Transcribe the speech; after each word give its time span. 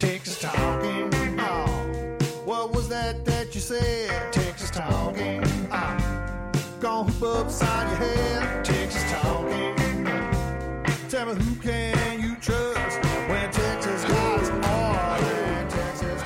Texas 0.00 0.40
talking. 0.40 1.10
Oh, 1.40 1.66
what 2.46 2.72
was 2.72 2.88
that 2.88 3.22
that 3.26 3.54
you 3.54 3.60
said? 3.60 4.32
Texas 4.32 4.70
talking. 4.70 5.44
Oh, 5.70 6.52
gonna 6.80 7.12
hoop 7.12 7.22
upside 7.22 7.86
your 7.90 8.08
head. 8.08 8.64
Texas 8.64 9.04
talking. 9.12 9.76
Tell 11.10 11.26
me 11.26 11.44
who 11.44 11.54
can 11.56 12.18
you 12.18 12.34
trust 12.36 13.04
when 13.28 13.52
Texas 13.52 14.02
guys 14.04 14.48
are 14.48 15.18
when 15.20 15.68
Texas 15.68 16.22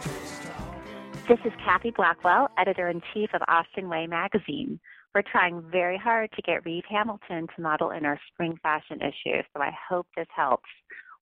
Texas 0.00 0.38
talking. 0.46 1.26
This 1.28 1.40
is 1.44 1.52
Kathy 1.64 1.90
Blackwell, 1.90 2.50
editor 2.56 2.88
in 2.88 3.02
chief 3.12 3.30
of 3.34 3.42
Austin 3.48 3.88
Way 3.88 4.06
magazine. 4.06 4.78
We're 5.12 5.22
trying 5.22 5.60
very 5.72 5.98
hard 5.98 6.30
to 6.36 6.42
get 6.42 6.64
Reeve 6.64 6.84
Hamilton 6.88 7.48
to 7.56 7.62
model 7.62 7.90
in 7.90 8.06
our 8.06 8.20
spring 8.32 8.56
fashion 8.62 9.00
issue, 9.00 9.42
so 9.52 9.60
I 9.60 9.72
hope 9.88 10.06
this 10.16 10.28
helps. 10.36 10.68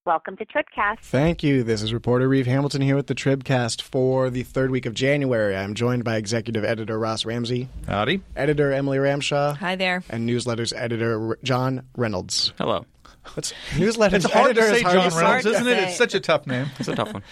Welcome 0.09 0.39
to 0.39 0.47
Tribcast. 0.47 1.01
Thank 1.03 1.43
you. 1.43 1.63
This 1.63 1.83
is 1.83 1.93
reporter 1.93 2.27
Reeve 2.31 2.47
Hamilton 2.47 2.81
here 2.81 2.97
with 2.97 3.09
the 3.09 3.15
Tribcast 3.15 3.83
for 3.83 4.31
the 4.31 4.43
third 4.43 4.71
week 4.71 4.87
of 4.87 4.95
January. 4.95 5.55
I'm 5.55 5.75
joined 5.75 6.03
by 6.03 6.17
executive 6.17 6.65
editor 6.65 6.99
Ross 6.99 7.27
Ramsey, 7.27 7.69
Howdy. 7.87 8.23
editor 8.35 8.73
Emily 8.73 8.97
Ramshaw, 8.97 9.59
Hi 9.59 9.77
there. 9.77 10.03
and 10.09 10.27
newsletters 10.27 10.73
editor 10.75 11.37
John 11.43 11.83
Reynolds. 11.95 12.55
Hello. 12.57 12.87
That's 13.35 13.53
newsletters 13.73 14.15
It's 14.15 14.33
hard 14.33 14.53
editor 14.57 14.63
to 14.63 14.69
say 14.69 14.77
is 14.77 14.83
hard 14.83 15.11
John. 15.13 15.23
Reynolds, 15.23 15.45
to 15.45 15.51
isn't 15.51 15.69
it? 15.69 15.79
It's 15.81 15.99
such 15.99 16.15
a 16.15 16.21
tough 16.21 16.47
name. 16.47 16.69
It's 16.79 16.89
a 16.89 16.97
tough 16.97 17.13
one. 17.13 17.23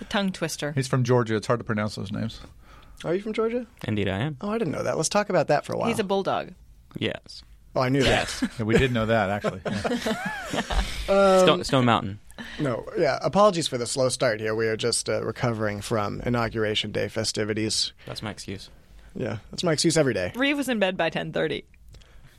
A 0.00 0.04
tongue 0.04 0.30
twister. 0.30 0.70
He's 0.70 0.86
from 0.86 1.02
Georgia. 1.02 1.34
It's 1.34 1.48
hard 1.48 1.58
to 1.58 1.64
pronounce 1.64 1.96
those 1.96 2.12
names. 2.12 2.40
Are 3.04 3.12
you 3.12 3.22
from 3.22 3.32
Georgia? 3.32 3.66
Indeed, 3.88 4.08
I 4.08 4.18
am. 4.20 4.36
Oh, 4.40 4.50
I 4.50 4.58
didn't 4.58 4.72
know 4.72 4.84
that. 4.84 4.96
Let's 4.96 5.08
talk 5.08 5.30
about 5.30 5.48
that 5.48 5.64
for 5.64 5.72
a 5.72 5.78
while. 5.78 5.88
He's 5.88 5.98
a 5.98 6.04
bulldog. 6.04 6.52
Yes. 6.96 7.42
Oh, 7.74 7.80
I 7.80 7.88
knew 7.88 8.02
that. 8.02 8.50
Yeah, 8.58 8.64
we 8.64 8.76
did 8.76 8.92
know 8.92 9.06
that, 9.06 9.30
actually. 9.30 9.60
Yeah. 11.06 11.38
Stone, 11.42 11.64
Stone 11.64 11.84
Mountain. 11.84 12.18
No, 12.58 12.84
yeah. 12.98 13.18
Apologies 13.22 13.68
for 13.68 13.78
the 13.78 13.86
slow 13.86 14.08
start 14.08 14.40
here. 14.40 14.54
We 14.54 14.66
are 14.68 14.76
just 14.76 15.08
uh, 15.08 15.22
recovering 15.24 15.80
from 15.80 16.20
inauguration 16.22 16.92
day 16.92 17.08
festivities. 17.08 17.92
That's 18.06 18.22
my 18.22 18.30
excuse. 18.30 18.70
Yeah, 19.14 19.38
that's 19.50 19.62
my 19.62 19.72
excuse 19.72 19.96
every 19.96 20.14
day, 20.14 20.32
Reeve 20.34 20.56
was 20.56 20.68
in 20.68 20.78
bed 20.80 20.96
by 20.96 21.08
10:30. 21.10 21.64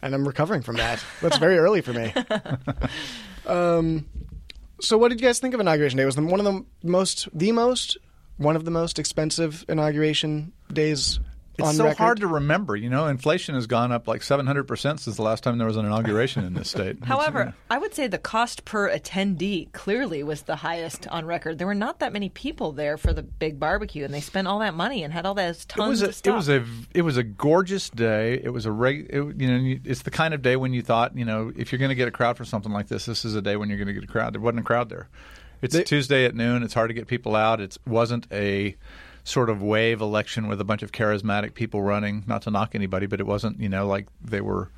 and 0.02 0.14
I'm 0.14 0.28
recovering 0.28 0.62
from 0.62 0.76
that. 0.78 1.04
That's 1.22 1.38
very 1.38 1.58
early 1.58 1.82
for 1.82 1.94
me. 1.94 2.14
Um, 3.46 4.08
so 4.82 4.98
what 4.98 5.10
did 5.10 5.22
you 5.22 5.28
guys 5.28 5.38
think 5.40 5.54
of 5.54 5.60
inauguration 5.60 5.98
day? 5.98 6.06
Was 6.06 6.18
it 6.18 6.22
one 6.24 6.40
of 6.40 6.46
the 6.46 6.66
most, 6.84 7.30
the 7.32 7.52
most, 7.52 7.96
one 8.38 8.56
of 8.56 8.66
the 8.66 8.72
most 8.72 8.98
expensive 8.98 9.64
inauguration 9.70 10.52
days 10.74 11.20
It's 11.58 11.78
so 11.78 11.86
record? 11.86 11.98
hard 11.98 12.20
to 12.20 12.28
remember. 12.28 12.76
You 12.76 12.90
know, 12.90 13.08
inflation 13.08 13.56
has 13.56 13.68
gone 13.68 13.92
up 13.92 14.08
like 14.08 14.22
700% 14.22 15.00
since 15.00 15.16
the 15.16 15.22
last 15.22 15.44
time 15.44 15.58
there 15.58 15.68
was 15.68 15.78
an 15.78 15.86
inauguration 15.86 16.44
in 16.44 16.54
this 16.54 16.70
state. 16.70 16.98
However, 17.04 17.54
I 17.70 17.78
would 17.78 17.94
say 17.94 18.08
the 18.08 18.18
cost 18.18 18.66
per 18.66 18.90
attendee 18.90 19.72
clearly 19.72 20.24
was 20.24 20.44
the 20.44 20.58
highest 20.58 21.08
on 21.08 21.26
record. 21.26 21.58
There 21.58 21.68
were 21.68 21.74
not 21.74 22.00
that 22.00 22.14
many 22.14 22.30
people 22.30 22.72
there 22.72 22.98
for 22.98 23.14
the 23.14 23.24
big 23.24 23.60
barbecue, 23.60 24.04
and 24.04 24.14
they 24.14 24.22
spent 24.22 24.48
all 24.48 24.60
that 24.60 24.74
money 24.74 25.04
and 25.04 25.14
had 25.14 25.26
all 25.26 25.34
those 25.34 25.64
it 25.64 25.70
tons 25.70 25.90
was 25.90 26.02
a, 26.02 26.08
of 26.08 26.16
stuff. 26.16 26.34
it 26.34 26.36
was 26.36 26.50
a 26.50 26.66
it 26.94 27.02
was 27.04 27.18
a 27.18 27.24
gorgeous 27.24 27.90
day. 27.90 28.34
It 28.44 28.50
was 28.50 28.66
a 28.66 28.72
reg, 28.72 29.08
it, 29.10 29.16
you 29.16 29.48
know 29.48 29.80
it's 29.86 30.02
the 30.02 30.12
kind 30.12 30.34
of 30.34 30.42
day 30.42 30.56
when 30.56 30.74
you 30.74 30.82
thought 30.82 31.18
you 31.18 31.26
know 31.26 31.52
if 31.56 31.72
you're 31.72 31.80
going 31.80 31.90
to 31.90 31.96
get 31.96 32.08
a 32.08 32.12
crowd 32.12 32.38
for 32.38 32.46
something 32.46 32.72
like 32.72 32.88
this, 32.88 33.06
this 33.06 33.24
is 33.26 33.36
a 33.36 33.42
day 33.42 33.56
when 33.56 33.70
you're 33.70 33.78
going 33.78 33.88
to 33.88 33.94
get 33.94 34.04
a 34.04 34.08
crowd. 34.08 34.34
There 34.34 34.42
wasn't 34.42 34.60
a 34.60 34.64
crowd 34.64 34.90
there. 34.90 35.08
It's 35.62 35.74
They- 35.74 35.84
Tuesday 35.84 36.26
at 36.26 36.36
noon. 36.36 36.64
It's 36.64 36.74
hard 36.74 36.90
to 36.90 36.94
get 36.94 37.08
people 37.08 37.36
out. 37.36 37.62
It 37.62 37.78
wasn't 37.88 38.28
a 38.32 38.76
sort 39.26 39.50
of 39.50 39.62
wave 39.62 40.00
election 40.00 40.48
with 40.48 40.62
a 40.62 40.64
bunch 40.64 40.84
of 40.84 40.94
charismatic 40.94 41.54
people 41.54 41.82
running. 41.82 42.24
Not 42.26 42.44
to 42.44 42.52
knock 42.52 42.76
anybody, 42.76 43.08
but 43.08 43.20
it 43.20 43.26
wasn't 43.26 43.60
you 43.60 43.68
know 43.68 43.86
like 43.88 44.08
they 44.24 44.40
were 44.40 44.70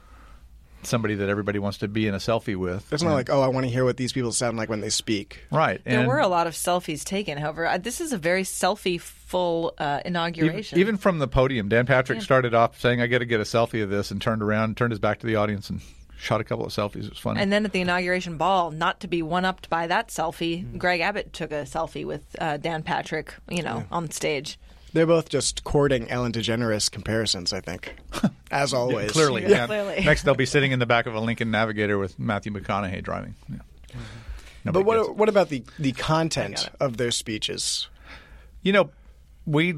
somebody 0.84 1.16
that 1.16 1.28
everybody 1.30 1.60
wants 1.60 1.80
to 1.80 1.88
be 1.88 2.08
in 2.08 2.14
a 2.14 2.18
selfie 2.18 2.56
with. 2.56 2.92
It's 2.94 3.04
not 3.04 3.14
like, 3.14 3.30
oh, 3.30 3.42
I 3.42 3.48
want 3.48 3.66
to 3.66 3.72
hear 3.72 3.84
what 3.84 3.98
these 3.98 4.14
people 4.14 4.32
sound 4.32 4.58
like 4.58 4.70
when 4.70 4.80
they 4.80 4.90
speak. 4.90 5.42
right. 5.52 5.82
there 5.84 6.00
and 6.00 6.08
were 6.08 6.20
a 6.20 6.28
lot 6.28 6.48
of 6.48 6.54
selfies 6.54 7.04
taken. 7.04 7.38
However, 7.38 7.78
this 7.78 8.00
is 8.00 8.14
a 8.14 8.18
very 8.18 8.44
selfie-full 8.44 9.74
uh, 9.78 10.02
inauguration. 10.06 10.80
even 10.80 10.98
from 10.98 11.20
the 11.20 11.28
podium, 11.28 11.68
Dan 11.68 11.86
Patrick 11.86 12.22
started 12.22 12.54
off 12.54 12.80
saying, 12.80 13.02
"I 13.02 13.08
got 13.08 13.20
to 13.20 13.26
get 13.26 13.40
a 13.40 13.44
selfie 13.44 13.84
of 13.84 13.90
this," 13.90 14.12
and 14.12 14.22
turned 14.22 14.42
around, 14.42 14.78
turned 14.78 14.92
his 14.92 15.00
back 15.00 15.20
to 15.20 15.28
the 15.28 15.36
audience, 15.36 15.70
and 15.70 15.82
shot 16.18 16.42
a 16.42 16.44
couple 16.44 16.66
of 16.66 16.72
selfies. 16.72 17.04
It 17.06 17.10
was 17.12 17.20
funny. 17.20 17.40
And 17.42 17.52
then 17.52 17.64
at 17.66 17.72
the 17.72 17.82
inauguration 17.82 18.38
ball, 18.38 18.72
not 18.72 19.00
to 19.02 19.08
be 19.08 19.22
one 19.22 19.46
upped 19.46 19.70
by 19.70 19.88
that 19.88 20.10
selfie, 20.10 20.64
Mm-hmm. 20.66 20.78
Greg 20.78 21.02
Abbott 21.02 21.32
took 21.34 21.52
a 21.52 21.64
selfie 21.64 22.06
with 22.06 22.22
uh, 22.40 22.58
Dan 22.58 22.84
Patrick, 22.84 23.34
you 23.50 23.62
know, 23.64 23.86
on 23.92 24.10
stage. 24.12 24.58
They're 24.94 25.06
both 25.06 25.30
just 25.30 25.64
courting 25.64 26.10
Ellen 26.10 26.32
DeGeneres 26.32 26.90
comparisons, 26.90 27.54
I 27.54 27.60
think, 27.62 27.96
as 28.52 28.74
always. 28.74 29.12
Clearly, 29.12 29.44
Yeah, 29.44 29.50
yeah. 29.50 29.66
clearly. 29.68 30.04
Next, 30.04 30.24
they'll 30.24 30.34
be 30.34 30.46
sitting 30.46 30.72
in 30.72 30.80
the 30.80 30.86
back 30.86 31.06
of 31.06 31.14
a 31.14 31.20
Lincoln 31.20 31.52
Navigator 31.52 31.98
with 31.98 32.18
Matthew 32.18 32.52
McConaughey 32.52 33.04
driving. 33.04 33.36
Yeah. 33.50 33.58
But 34.66 34.74
Nobody 34.74 34.86
gets 34.98 35.08
what 35.10 35.18
what 35.18 35.30
about 35.30 35.50
the 35.50 35.64
the 35.80 35.92
content 35.94 36.70
of 36.80 36.98
their 36.98 37.12
speeches? 37.12 37.88
you 38.64 38.74
know, 38.74 38.90
we 39.48 39.74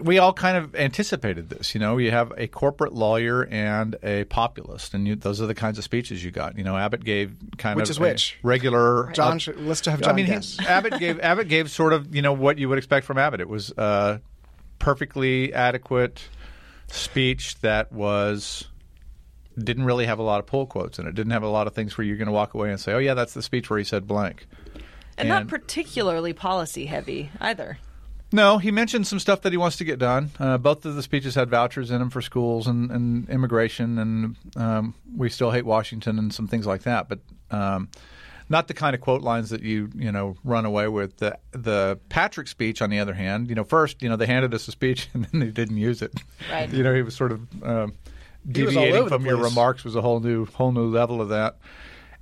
we 0.00 0.18
all 0.18 0.32
kind 0.32 0.56
of 0.56 0.74
anticipated 0.74 1.48
this. 1.48 1.74
You 1.74 1.80
know, 1.80 1.96
you 1.96 2.10
have 2.10 2.32
a 2.36 2.48
corporate 2.48 2.92
lawyer 2.92 3.46
and 3.46 3.94
a 4.02 4.24
populist, 4.24 4.92
and 4.94 5.06
you, 5.06 5.14
those 5.14 5.40
are 5.40 5.46
the 5.46 5.54
kinds 5.54 5.78
of 5.78 5.84
speeches 5.84 6.22
you 6.24 6.32
got. 6.32 6.58
You 6.58 6.64
know, 6.64 6.76
Abbott 6.76 7.04
gave 7.04 7.36
kind 7.56 7.74
of 7.74 7.76
Which 7.82 7.88
of 7.88 7.94
is 7.94 7.98
a 7.98 8.02
which? 8.02 8.38
regular 8.42 9.12
John, 9.12 9.38
uh, 9.46 9.52
let's 9.58 9.86
have 9.86 10.00
I 10.02 10.06
John 10.06 10.16
mean, 10.16 10.26
he- 10.26 10.66
Abbott 10.66 10.98
gave 10.98 11.20
Abbott 11.20 11.46
gave 11.48 11.70
sort 11.70 11.92
of 11.92 12.14
you 12.14 12.20
know 12.20 12.32
what 12.32 12.58
you 12.58 12.68
would 12.68 12.78
expect 12.78 13.06
from 13.06 13.16
Abbott. 13.16 13.40
It 13.40 13.48
was 13.48 13.70
a 13.78 14.20
perfectly 14.80 15.54
adequate 15.54 16.28
speech 16.88 17.58
that 17.60 17.92
was 17.92 18.68
didn't 19.56 19.84
really 19.84 20.06
have 20.06 20.18
a 20.18 20.22
lot 20.22 20.40
of 20.40 20.46
pull 20.46 20.66
quotes 20.66 20.98
in 20.98 21.06
it. 21.06 21.14
Didn't 21.14 21.32
have 21.32 21.44
a 21.44 21.48
lot 21.48 21.68
of 21.68 21.74
things 21.74 21.96
where 21.96 22.04
you're 22.04 22.16
going 22.16 22.26
to 22.26 22.32
walk 22.32 22.54
away 22.54 22.70
and 22.70 22.80
say, 22.80 22.92
"Oh 22.92 22.98
yeah, 22.98 23.14
that's 23.14 23.34
the 23.34 23.42
speech 23.42 23.70
where 23.70 23.78
he 23.78 23.84
said 23.84 24.08
blank." 24.08 24.46
And, 25.16 25.28
not 25.28 25.46
particularly 25.46 26.32
policy 26.32 26.86
heavy 26.86 27.30
either. 27.40 27.78
No, 28.32 28.58
he 28.58 28.70
mentioned 28.70 29.06
some 29.06 29.18
stuff 29.18 29.42
that 29.42 29.52
he 29.52 29.58
wants 29.58 29.76
to 29.76 29.84
get 29.84 29.98
done. 29.98 30.30
Uh, 30.38 30.58
both 30.58 30.84
of 30.86 30.94
the 30.94 31.02
speeches 31.02 31.34
had 31.34 31.50
vouchers 31.50 31.90
in 31.90 31.98
them 31.98 32.10
for 32.10 32.22
schools 32.22 32.66
and, 32.66 32.90
and 32.90 33.28
immigration, 33.28 33.98
and 33.98 34.36
um, 34.56 34.94
we 35.16 35.28
still 35.28 35.50
hate 35.50 35.66
Washington 35.66 36.18
and 36.18 36.32
some 36.32 36.48
things 36.48 36.66
like 36.66 36.82
that. 36.82 37.08
But 37.08 37.18
um, 37.50 37.88
not 38.48 38.68
the 38.68 38.74
kind 38.74 38.94
of 38.94 39.00
quote 39.00 39.22
lines 39.22 39.50
that 39.50 39.62
you 39.62 39.90
you 39.94 40.12
know 40.12 40.36
run 40.44 40.64
away 40.64 40.88
with. 40.88 41.16
The 41.18 41.38
the 41.52 41.98
Patrick 42.08 42.48
speech, 42.48 42.80
on 42.80 42.90
the 42.90 43.00
other 43.00 43.14
hand, 43.14 43.48
you 43.48 43.54
know, 43.54 43.64
first 43.64 44.02
you 44.02 44.08
know 44.08 44.16
they 44.16 44.26
handed 44.26 44.54
us 44.54 44.66
a 44.68 44.72
speech 44.72 45.08
and 45.14 45.24
then 45.26 45.40
they 45.40 45.50
didn't 45.50 45.76
use 45.76 46.02
it. 46.02 46.12
Right. 46.50 46.68
You 46.72 46.82
know, 46.82 46.94
he 46.94 47.02
was 47.02 47.14
sort 47.14 47.32
of 47.32 47.40
um, 47.64 47.94
He 48.54 48.62
was 48.62 48.76
all 48.76 48.84
deviating 48.84 49.08
from 49.08 49.26
your 49.26 49.36
remarks 49.36 49.84
was 49.84 49.94
a 49.94 50.00
whole 50.00 50.20
new 50.20 50.46
whole 50.46 50.72
new 50.72 50.86
level 50.86 51.20
of 51.20 51.28
that. 51.30 51.56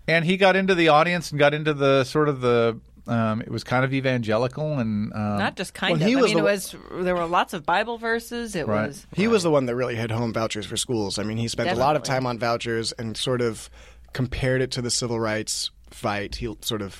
And 0.08 0.24
he 0.24 0.36
got 0.36 0.56
into 0.56 0.74
the 0.74 0.88
audience 0.88 1.30
and 1.30 1.38
got 1.38 1.54
into 1.54 1.72
the 1.74 2.04
sort 2.04 2.28
of 2.28 2.40
the. 2.40 2.80
Um, 3.06 3.40
it 3.40 3.50
was 3.50 3.64
kind 3.64 3.84
of 3.84 3.92
evangelical 3.94 4.78
and 4.78 5.12
um, 5.12 5.38
Not 5.38 5.56
just 5.56 5.74
kind 5.74 5.92
Well, 5.92 6.02
of. 6.02 6.08
he 6.08 6.16
I 6.16 6.20
was 6.20 6.34
mean, 6.34 6.34
the- 6.44 6.48
it 6.48 6.52
was 6.52 6.74
there 7.04 7.14
were 7.14 7.26
lots 7.26 7.52
of 7.54 7.64
Bible 7.66 7.98
verses. 7.98 8.54
It 8.54 8.66
Right. 8.66 8.88
was 8.88 9.06
He 9.14 9.26
was 9.28 9.42
the 9.42 9.50
one 9.50 9.66
that 9.66 9.74
really 9.76 9.96
hit 9.96 10.10
home 10.10 10.32
vouchers 10.32 10.66
for 10.66 10.76
schools. 10.76 11.18
I 11.18 11.22
mean, 11.22 11.36
he 11.38 11.48
spent 11.48 11.70
a 11.70 11.74
lot 11.74 11.96
of 11.96 12.02
time 12.02 12.26
on 12.26 12.38
vouchers 12.38 12.92
and 12.92 13.16
sort 13.16 13.40
of 13.40 13.68
compared 14.12 14.60
it 14.60 14.70
to 14.72 14.82
the 14.82 14.90
civil 14.90 15.18
rights 15.20 15.70
fight. 15.90 16.36
He 16.36 16.54
sort 16.62 16.82
of 16.82 16.96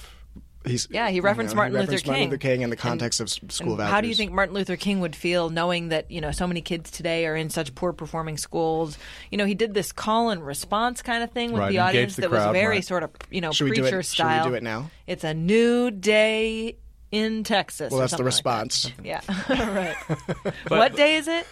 he's 0.66 0.86
Yeah, 0.90 1.08
he 1.08 1.16
you 1.16 1.22
referenced 1.22 1.54
know, 1.54 1.58
Martin 1.58 1.72
Luther 1.74 1.82
referenced 1.84 2.06
Martin 2.06 2.22
King. 2.22 2.30
Luther 2.30 2.38
King 2.38 2.62
in 2.62 2.70
the 2.70 2.74
And- 2.74 2.80
context 2.80 3.20
of 3.20 3.28
school 3.30 3.68
And 3.70 3.76
vouchers. 3.78 3.90
How 3.92 4.00
do 4.00 4.08
you 4.08 4.14
think 4.14 4.32
Martin 4.32 4.54
Luther 4.54 4.76
King 4.76 5.00
would 5.00 5.16
feel 5.16 5.48
knowing 5.50 5.88
that 5.88 6.10
you 6.10 6.20
know 6.20 6.30
so 6.32 6.46
many 6.46 6.60
kids 6.60 6.90
today 6.90 7.26
are 7.26 7.36
in 7.36 7.50
such 7.50 7.74
poor 7.74 7.92
performing 7.92 8.36
schools? 8.36 8.98
You 9.30 9.38
know, 9.38 9.44
he 9.46 9.54
did 9.54 9.74
this 9.74 9.92
call 9.92 10.30
and 10.30 10.44
response 10.44 11.02
kind 11.02 11.22
of 11.22 11.30
thing 11.30 11.52
with 11.52 11.60
Right, 11.60 11.72
the 11.72 11.78
audience 11.78 12.16
the 12.16 12.22
that 12.22 12.30
crowd, 12.30 12.48
was 12.48 12.52
very 12.54 12.76
right. 12.76 12.84
sort 12.84 13.02
of 13.02 13.10
you 13.30 13.40
know 13.40 13.52
Should 13.52 13.68
preacher 13.68 13.84
it- 14.00 14.04
should 14.06 14.24
we 14.26 14.30
style. 14.32 14.48
do 14.48 14.54
it 14.54 14.62
now? 14.62 14.90
It's 15.06 15.24
a 15.24 15.34
new 15.34 15.90
day 15.90 16.76
in 17.12 17.42
Texas. 17.44 17.90
Well, 17.90 18.00
or 18.00 18.02
that's 18.02 18.12
the 18.12 18.16
something 18.18 18.24
like 18.26 18.64
response. 18.66 18.92
that. 18.96 19.04
yeah, 19.48 19.74
right. 20.38 20.54
what 20.68 20.94
day 20.96 21.16
is 21.16 21.26
it? 21.28 21.46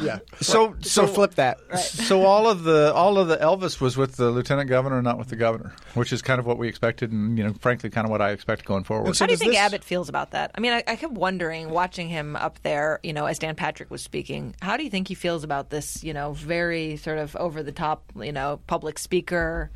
Yeah. 0.00 0.20
So 0.40 0.76
So 0.80 1.06
flip 1.06 1.34
that. 1.34 1.58
So 1.78 2.22
all 2.24 2.48
of 2.48 2.64
the 2.64 2.92
all 2.94 3.18
of 3.18 3.28
the 3.28 3.36
Elvis 3.36 3.80
was 3.80 3.96
with 3.96 4.16
the 4.16 4.30
lieutenant 4.30 4.68
governor, 4.68 5.00
not 5.02 5.18
with 5.18 5.28
the 5.28 5.36
governor, 5.36 5.74
which 5.94 6.12
is 6.12 6.22
kind 6.22 6.38
of 6.38 6.46
what 6.46 6.58
we 6.58 6.68
expected, 6.68 7.12
and 7.12 7.36
you 7.38 7.44
know, 7.44 7.52
frankly, 7.60 7.90
kind 7.90 8.04
of 8.06 8.10
what 8.10 8.20
I 8.22 8.30
expect 8.30 8.64
going 8.64 8.84
forward. 8.84 9.14
so 9.16 9.24
How 9.24 9.26
do 9.26 9.32
you 9.32 9.36
think 9.38 9.52
this- 9.52 9.60
Abbott 9.60 9.84
feels 9.84 10.08
about 10.08 10.30
that? 10.32 10.50
I 10.54 10.60
mean, 10.60 10.72
I, 10.72 10.82
I 10.86 10.96
kept 10.96 11.12
wondering, 11.12 11.70
watching 11.70 12.08
him 12.08 12.36
up 12.36 12.58
there, 12.62 13.00
you 13.02 13.12
know, 13.12 13.26
as 13.26 13.38
Dan 13.38 13.54
Patrick 13.54 13.90
was 13.90 14.02
speaking. 14.02 14.54
How 14.62 14.76
do 14.76 14.84
you 14.84 14.90
think 14.90 15.08
he 15.08 15.14
feels 15.14 15.44
about 15.44 15.70
this, 15.70 16.02
you 16.04 16.12
know, 16.14 16.32
very 16.32 16.96
sort 16.96 17.18
of 17.18 17.34
over 17.36 17.62
the 17.62 17.72
top, 17.72 18.04
you 18.20 18.32
know, 18.32 18.60
public 18.66 18.98
speaker? 18.98 19.70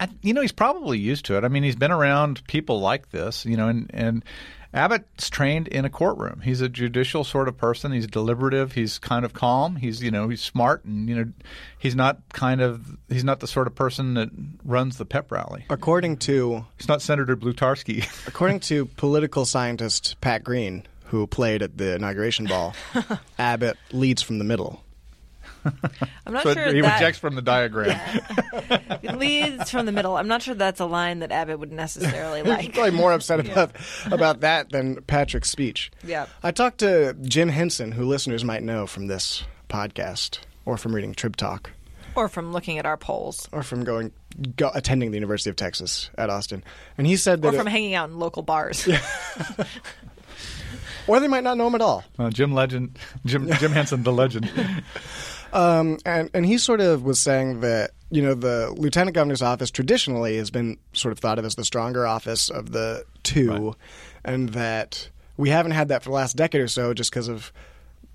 I, 0.00 0.08
you 0.22 0.32
know, 0.32 0.40
he's 0.42 0.52
probably 0.52 0.98
used 0.98 1.24
to 1.26 1.36
it. 1.36 1.44
I 1.44 1.48
mean, 1.48 1.62
he's 1.62 1.76
been 1.76 1.90
around 1.90 2.46
people 2.46 2.80
like 2.80 3.10
this, 3.10 3.44
you 3.44 3.56
know, 3.56 3.68
and 3.68 3.90
and 3.92 4.24
Abbott's 4.74 5.30
trained 5.30 5.66
in 5.68 5.84
a 5.84 5.90
courtroom. 5.90 6.40
He's 6.40 6.60
a 6.60 6.68
judicial 6.68 7.24
sort 7.24 7.48
of 7.48 7.56
person. 7.56 7.90
He's 7.90 8.06
deliberative. 8.06 8.72
He's 8.72 8.98
kind 8.98 9.24
of 9.24 9.32
calm. 9.32 9.76
He's 9.76 10.02
you 10.02 10.10
know 10.10 10.28
he's 10.28 10.42
smart, 10.42 10.84
and 10.84 11.08
you 11.08 11.16
know 11.16 11.32
he's 11.78 11.94
not 11.94 12.20
kind 12.32 12.60
of 12.60 12.96
he's 13.08 13.24
not 13.24 13.40
the 13.40 13.46
sort 13.46 13.66
of 13.66 13.74
person 13.74 14.14
that 14.14 14.28
runs 14.64 14.98
the 14.98 15.06
pep 15.06 15.32
rally. 15.32 15.64
According 15.70 16.18
to 16.18 16.66
He's 16.76 16.88
not 16.88 17.00
Senator 17.00 17.36
Blutarsky. 17.36 18.06
according 18.26 18.60
to 18.60 18.86
political 18.86 19.46
scientist 19.46 20.16
Pat 20.20 20.44
Green, 20.44 20.84
who 21.06 21.26
played 21.26 21.62
at 21.62 21.78
the 21.78 21.94
inauguration 21.94 22.44
ball, 22.44 22.74
Abbott 23.38 23.78
leads 23.92 24.20
from 24.20 24.38
the 24.38 24.44
middle. 24.44 24.84
I'm 26.26 26.32
not 26.34 26.42
So 26.42 26.54
sure 26.54 26.72
he 26.72 26.80
that 26.80 26.94
rejects 26.94 27.18
from 27.18 27.34
the 27.34 27.42
diagram. 27.42 27.98
it 29.02 29.16
leads 29.18 29.70
from 29.70 29.86
the 29.86 29.92
middle. 29.92 30.16
I'm 30.16 30.28
not 30.28 30.42
sure 30.42 30.54
that's 30.54 30.80
a 30.80 30.86
line 30.86 31.20
that 31.20 31.32
Abbott 31.32 31.58
would 31.60 31.72
necessarily 31.72 32.42
like. 32.48 32.58
He's 32.60 32.66
like. 32.68 32.74
probably 32.74 32.90
more 32.92 33.12
upset 33.12 33.40
about 33.40 33.72
about 34.06 34.40
that 34.40 34.70
than 34.70 34.96
Patrick's 35.02 35.50
speech. 35.50 35.90
Yeah. 36.04 36.26
I 36.42 36.50
talked 36.50 36.78
to 36.78 37.14
Jim 37.22 37.48
Henson, 37.48 37.92
who 37.92 38.04
listeners 38.04 38.44
might 38.44 38.62
know 38.62 38.86
from 38.86 39.06
this 39.06 39.44
podcast 39.68 40.38
or 40.64 40.76
from 40.76 40.94
reading 40.94 41.14
Trib 41.14 41.36
Talk 41.36 41.70
Or 42.14 42.28
from 42.28 42.52
looking 42.52 42.78
at 42.78 42.86
our 42.86 42.96
polls. 42.96 43.48
or 43.52 43.62
from 43.62 43.84
going 43.84 44.12
go, 44.56 44.70
attending 44.74 45.10
the 45.10 45.16
University 45.16 45.50
of 45.50 45.56
Texas 45.56 46.10
at 46.18 46.30
Austin, 46.30 46.62
and 46.96 47.06
he 47.06 47.16
said 47.16 47.42
that 47.42 47.54
Or 47.54 47.58
from 47.58 47.68
it- 47.68 47.70
hanging 47.70 47.94
out 47.94 48.10
in 48.10 48.18
local 48.18 48.42
bars. 48.42 48.86
or 51.06 51.20
they 51.20 51.28
might 51.28 51.44
not 51.44 51.56
know 51.56 51.66
him 51.66 51.74
at 51.74 51.80
all. 51.80 52.04
Uh, 52.18 52.30
Jim 52.30 52.52
Legend, 52.52 52.98
Jim 53.24 53.50
Jim 53.52 53.72
Henson, 53.72 54.02
the 54.02 54.12
legend. 54.12 54.50
Um, 55.52 55.98
and 56.04 56.30
and 56.34 56.44
he 56.44 56.58
sort 56.58 56.80
of 56.80 57.02
was 57.02 57.18
saying 57.18 57.60
that 57.60 57.92
you 58.10 58.22
know 58.22 58.34
the 58.34 58.70
lieutenant 58.76 59.14
governor's 59.14 59.42
office 59.42 59.70
traditionally 59.70 60.36
has 60.36 60.50
been 60.50 60.78
sort 60.92 61.12
of 61.12 61.18
thought 61.18 61.38
of 61.38 61.44
as 61.44 61.54
the 61.54 61.64
stronger 61.64 62.06
office 62.06 62.50
of 62.50 62.72
the 62.72 63.04
two, 63.22 63.74
and 64.24 64.50
that 64.50 65.08
we 65.36 65.50
haven't 65.50 65.72
had 65.72 65.88
that 65.88 66.02
for 66.02 66.10
the 66.10 66.14
last 66.14 66.36
decade 66.36 66.60
or 66.60 66.68
so 66.68 66.92
just 66.92 67.10
because 67.10 67.28
of 67.28 67.52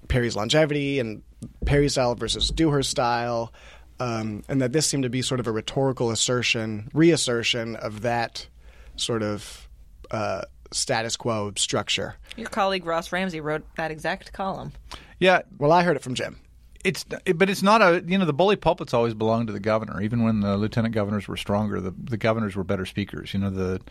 Perry's 0.07 0.35
longevity 0.35 0.99
and 0.99 1.23
Perry's 1.65 1.93
style 1.93 2.15
versus 2.15 2.49
Dewhurst 2.49 2.89
style, 2.91 3.53
um, 3.99 4.43
and 4.47 4.61
that 4.61 4.73
this 4.73 4.85
seemed 4.87 5.03
to 5.03 5.09
be 5.09 5.21
sort 5.21 5.39
of 5.39 5.47
a 5.47 5.51
rhetorical 5.51 6.11
assertion, 6.11 6.89
reassertion 6.93 7.75
of 7.77 8.01
that 8.01 8.47
sort 8.95 9.23
of 9.23 9.67
uh, 10.11 10.41
status 10.71 11.15
quo 11.15 11.51
structure. 11.55 12.15
Your 12.35 12.49
colleague 12.49 12.85
Ross 12.85 13.11
Ramsey 13.11 13.41
wrote 13.41 13.63
that 13.75 13.91
exact 13.91 14.33
column. 14.33 14.73
Yeah, 15.19 15.41
Well, 15.57 15.71
I 15.71 15.83
heard 15.83 15.95
it 15.95 16.03
from 16.03 16.15
Jim. 16.15 16.39
It's 16.83 17.03
but 17.03 17.49
it's 17.49 17.63
not 17.63 17.81
a 17.81 18.03
you 18.05 18.17
know 18.17 18.25
the 18.25 18.33
bully 18.33 18.55
pulpits 18.55 18.93
always 18.93 19.13
belonged 19.13 19.47
to 19.47 19.53
the 19.53 19.59
governor. 19.59 20.01
Even 20.01 20.23
when 20.23 20.41
the 20.41 20.57
lieutenant 20.57 20.93
governors 20.93 21.27
were 21.27 21.37
stronger, 21.37 21.79
the 21.79 21.91
the 21.91 22.17
governors 22.17 22.55
were 22.55 22.63
better 22.63 22.85
speakers. 22.85 23.33
You 23.33 23.39
know 23.39 23.49
the 23.49 23.81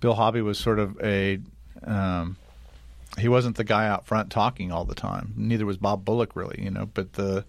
Bill 0.00 0.14
Hobby 0.14 0.40
was 0.40 0.58
sort 0.58 0.78
of 0.78 0.98
a 1.02 1.40
um, 1.84 2.36
he 3.18 3.28
wasn't 3.28 3.56
the 3.56 3.64
guy 3.64 3.86
out 3.86 4.06
front 4.06 4.30
talking 4.30 4.72
all 4.72 4.84
the 4.84 4.94
time. 4.94 5.34
Neither 5.36 5.66
was 5.66 5.76
Bob 5.76 6.04
Bullock 6.04 6.34
really. 6.34 6.62
You 6.62 6.70
know, 6.70 6.86
but 6.86 7.14
the 7.14 7.44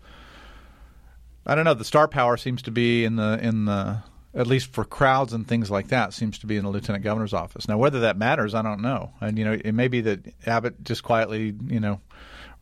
I 1.46 1.56
don't 1.56 1.66
know 1.66 1.74
the 1.74 1.86
star 1.86 2.08
power 2.08 2.38
seems 2.38 2.62
to 2.64 2.72
be 2.72 3.06
in 3.06 3.16
the 3.16 3.40
in 3.42 3.66
the 3.66 4.04
at 4.34 4.48
least 4.48 4.68
for 4.68 4.86
crowds 4.86 5.34
and 5.34 5.46
things 5.46 5.70
like 5.70 5.90
that 5.90 6.14
seems 6.14 6.40
to 6.40 6.48
be 6.48 6.56
in 6.56 6.64
the 6.64 6.70
lieutenant 6.70 7.04
governor's 7.04 7.34
office. 7.34 7.68
Now 7.68 7.78
whether 7.78 8.02
that 8.02 8.18
matters, 8.18 8.54
I 8.54 8.62
don't 8.62 8.82
know. 8.82 9.12
And 9.22 9.38
you 9.38 9.46
know 9.46 9.54
it 9.54 9.74
may 9.74 9.88
be 9.88 10.02
that 10.02 10.20
Abbott 10.46 10.84
just 10.84 11.04
quietly 11.04 11.56
you 11.68 11.80
know 11.80 12.02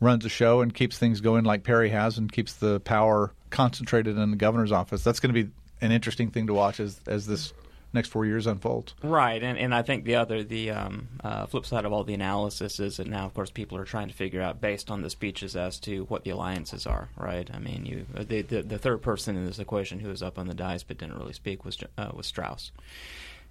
runs 0.00 0.24
a 0.24 0.28
show 0.28 0.60
and 0.62 0.74
keeps 0.74 0.98
things 0.98 1.20
going 1.20 1.44
like 1.44 1.62
Perry 1.62 1.90
has 1.90 2.18
and 2.18 2.30
keeps 2.30 2.54
the 2.54 2.80
power 2.80 3.32
concentrated 3.50 4.16
in 4.16 4.30
the 4.30 4.36
governor's 4.36 4.72
office. 4.72 5.04
That's 5.04 5.20
going 5.20 5.34
to 5.34 5.44
be 5.44 5.50
an 5.80 5.92
interesting 5.92 6.30
thing 6.30 6.46
to 6.46 6.54
watch 6.54 6.80
as 6.80 7.00
as 7.06 7.26
this 7.26 7.52
next 7.92 8.08
four 8.08 8.24
years 8.24 8.46
unfolds. 8.46 8.94
Right, 9.02 9.42
and, 9.42 9.58
and 9.58 9.74
I 9.74 9.82
think 9.82 10.04
the 10.04 10.16
other 10.16 10.42
the 10.44 10.70
um, 10.70 11.08
uh, 11.22 11.46
flip 11.46 11.66
side 11.66 11.84
of 11.84 11.92
all 11.92 12.04
the 12.04 12.14
analysis 12.14 12.78
is 12.78 12.98
that 12.98 13.06
now, 13.06 13.26
of 13.26 13.34
course, 13.34 13.50
people 13.50 13.78
are 13.78 13.84
trying 13.84 14.08
to 14.08 14.14
figure 14.14 14.40
out 14.40 14.60
based 14.60 14.90
on 14.90 15.02
the 15.02 15.10
speeches 15.10 15.56
as 15.56 15.80
to 15.80 16.04
what 16.04 16.24
the 16.24 16.30
alliances 16.30 16.86
are. 16.86 17.08
Right, 17.16 17.48
I 17.52 17.58
mean, 17.58 17.86
you 17.86 18.06
the 18.14 18.42
the, 18.42 18.62
the 18.62 18.78
third 18.78 19.02
person 19.02 19.36
in 19.36 19.46
this 19.46 19.58
equation 19.58 20.00
who 20.00 20.08
was 20.08 20.22
up 20.22 20.38
on 20.38 20.46
the 20.46 20.54
dais 20.54 20.82
but 20.82 20.98
didn't 20.98 21.18
really 21.18 21.32
speak 21.32 21.64
was 21.64 21.78
uh, 21.98 22.10
was 22.14 22.26
Straus, 22.26 22.72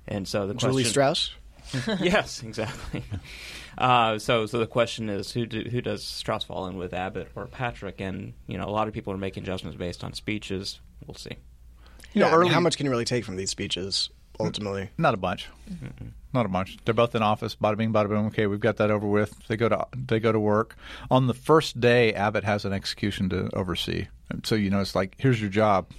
and 0.07 0.27
so 0.27 0.47
the 0.47 0.53
Julie 0.53 0.83
question, 0.83 0.91
Straus. 0.91 1.31
yes, 1.99 2.43
exactly. 2.43 3.03
Uh, 3.77 4.19
so, 4.19 4.45
so 4.45 4.59
the 4.59 4.67
question 4.67 5.09
is, 5.09 5.31
who 5.31 5.45
do, 5.45 5.61
who 5.61 5.79
does 5.79 6.03
Straus 6.03 6.43
fall 6.43 6.67
in 6.67 6.75
with, 6.75 6.93
Abbott 6.93 7.29
or 7.33 7.45
Patrick? 7.45 8.01
And 8.01 8.33
you 8.45 8.57
know, 8.57 8.67
a 8.67 8.71
lot 8.71 8.89
of 8.89 8.93
people 8.93 9.13
are 9.13 9.17
making 9.17 9.45
judgments 9.45 9.77
based 9.77 10.03
on 10.03 10.11
speeches. 10.11 10.81
We'll 11.07 11.15
see. 11.15 11.37
You 12.11 12.21
know, 12.21 12.27
yeah, 12.27 12.35
I 12.35 12.39
mean, 12.39 12.51
how 12.51 12.59
much 12.59 12.75
can 12.75 12.85
you 12.85 12.89
really 12.89 13.05
take 13.05 13.23
from 13.23 13.37
these 13.37 13.51
speeches 13.51 14.09
ultimately? 14.37 14.89
Not 14.97 15.13
a 15.13 15.17
bunch. 15.17 15.47
Not 16.33 16.45
a 16.45 16.49
bunch. 16.49 16.77
They're 16.83 16.93
both 16.93 17.15
in 17.15 17.23
office. 17.23 17.55
Bada 17.55 17.77
bing, 17.77 17.93
bada 17.93 18.09
boom. 18.09 18.27
Okay, 18.27 18.47
we've 18.47 18.59
got 18.59 18.77
that 18.77 18.91
over 18.91 19.07
with. 19.07 19.33
They 19.47 19.55
go 19.55 19.69
to 19.69 19.87
they 19.95 20.19
go 20.19 20.33
to 20.33 20.39
work. 20.39 20.75
On 21.09 21.27
the 21.27 21.33
first 21.33 21.79
day, 21.79 22.13
Abbott 22.13 22.43
has 22.43 22.65
an 22.65 22.73
execution 22.73 23.29
to 23.29 23.49
oversee. 23.55 24.07
So 24.43 24.55
you 24.55 24.69
know, 24.69 24.81
it's 24.81 24.95
like 24.95 25.15
here's 25.17 25.39
your 25.39 25.49
job. 25.49 25.89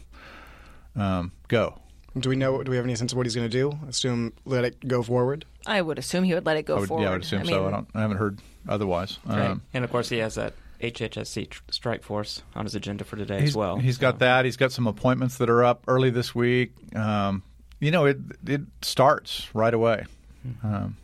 Um, 0.96 1.32
go. 1.48 1.80
Do 2.18 2.28
we 2.28 2.36
know? 2.36 2.62
Do 2.62 2.70
we 2.70 2.76
have 2.76 2.84
any 2.84 2.96
sense 2.96 3.12
of 3.12 3.16
what 3.16 3.26
he's 3.26 3.36
going 3.36 3.48
to 3.48 3.52
do? 3.56 3.78
Assume 3.88 4.32
let 4.44 4.64
it 4.64 4.86
go 4.86 5.02
forward. 5.02 5.44
I 5.66 5.80
would 5.80 5.98
assume 5.98 6.24
he 6.24 6.34
would 6.34 6.44
let 6.46 6.56
it 6.56 6.64
go 6.64 6.76
I 6.76 6.80
would, 6.80 6.88
forward. 6.88 7.02
yeah, 7.04 7.08
I 7.10 7.12
would 7.12 7.22
assume 7.22 7.44
so. 7.46 7.66
I 7.66 7.70
don't. 7.70 7.88
I 7.94 8.00
haven't 8.00 8.16
heard 8.16 8.38
otherwise. 8.68 9.18
Um, 9.26 9.62
and 9.72 9.84
of 9.84 9.90
course, 9.90 10.08
he 10.08 10.18
has 10.18 10.34
that 10.34 10.54
HHSC 10.80 11.50
tr- 11.50 11.62
strike 11.70 12.02
force 12.02 12.42
on 12.56 12.64
his 12.64 12.74
agenda 12.74 13.04
for 13.04 13.16
today 13.16 13.38
as 13.44 13.54
well. 13.54 13.76
He's 13.76 13.98
got 13.98 14.18
that. 14.20 14.44
He's 14.44 14.56
got 14.56 14.72
some 14.72 14.86
appointments 14.86 15.38
that 15.38 15.48
are 15.48 15.62
up 15.62 15.84
early 15.86 16.10
this 16.10 16.34
week. 16.34 16.72
Um, 16.96 17.42
you 17.78 17.90
know, 17.90 18.06
it 18.06 18.18
it 18.46 18.62
starts 18.82 19.48
right 19.54 19.72
away. 19.72 20.06
Um, 20.64 20.96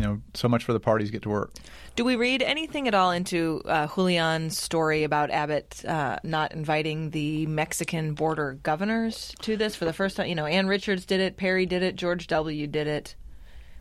you 0.00 0.06
know, 0.06 0.22
so 0.32 0.48
much 0.48 0.64
for 0.64 0.72
the 0.72 0.80
parties 0.80 1.10
get 1.10 1.20
to 1.22 1.28
work. 1.28 1.52
Do 1.94 2.06
we 2.06 2.16
read 2.16 2.42
anything 2.42 2.88
at 2.88 2.94
all 2.94 3.10
into 3.10 3.60
uh, 3.66 3.86
Julian's 3.86 4.56
story 4.56 5.04
about 5.04 5.30
Abbott 5.30 5.84
uh, 5.84 6.18
not 6.24 6.52
inviting 6.52 7.10
the 7.10 7.44
Mexican 7.44 8.14
border 8.14 8.58
governors 8.62 9.34
to 9.42 9.58
this 9.58 9.76
for 9.76 9.84
the 9.84 9.92
first 9.92 10.16
time? 10.16 10.26
You 10.26 10.34
know, 10.34 10.46
Ann 10.46 10.68
Richards 10.68 11.04
did 11.04 11.20
it, 11.20 11.36
Perry 11.36 11.66
did 11.66 11.82
it, 11.82 11.96
George 11.96 12.28
W. 12.28 12.66
did 12.66 12.86
it. 12.86 13.14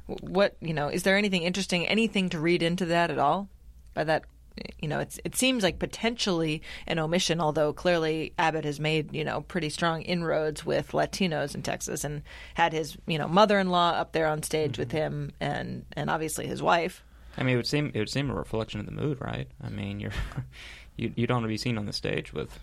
What 0.08 0.58
you 0.60 0.74
know? 0.74 0.90
Is 0.90 1.04
there 1.04 1.16
anything 1.16 1.44
interesting, 1.44 1.88
anything 1.88 2.30
to 2.32 2.40
read 2.40 2.64
into 2.64 2.86
that 2.88 3.12
at 3.12 3.20
all? 3.20 3.48
By 3.94 4.04
that, 4.04 4.26
you 4.80 4.88
know, 4.88 5.00
it's 5.00 5.20
it 5.24 5.36
seems 5.36 5.64
like 5.64 5.80
potentially 5.80 6.62
an 6.88 7.00
omission, 7.00 7.40
although 7.40 7.74
clearly 7.74 8.34
Abbott 8.38 8.66
has 8.66 8.80
made 8.80 9.14
you 9.14 9.24
know 9.24 9.42
pretty 9.42 9.70
strong 9.70 10.02
inroads 10.04 10.66
with 10.66 10.92
Latinos 10.92 11.56
in 11.56 11.62
Texas 11.62 12.04
and 12.04 12.22
had 12.54 12.74
his 12.74 12.98
you 13.06 13.18
know 13.18 13.28
mother-in-law 13.28 13.92
up 13.92 14.12
there 14.12 14.28
on 14.28 14.44
stage 14.44 14.78
with 14.78 14.92
him 14.92 15.32
and 15.40 15.86
and 15.94 16.10
obviously 16.10 16.48
his 16.48 16.62
wife. 16.62 17.04
I 17.38 17.44
mean, 17.44 17.54
it 17.54 17.58
would 17.58 17.68
seem 17.68 17.92
it 17.94 18.00
would 18.00 18.10
seem 18.10 18.30
a 18.30 18.36
reflection 18.36 18.80
of 18.80 18.86
the 18.86 18.92
mood, 18.92 19.20
right? 19.22 19.48
I 19.64 19.70
mean, 19.70 20.00
you're 20.00 20.12
you 20.98 21.12
you 21.16 21.28
don't 21.28 21.38
want 21.38 21.46
to 21.46 21.50
be 21.50 21.58
seen 21.58 21.78
on 21.78 21.86
the 21.86 21.94
stage 21.94 22.34
with 22.34 22.60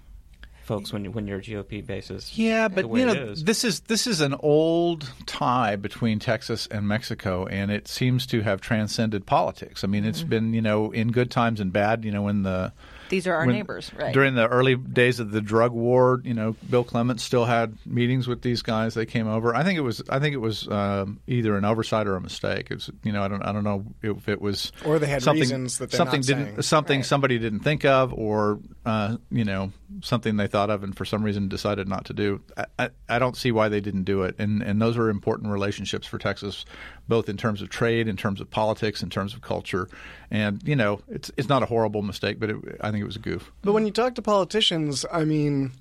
folks 0.67 0.93
when 0.93 1.05
you, 1.05 1.11
when 1.11 1.27
your 1.27 1.41
GOP 1.41 1.85
base 1.87 2.11
is 2.11 2.37
Yeah, 2.37 2.69
the 2.69 2.75
but 2.75 2.87
way 2.87 3.01
you 3.01 3.07
know, 3.07 3.13
it 3.13 3.19
is. 3.19 3.45
this 3.45 3.65
is 3.65 3.81
this 3.81 4.07
is 4.07 4.21
an 4.21 4.35
old 4.41 5.11
tie 5.25 5.77
between 5.77 6.19
Texas 6.19 6.67
and 6.71 6.87
Mexico, 6.87 7.47
and 7.47 7.71
it 7.71 7.89
seems 7.89 8.27
to 8.27 8.43
have 8.43 8.61
transcended 8.61 9.25
politics. 9.27 9.83
I 9.85 9.87
mean, 9.87 10.05
it's 10.05 10.21
Mm-hmm. 10.21 10.29
been 10.29 10.55
you 10.55 10.63
know 10.63 10.91
in 10.91 11.13
good 11.13 11.31
times 11.31 11.61
and 11.61 11.73
bad. 11.73 12.05
You 12.05 12.11
know, 12.11 12.23
when 12.23 12.43
the 12.43 12.73
These 13.09 13.27
are 13.29 13.35
our 13.35 13.47
when- 13.47 13.55
neighbors, 13.55 13.91
right? 13.97 14.13
During 14.13 14.35
the 14.35 14.49
early 14.49 14.75
days 14.75 15.21
of 15.21 15.31
the 15.31 15.41
drug 15.41 15.71
war, 15.73 16.21
you 16.25 16.35
know, 16.35 16.57
Bill 16.69 16.83
Clements 16.85 17.23
still 17.23 17.45
had 17.45 17.77
meetings 17.87 18.27
with 18.27 18.43
these 18.43 18.63
guys. 18.63 18.95
They 18.95 19.07
came 19.07 19.29
over. 19.29 19.55
I 19.55 19.63
think 19.63 19.79
it 19.79 19.83
was 19.83 20.03
I 20.09 20.19
think 20.19 20.35
it 20.35 20.39
was 20.41 20.67
um, 20.69 21.21
either 21.29 21.57
an 21.57 21.65
oversight 21.65 22.07
or 22.07 22.17
a 22.17 22.21
mistake. 22.21 22.69
It 22.71 22.75
was 22.75 22.91
you 23.05 23.13
know 23.13 23.23
I 23.23 23.29
don't 23.29 23.43
I 23.43 23.53
don't 23.53 23.65
know 23.65 23.85
if 24.03 24.29
it 24.29 24.41
was 24.41 24.73
Or 24.85 24.99
they 24.99 25.07
had 25.07 25.23
something, 25.23 25.41
reasons 25.43 25.79
that 25.79 25.91
they're 25.91 25.99
something 25.99 26.21
not 26.21 26.27
didn't 26.27 26.45
saying. 26.47 26.63
something 26.63 26.99
Right. 27.01 27.07
somebody 27.07 27.39
didn't 27.39 27.61
think 27.61 27.85
of 27.85 28.13
or 28.15 28.59
uh, 28.87 29.17
you 29.33 29.45
know 29.45 29.73
something 30.01 30.37
they 30.37 30.47
thought 30.47 30.71
of 30.71 30.85
and 30.85 30.97
for 30.97 31.05
some 31.05 31.25
reason 31.25 31.49
decided 31.49 31.89
not 31.89 32.05
to 32.05 32.13
do. 32.13 32.41
I, 32.57 32.65
I, 32.79 32.91
I 33.09 33.19
don't 33.19 33.37
see 33.37 33.51
why 33.51 33.69
they 33.69 33.81
didn't 33.81 34.05
do 34.05 34.23
it. 34.23 34.37
And 34.39 34.63
and 34.63 34.81
those 34.81 34.97
are 34.97 35.11
important 35.11 35.51
relationships 35.51 36.07
for 36.07 36.19
Texas, 36.19 36.65
both 37.09 37.29
in 37.29 37.37
terms 37.37 37.61
of 37.61 37.69
trade, 37.69 38.07
in 38.07 38.17
terms 38.17 38.41
of 38.41 38.49
politics, 38.49 39.03
in 39.03 39.11
terms 39.11 39.35
of 39.35 39.43
culture. 39.43 39.89
And 40.31 40.63
you 40.65 40.77
know 40.77 41.01
it's 41.09 41.33
it's 41.37 41.49
not 41.49 41.65
a 41.65 41.67
horrible 41.67 42.03
mistake, 42.03 42.39
but 42.39 42.51
it, 42.51 42.57
I 42.81 42.93
think 42.93 43.03
it 43.03 43.07
was 43.07 43.17
a 43.17 43.21
goof. 43.21 43.51
But 43.63 43.73
when 43.73 43.87
you 43.87 43.93
talk 43.93 44.15
to 44.15 44.23
politicians, 44.23 45.05
I 45.13 45.25
mean, 45.25 45.73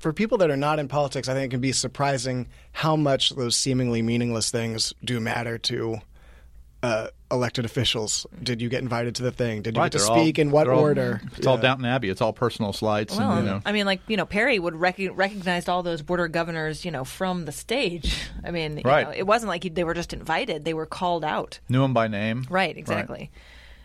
for 0.00 0.12
people 0.12 0.36
that 0.38 0.50
are 0.50 0.56
not 0.56 0.80
in 0.80 0.88
politics, 0.88 1.28
I 1.28 1.34
think 1.34 1.46
it 1.46 1.50
can 1.54 1.60
be 1.60 1.72
surprising 1.72 2.48
how 2.72 2.96
much 2.96 3.30
those 3.30 3.54
seemingly 3.54 4.02
meaningless 4.02 4.50
things 4.50 4.92
do 5.04 5.20
matter 5.20 5.56
to 5.58 6.00
uh, 6.82 7.08
elected 7.30 7.64
officials. 7.64 8.26
Did 8.42 8.62
you 8.62 8.68
get 8.68 8.82
invited 8.82 9.14
to 9.16 9.22
the 9.22 9.30
thing? 9.30 9.62
Did 9.62 9.76
you 9.76 9.80
Right, 9.82 9.92
get 9.92 9.98
to 9.98 10.04
they're 10.04 10.16
all- 10.16 10.22
speak? 10.24 10.38
in 10.38 10.50
what 10.50 10.64
they're 10.64 10.72
all- 10.72 10.80
order? 10.80 11.20
It's 11.36 11.46
all 11.46 11.56
Yeah. 11.56 11.62
Downton 11.62 11.84
Abbey. 11.84 12.08
It's 12.08 12.20
all 12.20 12.32
personal 12.32 12.72
slides. 12.72 13.16
Well, 13.16 13.32
and, 13.32 13.46
you 13.46 13.52
know. 13.52 13.62
I 13.66 13.72
mean, 13.72 13.84
like 13.86 14.00
you 14.08 14.16
know, 14.16 14.24
Perry 14.26 14.58
would 14.58 14.74
rec- 14.76 14.98
recognized 15.12 15.68
all 15.68 15.82
those 15.82 16.00
border 16.02 16.26
governors, 16.28 16.84
you 16.84 16.90
know, 16.90 17.04
from 17.04 17.44
the 17.44 17.52
stage. 17.52 18.16
I 18.44 18.50
mean, 18.50 18.78
you 18.78 18.82
Right. 18.84 19.06
know, 19.06 19.12
it 19.12 19.26
wasn't 19.26 19.48
like 19.48 19.62
he, 19.64 19.68
they 19.68 19.84
were 19.84 19.94
just 19.94 20.12
invited; 20.12 20.64
they 20.64 20.74
were 20.74 20.86
called 20.86 21.24
out. 21.24 21.60
Knew 21.68 21.84
him 21.84 21.92
by 21.92 22.08
name. 22.08 22.46
Right, 22.50 22.76
exactly. 22.76 23.30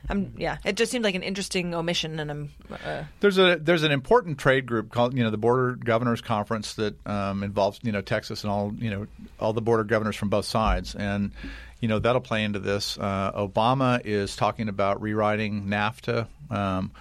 I'm, 0.09 0.33
yeah, 0.37 0.57
it 0.63 0.75
just 0.75 0.91
seemed 0.91 1.03
like 1.03 1.15
an 1.15 1.23
interesting 1.23 1.73
omission, 1.73 2.19
and 2.19 2.31
I'm. 2.31 2.51
Uh, 2.69 3.03
There's 3.19 3.37
a 3.37 3.57
there's 3.59 3.83
an 3.83 3.91
important 3.91 4.37
trade 4.37 4.65
group 4.65 4.91
called 4.91 5.15
you 5.17 5.23
know 5.23 5.31
the 5.31 5.37
Border 5.37 5.75
Governors 5.75 6.21
Conference 6.21 6.75
that 6.75 7.05
um, 7.07 7.43
involves 7.43 7.79
you 7.83 7.91
know 7.91 8.01
Texas 8.01 8.43
and 8.43 8.51
all 8.51 8.73
you 8.77 8.89
know 8.89 9.07
all 9.39 9.53
the 9.53 9.61
border 9.61 9.83
governors 9.83 10.15
from 10.15 10.29
both 10.29 10.45
sides 10.45 10.95
and 10.95 11.31
you 11.79 11.87
know 11.87 11.99
that'll 11.99 12.21
play 12.21 12.43
into 12.43 12.59
this. 12.59 12.97
Uh, 12.97 13.31
Obama 13.33 14.01
is 14.05 14.35
talking 14.35 14.69
about 14.69 15.01
rewriting 15.01 15.65
NAFTA. 15.65 16.27
Um, 16.49 16.91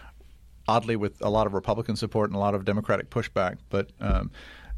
oddly, 0.66 0.96
with 0.96 1.20
a 1.20 1.28
lot 1.28 1.46
of 1.46 1.54
Republican 1.54 1.96
support 1.96 2.30
and 2.30 2.36
a 2.36 2.40
lot 2.40 2.54
of 2.54 2.64
Democratic 2.64 3.10
pushback, 3.10 3.58
but. 3.70 3.90
Um, 4.00 4.30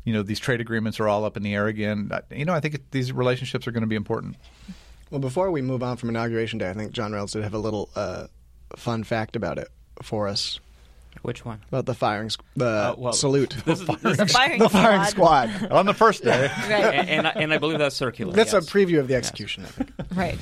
you 0.04 0.12
know 0.12 0.22
these 0.22 0.38
trade 0.38 0.60
agreements 0.60 1.00
are 1.00 1.08
all 1.08 1.24
up 1.24 1.36
in 1.36 1.42
the 1.42 1.52
air 1.52 1.66
again. 1.66 2.12
You 2.30 2.44
know, 2.44 2.54
I 2.54 2.60
think 2.60 2.80
these 2.92 3.12
relationships 3.12 3.66
are 3.66 3.72
going 3.72 3.80
to 3.80 3.88
be 3.88 3.96
important. 3.96 4.36
Well, 5.10 5.20
before 5.20 5.50
we 5.50 5.62
move 5.62 5.82
on 5.82 5.96
from 5.96 6.08
Inauguration 6.08 6.58
Day, 6.58 6.68
I 6.70 6.74
think 6.74 6.92
John 6.92 7.12
Reynolds 7.12 7.32
did 7.32 7.42
have 7.44 7.54
a 7.54 7.58
little 7.58 7.88
uh, 7.94 8.26
fun 8.76 9.04
fact 9.04 9.36
about 9.36 9.58
it 9.58 9.68
for 10.02 10.26
us. 10.28 10.58
Which 11.22 11.44
one? 11.44 11.60
about 11.68 11.86
the 11.86 11.94
firing, 11.94 12.28
squ- 12.28 12.40
the 12.56 12.66
Uh, 12.66 12.94
well, 12.98 13.12
salute, 13.12 13.56
This 13.64 13.80
is, 13.80 13.86
this 13.86 14.18
is- 14.20 14.32
Firing 14.32 14.58
the 14.58 14.68
firing 14.68 15.04
squad. 15.04 15.72
On 15.72 15.86
the 15.86 15.94
first 15.94 16.22
day. 16.22 16.42
Right. 16.68 16.70
and, 16.94 17.08
and, 17.08 17.26
I, 17.26 17.30
and 17.30 17.52
I 17.54 17.58
believe 17.58 17.78
that's 17.78 17.96
circular. 17.96 18.32
That's 18.32 18.52
yes. 18.52 18.68
a 18.68 18.70
preview 18.70 19.00
of 19.00 19.08
the 19.08 19.14
execution. 19.14 19.64
I 19.64 19.68
think. 19.68 19.90
Right. 20.14 20.38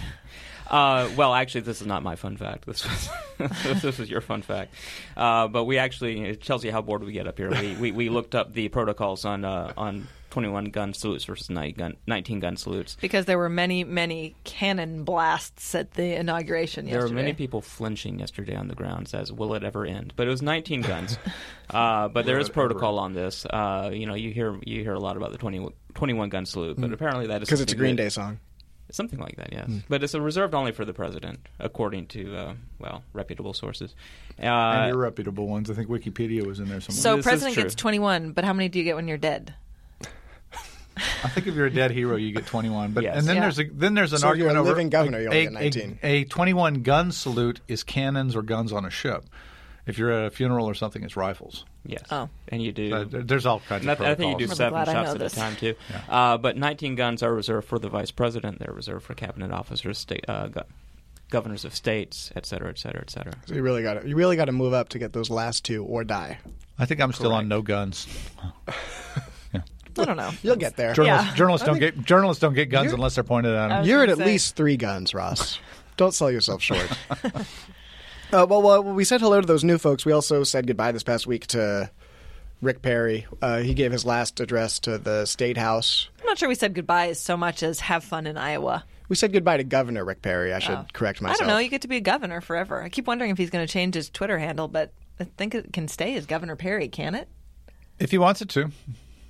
Uh, 0.68 1.08
well, 1.16 1.34
actually, 1.34 1.60
this 1.60 1.80
is 1.80 1.86
not 1.86 2.02
my 2.02 2.16
fun 2.16 2.36
fact. 2.36 2.64
This 2.66 2.84
was 2.84 3.82
this 3.82 4.00
is 4.00 4.08
your 4.10 4.20
fun 4.22 4.40
fact. 4.42 4.74
Uh, 5.16 5.46
but 5.46 5.64
we 5.64 5.78
actually, 5.78 6.22
it 6.22 6.42
tells 6.42 6.64
you 6.64 6.72
how 6.72 6.80
bored 6.80 7.04
we 7.04 7.12
get 7.12 7.26
up 7.28 7.36
here. 7.38 7.50
We 7.50 7.76
we, 7.76 7.92
we 7.92 8.08
looked 8.08 8.34
up 8.34 8.52
the 8.54 8.68
protocols 8.68 9.24
on 9.26 9.44
uh, 9.44 9.72
on 9.76 10.08
21 10.34 10.64
gun 10.66 10.92
salutes 10.92 11.24
versus 11.26 11.48
19 11.48 11.76
gun, 11.76 11.96
19 12.08 12.40
gun 12.40 12.56
salutes. 12.56 12.96
Because 13.00 13.26
there 13.26 13.38
were 13.38 13.48
many, 13.48 13.84
many 13.84 14.34
cannon 14.42 15.04
blasts 15.04 15.76
at 15.76 15.92
the 15.92 16.16
inauguration 16.18 16.86
yesterday. 16.86 17.00
There 17.06 17.08
were 17.08 17.14
many 17.14 17.34
people 17.34 17.60
flinching 17.60 18.18
yesterday 18.18 18.56
on 18.56 18.66
the 18.66 18.74
ground. 18.74 19.06
Says, 19.06 19.30
"Will 19.32 19.54
it 19.54 19.62
ever 19.62 19.86
end?" 19.86 20.12
But 20.16 20.26
it 20.26 20.30
was 20.30 20.42
19 20.42 20.80
guns. 20.92 21.18
uh, 21.70 22.08
but 22.08 22.26
there 22.26 22.40
is 22.40 22.48
protocol 22.48 22.98
on 22.98 23.12
this. 23.12 23.46
Uh, 23.46 23.90
you 23.94 24.06
know, 24.06 24.14
you 24.14 24.32
hear 24.32 24.58
you 24.66 24.82
hear 24.82 24.94
a 24.94 24.98
lot 24.98 25.16
about 25.16 25.30
the 25.30 25.38
20, 25.38 25.68
21 25.94 26.28
gun 26.30 26.46
salute, 26.46 26.80
but 26.80 26.92
apparently 26.92 27.28
that 27.28 27.42
is 27.42 27.48
because 27.48 27.60
it's 27.60 27.72
a 27.72 27.76
Green 27.76 27.94
that- 27.94 28.02
Day 28.02 28.08
song. 28.08 28.40
Something 28.90 29.18
like 29.18 29.36
that, 29.36 29.50
yes. 29.52 29.70
But 29.88 30.04
it's 30.04 30.14
reserved 30.14 30.54
only 30.54 30.70
for 30.72 30.84
the 30.84 30.92
president, 30.92 31.38
according 31.58 32.06
to 32.08 32.36
uh, 32.36 32.54
well 32.78 33.02
reputable 33.12 33.54
sources. 33.54 33.94
Uh, 34.38 34.44
and 34.44 34.88
your 34.88 34.98
reputable 34.98 35.46
ones. 35.48 35.70
I 35.70 35.74
think 35.74 35.88
Wikipedia 35.88 36.44
was 36.44 36.58
in 36.60 36.68
there 36.68 36.80
somewhere. 36.80 37.00
So 37.00 37.16
This 37.16 37.24
president 37.24 37.56
gets 37.56 37.74
21, 37.76 38.32
but 38.32 38.44
how 38.44 38.52
many 38.52 38.68
do 38.68 38.78
you 38.78 38.84
get 38.84 38.94
when 38.96 39.08
you're 39.08 39.16
dead? 39.16 39.54
I 40.96 41.28
think 41.28 41.46
if 41.46 41.54
you're 41.54 41.66
a 41.66 41.70
dead 41.72 41.90
hero, 41.90 42.16
you 42.16 42.32
get 42.32 42.46
21. 42.46 42.92
But 42.92 43.02
Yes. 43.04 43.18
and 43.18 43.26
then 43.26 43.36
Yeah. 43.36 43.42
there's 43.42 43.58
a, 43.58 43.64
then 43.64 43.94
there's 43.94 44.12
an 44.12 44.18
So 44.20 44.30
if 44.30 44.36
you're 44.38 44.48
argument 44.48 44.56
a 44.56 44.60
over 44.60 44.68
living 44.70 44.88
governor, 44.90 45.20
you 45.20 45.26
only 45.26 45.40
a, 45.40 45.44
get 45.44 45.52
19. 45.52 45.98
A, 46.02 46.06
a 46.20 46.24
21 46.24 46.82
gun 46.82 47.10
salute 47.12 47.60
is 47.68 47.82
cannons 47.82 48.36
or 48.36 48.42
guns 48.42 48.72
on 48.72 48.84
a 48.84 48.90
ship. 48.90 49.24
If 49.86 49.98
you're 49.98 50.10
at 50.12 50.24
a 50.26 50.30
funeral 50.30 50.66
or 50.66 50.72
something, 50.74 51.02
it's 51.02 51.14
rifles. 51.16 51.64
yes, 51.84 52.02
Oh. 52.10 52.28
and 52.48 52.62
you 52.62 52.72
do. 52.72 52.88
So 52.90 53.04
there's 53.04 53.44
all 53.44 53.60
kinds 53.68 53.86
of 53.86 54.00
I, 54.00 54.12
I 54.12 54.14
think 54.14 54.40
you 54.40 54.46
do. 54.46 54.50
I'm 54.50 54.56
seven 54.56 54.82
glad 54.84 54.92
shots 54.94 55.10
at 55.10 55.18
this. 55.18 55.32
a 55.34 55.36
time 55.36 55.56
too. 55.56 55.74
Uh, 56.08 56.38
but 56.38 56.56
19 56.56 56.94
guns 56.94 57.22
are 57.22 57.34
reserved 57.34 57.68
for 57.68 57.78
the 57.78 57.90
vice 57.90 58.10
president. 58.10 58.60
They're 58.60 58.72
reserved 58.72 59.04
for 59.04 59.12
cabinet 59.14 59.50
officers, 59.52 59.98
state, 59.98 60.24
uh, 60.26 60.46
go- 60.46 60.62
governors 61.28 61.66
of 61.66 61.74
states, 61.74 62.32
et 62.34 62.46
cetera, 62.46 62.70
et 62.70 62.78
cetera, 62.78 63.02
et 63.02 63.10
cetera. 63.10 63.34
So 63.46 63.54
you 63.54 63.62
really 63.62 63.82
got 63.82 64.00
to 64.00 64.08
you 64.08 64.16
really 64.16 64.36
got 64.36 64.46
to 64.46 64.52
move 64.52 64.72
up 64.72 64.88
to 64.90 64.98
get 64.98 65.12
those 65.12 65.28
last 65.28 65.64
two 65.66 65.84
or 65.84 66.02
die. 66.04 66.38
I 66.78 66.86
think 66.86 67.00
I'm 67.02 67.12
still 67.12 67.32
on 67.32 67.46
no 67.48 67.60
guns. 67.60 68.06
I 69.98 70.04
don't 70.04 70.16
know. 70.16 70.30
You'll 70.42 70.56
get 70.56 70.76
there. 70.76 70.92
Journalists, 70.94 71.28
Yeah. 71.30 71.34
journalists 71.36 71.66
don't 71.66 71.78
get 71.78 72.04
journalists 72.04 72.40
don't 72.40 72.54
get 72.54 72.70
guns 72.70 72.92
unless 72.92 73.14
they're 73.14 73.24
pointed 73.24 73.54
at 73.54 73.68
them. 73.68 73.84
You're 73.84 74.02
at 74.02 74.06
gonna 74.08 74.12
at 74.12 74.18
say. 74.18 74.24
least 74.32 74.56
three 74.56 74.76
guns, 74.76 75.14
Ross. 75.14 75.58
Don't 75.96 76.12
sell 76.12 76.30
yourself 76.30 76.60
short. 76.62 76.90
uh, 78.32 78.46
well, 78.48 78.62
well, 78.62 78.82
we 78.82 79.04
said 79.04 79.20
hello 79.20 79.40
to 79.40 79.46
those 79.46 79.64
new 79.64 79.78
folks. 79.78 80.04
We 80.04 80.12
also 80.12 80.42
said 80.44 80.66
goodbye 80.66 80.92
this 80.92 81.02
past 81.02 81.26
week 81.26 81.46
to 81.48 81.90
Rick 82.62 82.82
Perry. 82.82 83.26
Uh, 83.40 83.58
he 83.58 83.74
gave 83.74 83.92
his 83.92 84.04
last 84.04 84.40
address 84.40 84.80
to 84.80 84.98
the 84.98 85.24
State 85.26 85.56
House. 85.56 86.08
I'm 86.20 86.26
not 86.26 86.38
sure 86.38 86.48
we 86.48 86.54
said 86.54 86.74
goodbye 86.74 87.08
as 87.08 87.20
so 87.20 87.36
much 87.36 87.62
as 87.62 87.80
have 87.80 88.02
fun 88.02 88.26
in 88.26 88.36
Iowa. 88.36 88.84
We 89.08 89.16
said 89.16 89.32
goodbye 89.32 89.58
to 89.58 89.64
Governor 89.64 90.04
Rick 90.04 90.22
Perry. 90.22 90.52
I 90.54 90.58
should 90.58 90.74
Oh. 90.78 90.86
correct 90.94 91.20
myself. 91.20 91.42
I 91.42 91.44
don't 91.44 91.48
know. 91.54 91.58
You 91.58 91.68
get 91.68 91.82
to 91.82 91.88
be 91.88 91.98
a 91.98 92.00
governor 92.00 92.40
forever. 92.40 92.82
I 92.82 92.88
keep 92.88 93.06
wondering 93.06 93.30
if 93.30 93.38
he's 93.38 93.50
going 93.50 93.64
to 93.66 93.70
change 93.72 93.94
his 93.94 94.08
Twitter 94.08 94.38
handle, 94.38 94.66
but 94.66 94.92
I 95.20 95.24
think 95.36 95.54
it 95.54 95.72
can 95.72 95.86
stay 95.88 96.16
as 96.16 96.24
Governor 96.26 96.56
Perry, 96.56 96.88
can 96.88 97.14
it? 97.14 97.28
If 98.00 98.10
he 98.10 98.18
wants 98.18 98.40
it 98.42 98.48
to. 98.50 98.70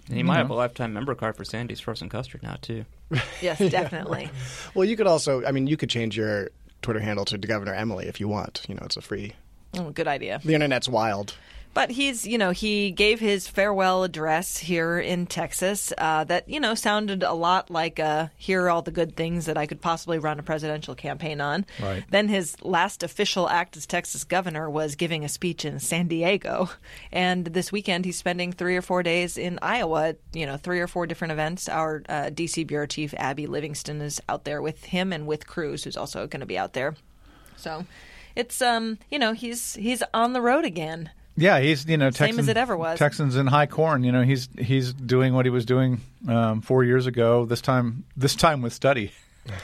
And 0.08 0.18
you 0.18 0.24
might 0.24 0.36
have 0.36 0.50
a 0.50 0.54
lifetime 0.54 0.92
member 0.92 1.14
card 1.14 1.36
for 1.36 1.44
Sandy's 1.44 1.80
frozen 1.80 2.08
custard 2.08 2.42
now 2.42 2.56
too. 2.60 2.84
Yes, 3.40 3.58
definitely. 3.58 4.28
Well, 4.74 4.84
you 4.84 4.96
could 4.96 5.06
also. 5.06 5.44
I 5.44 5.52
mean, 5.52 5.66
you 5.66 5.76
could 5.76 5.88
change 5.90 6.16
your 6.16 6.50
Twitter 6.82 7.00
handle 7.00 7.24
to 7.26 7.38
Governor 7.38 7.74
Emily 7.74 8.06
if 8.06 8.18
you 8.20 8.28
want. 8.28 8.62
You 8.68 8.74
know, 8.74 8.82
it's 8.84 8.96
a 8.96 9.00
free. 9.00 9.32
oh, 9.76 9.90
good 9.90 10.08
idea. 10.08 10.40
The 10.44 10.54
internet's 10.54 10.88
wild. 10.88 11.34
But 11.74 11.90
he's, 11.90 12.24
you 12.24 12.38
know, 12.38 12.52
he 12.52 12.92
gave 12.92 13.18
his 13.18 13.48
farewell 13.48 14.04
address 14.04 14.58
here 14.58 14.98
in 15.00 15.26
Texas 15.26 15.92
uh, 15.98 16.22
that, 16.24 16.48
you 16.48 16.60
know, 16.60 16.76
sounded 16.76 17.24
a 17.24 17.32
lot 17.32 17.68
like 17.68 17.98
uh, 17.98 18.28
here 18.36 18.62
are 18.62 18.70
all 18.70 18.82
the 18.82 18.92
good 18.92 19.16
things 19.16 19.46
that 19.46 19.58
I 19.58 19.66
could 19.66 19.80
possibly 19.80 20.20
run 20.20 20.38
a 20.38 20.44
presidential 20.44 20.94
campaign 20.94 21.40
on. 21.40 21.66
Right. 21.82 22.04
Then 22.08 22.28
his 22.28 22.56
last 22.62 23.02
official 23.02 23.48
act 23.48 23.76
as 23.76 23.86
Texas 23.86 24.22
governor 24.22 24.70
was 24.70 24.94
giving 24.94 25.24
a 25.24 25.28
speech 25.28 25.64
in 25.64 25.80
San 25.80 26.06
Diego. 26.06 26.70
And 27.10 27.46
this 27.46 27.72
weekend 27.72 28.04
he's 28.04 28.16
spending 28.16 28.52
three 28.52 28.76
or 28.76 28.82
four 28.82 29.02
days 29.02 29.36
in 29.36 29.58
Iowa, 29.60 30.10
at, 30.10 30.18
you 30.32 30.46
know, 30.46 30.56
three 30.56 30.78
or 30.78 30.86
four 30.86 31.06
different 31.06 31.32
events. 31.32 31.68
Our 31.68 32.04
uh, 32.08 32.30
D.C. 32.30 32.64
Bureau 32.64 32.86
Chief, 32.86 33.12
Abby 33.16 33.48
Livingston, 33.48 34.00
is 34.00 34.20
out 34.28 34.44
there 34.44 34.62
with 34.62 34.84
him 34.84 35.12
and 35.12 35.26
with 35.26 35.48
Cruz, 35.48 35.82
who's 35.82 35.96
also 35.96 36.28
going 36.28 36.40
to 36.40 36.46
be 36.46 36.56
out 36.56 36.72
there. 36.72 36.94
So 37.56 37.84
it's, 38.36 38.62
um, 38.62 38.98
you 39.10 39.18
know, 39.18 39.32
he's 39.32 39.74
he's 39.74 40.02
on 40.12 40.34
the 40.34 40.40
road 40.40 40.64
again. 40.64 41.10
Yeah, 41.36 41.58
he's 41.60 41.86
you 41.86 41.96
know 41.96 42.10
Same 42.10 42.28
Texans, 42.28 42.38
as 42.40 42.48
it 42.48 42.56
ever 42.56 42.76
was. 42.76 42.98
Texans 42.98 43.36
in 43.36 43.46
high 43.46 43.66
corn. 43.66 44.04
You 44.04 44.12
know 44.12 44.22
he's 44.22 44.48
he's 44.58 44.92
doing 44.92 45.34
what 45.34 45.46
he 45.46 45.50
was 45.50 45.64
doing 45.64 46.00
um, 46.28 46.60
four 46.60 46.84
years 46.84 47.06
ago. 47.06 47.44
This 47.44 47.60
time 47.60 48.04
this 48.16 48.34
time 48.36 48.62
with 48.62 48.72
study. 48.72 49.12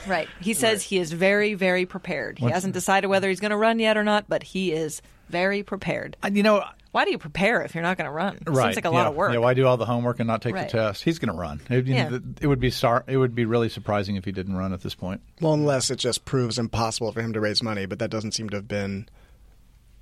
Right. 0.07 0.27
He 0.39 0.53
says 0.53 0.83
he 0.83 0.99
is 0.99 1.11
very, 1.11 1.55
very 1.55 1.87
prepared. 1.87 2.37
He 2.37 2.47
hasn't 2.47 2.75
decided 2.75 3.07
whether 3.07 3.29
he's 3.29 3.39
going 3.39 3.49
to 3.49 3.57
run 3.57 3.79
yet 3.79 3.97
or 3.97 4.03
not, 4.03 4.25
but 4.29 4.43
he 4.43 4.71
is 4.71 5.01
very 5.29 5.63
prepared. 5.63 6.15
And, 6.21 6.37
you 6.37 6.43
know, 6.43 6.63
Why 6.91 7.03
do 7.03 7.09
you 7.09 7.17
prepare 7.17 7.63
if 7.63 7.73
you're 7.73 7.81
not 7.81 7.97
going 7.97 8.05
to 8.05 8.11
run? 8.11 8.35
It 8.35 8.49
right? 8.49 8.65
Seems 8.65 8.75
like 8.75 8.85
a 8.85 8.89
yeah, 8.89 8.93
lot 8.95 9.07
of 9.07 9.15
work. 9.15 9.33
Yeah, 9.33 9.39
why 9.39 9.55
do 9.55 9.65
all 9.65 9.77
the 9.77 9.87
homework 9.87 10.19
and 10.19 10.27
not 10.27 10.43
take 10.43 10.53
Right. 10.53 10.69
the 10.69 10.77
test? 10.77 11.03
He's 11.03 11.17
going 11.17 11.33
to 11.33 11.35
run. 11.39 11.61
It, 11.67 11.87
you 11.87 11.95
know, 11.95 11.99
Yeah. 11.99 12.09
th- 12.09 12.21
it 12.41 12.45
would 12.45 12.59
be 12.59 12.69
star- 12.69 13.03
It 13.07 13.17
would 13.17 13.33
be 13.33 13.45
really 13.45 13.69
surprising 13.69 14.17
if 14.17 14.25
he 14.25 14.31
didn't 14.31 14.55
run 14.55 14.71
at 14.71 14.81
this 14.81 14.93
point. 14.93 15.21
Well, 15.39 15.53
unless 15.53 15.89
it 15.89 15.95
just 15.97 16.25
proves 16.25 16.59
impossible 16.59 17.11
for 17.11 17.21
him 17.23 17.33
to 17.33 17.39
raise 17.39 17.63
money, 17.63 17.87
but 17.87 17.97
that 17.97 18.11
doesn't 18.11 18.33
seem 18.33 18.49
to 18.49 18.57
have 18.57 18.67
been 18.67 19.09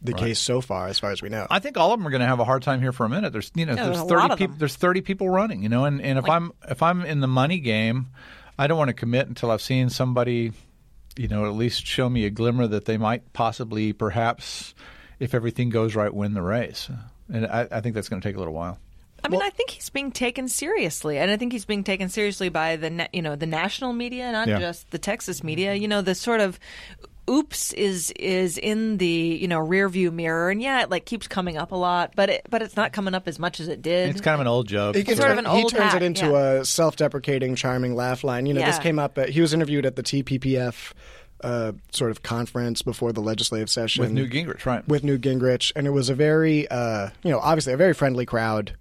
the 0.01 0.13
case 0.13 0.39
so 0.39 0.61
far, 0.61 0.87
as 0.87 0.97
far 0.99 1.11
as 1.11 1.21
we 1.21 1.29
know. 1.29 1.45
I 1.49 1.59
think 1.59 1.77
all 1.77 1.91
of 1.93 1.99
them 1.99 2.07
are 2.07 2.11
going 2.11 2.21
to 2.21 2.27
have 2.27 2.39
a 2.39 2.45
hard 2.45 2.61
time 2.63 2.79
here 2.81 2.91
for 2.91 3.05
a 3.05 3.09
minute. 3.09 3.33
There's 3.33 3.51
you 3.55 3.65
know 3.65 3.73
Yeah, 3.75 3.85
there's 3.85 3.97
there's 3.97 4.09
thirty 4.09 4.35
people 4.35 4.55
there's 4.57 4.75
thirty 4.75 5.01
people 5.01 5.29
running. 5.29 5.63
You 5.63 5.69
know, 5.69 5.85
and, 5.85 6.01
and 6.01 6.17
if 6.17 6.23
Like- 6.27 6.31
I'm 6.41 6.51
if 6.69 6.81
I'm 6.83 7.03
in 7.05 7.19
the 7.19 7.27
money 7.27 7.59
game, 7.59 8.07
I 8.57 8.67
don't 8.67 8.77
want 8.77 8.89
to 8.89 8.93
commit 8.93 9.27
until 9.27 9.51
I've 9.51 9.61
seen 9.61 9.89
somebody, 9.89 10.51
you 11.17 11.27
know, 11.27 11.45
at 11.45 11.53
least 11.53 11.85
show 11.85 12.09
me 12.09 12.25
a 12.25 12.29
glimmer 12.29 12.67
that 12.67 12.85
they 12.85 12.97
might 12.97 13.33
possibly, 13.33 13.91
perhaps, 13.93 14.73
if 15.19 15.33
everything 15.33 15.69
goes 15.69 15.95
right, 15.95 16.13
win 16.13 16.33
the 16.33 16.41
race. 16.41 16.89
And 17.31 17.45
I, 17.45 17.67
I 17.71 17.81
think 17.81 17.95
that's 17.95 18.09
going 18.09 18.21
to 18.21 18.27
take 18.27 18.35
a 18.35 18.39
little 18.39 18.53
while. 18.53 18.79
I 19.21 19.27
mean, 19.27 19.41
I 19.41 19.49
think 19.49 19.71
he's 19.71 19.89
being 19.89 20.13
taken 20.13 20.47
seriously, 20.47 21.17
and 21.17 21.29
I 21.29 21.35
think 21.35 21.51
he's 21.51 21.65
being 21.65 21.83
taken 21.83 22.07
seriously 22.07 22.47
by 22.47 22.77
the 22.77 22.89
na- 22.89 23.07
you 23.11 23.21
know 23.21 23.35
the 23.35 23.45
national 23.45 23.91
media, 23.91 24.31
not 24.31 24.47
Yeah. 24.47 24.59
just 24.59 24.91
the 24.91 24.97
Texas 24.97 25.43
media. 25.43 25.73
You 25.73 25.89
know, 25.89 26.01
the 26.01 26.15
sort 26.15 26.39
of 26.39 26.57
oops 27.29 27.71
is 27.73 28.11
is 28.11 28.57
in 28.57 28.97
the 28.97 29.05
you 29.05 29.47
know 29.47 29.59
rear 29.59 29.87
view 29.87 30.11
mirror, 30.11 30.49
and 30.49 30.61
yeah, 30.61 30.81
it 30.81 30.89
like 30.89 31.05
keeps 31.05 31.27
coming 31.27 31.57
up 31.57 31.71
a 31.71 31.75
lot, 31.75 32.13
but 32.15 32.29
it, 32.29 32.47
but 32.49 32.61
it's 32.61 32.75
not 32.75 32.91
coming 32.91 33.13
up 33.13 33.27
as 33.27 33.39
much 33.39 33.59
as 33.59 33.67
it 33.67 33.81
did. 33.81 34.09
It's 34.09 34.21
kind 34.21 34.33
of 34.33 34.41
an 34.41 34.47
old 34.47 34.67
joke. 34.67 34.95
He, 34.95 35.03
can 35.03 35.15
Sort 35.15 35.31
of 35.31 35.37
turn- 35.37 35.45
an 35.45 35.51
he 35.55 35.61
old 35.63 35.71
turns 35.71 35.93
hat, 35.93 36.01
it 36.01 36.05
into 36.05 36.27
yeah. 36.27 36.51
a 36.61 36.65
self-deprecating, 36.65 37.55
charming 37.55 37.95
laugh 37.95 38.23
line. 38.23 38.45
You 38.45 38.53
know, 38.53 38.61
this 38.65 38.79
came 38.79 38.99
up. 38.99 39.17
At, 39.17 39.29
he 39.29 39.41
was 39.41 39.53
interviewed 39.53 39.85
at 39.85 39.95
the 39.95 40.03
TPPF 40.03 40.93
uh, 41.41 41.73
sort 41.91 42.11
of 42.11 42.23
conference 42.23 42.81
before 42.81 43.13
the 43.13 43.21
legislative 43.21 43.69
session 43.69 44.01
with 44.01 44.11
Newt 44.11 44.31
Gingrich, 44.31 44.65
right? 44.65 44.87
with 44.87 45.03
Newt 45.03 45.21
Gingrich, 45.21 45.71
and 45.75 45.87
it 45.87 45.91
was 45.91 46.09
a 46.09 46.15
very, 46.15 46.67
uh, 46.67 47.09
you 47.23 47.31
know, 47.31 47.39
obviously 47.39 47.73
a 47.73 47.77
very 47.77 47.93
friendly 47.93 48.25
crowd. 48.25 48.75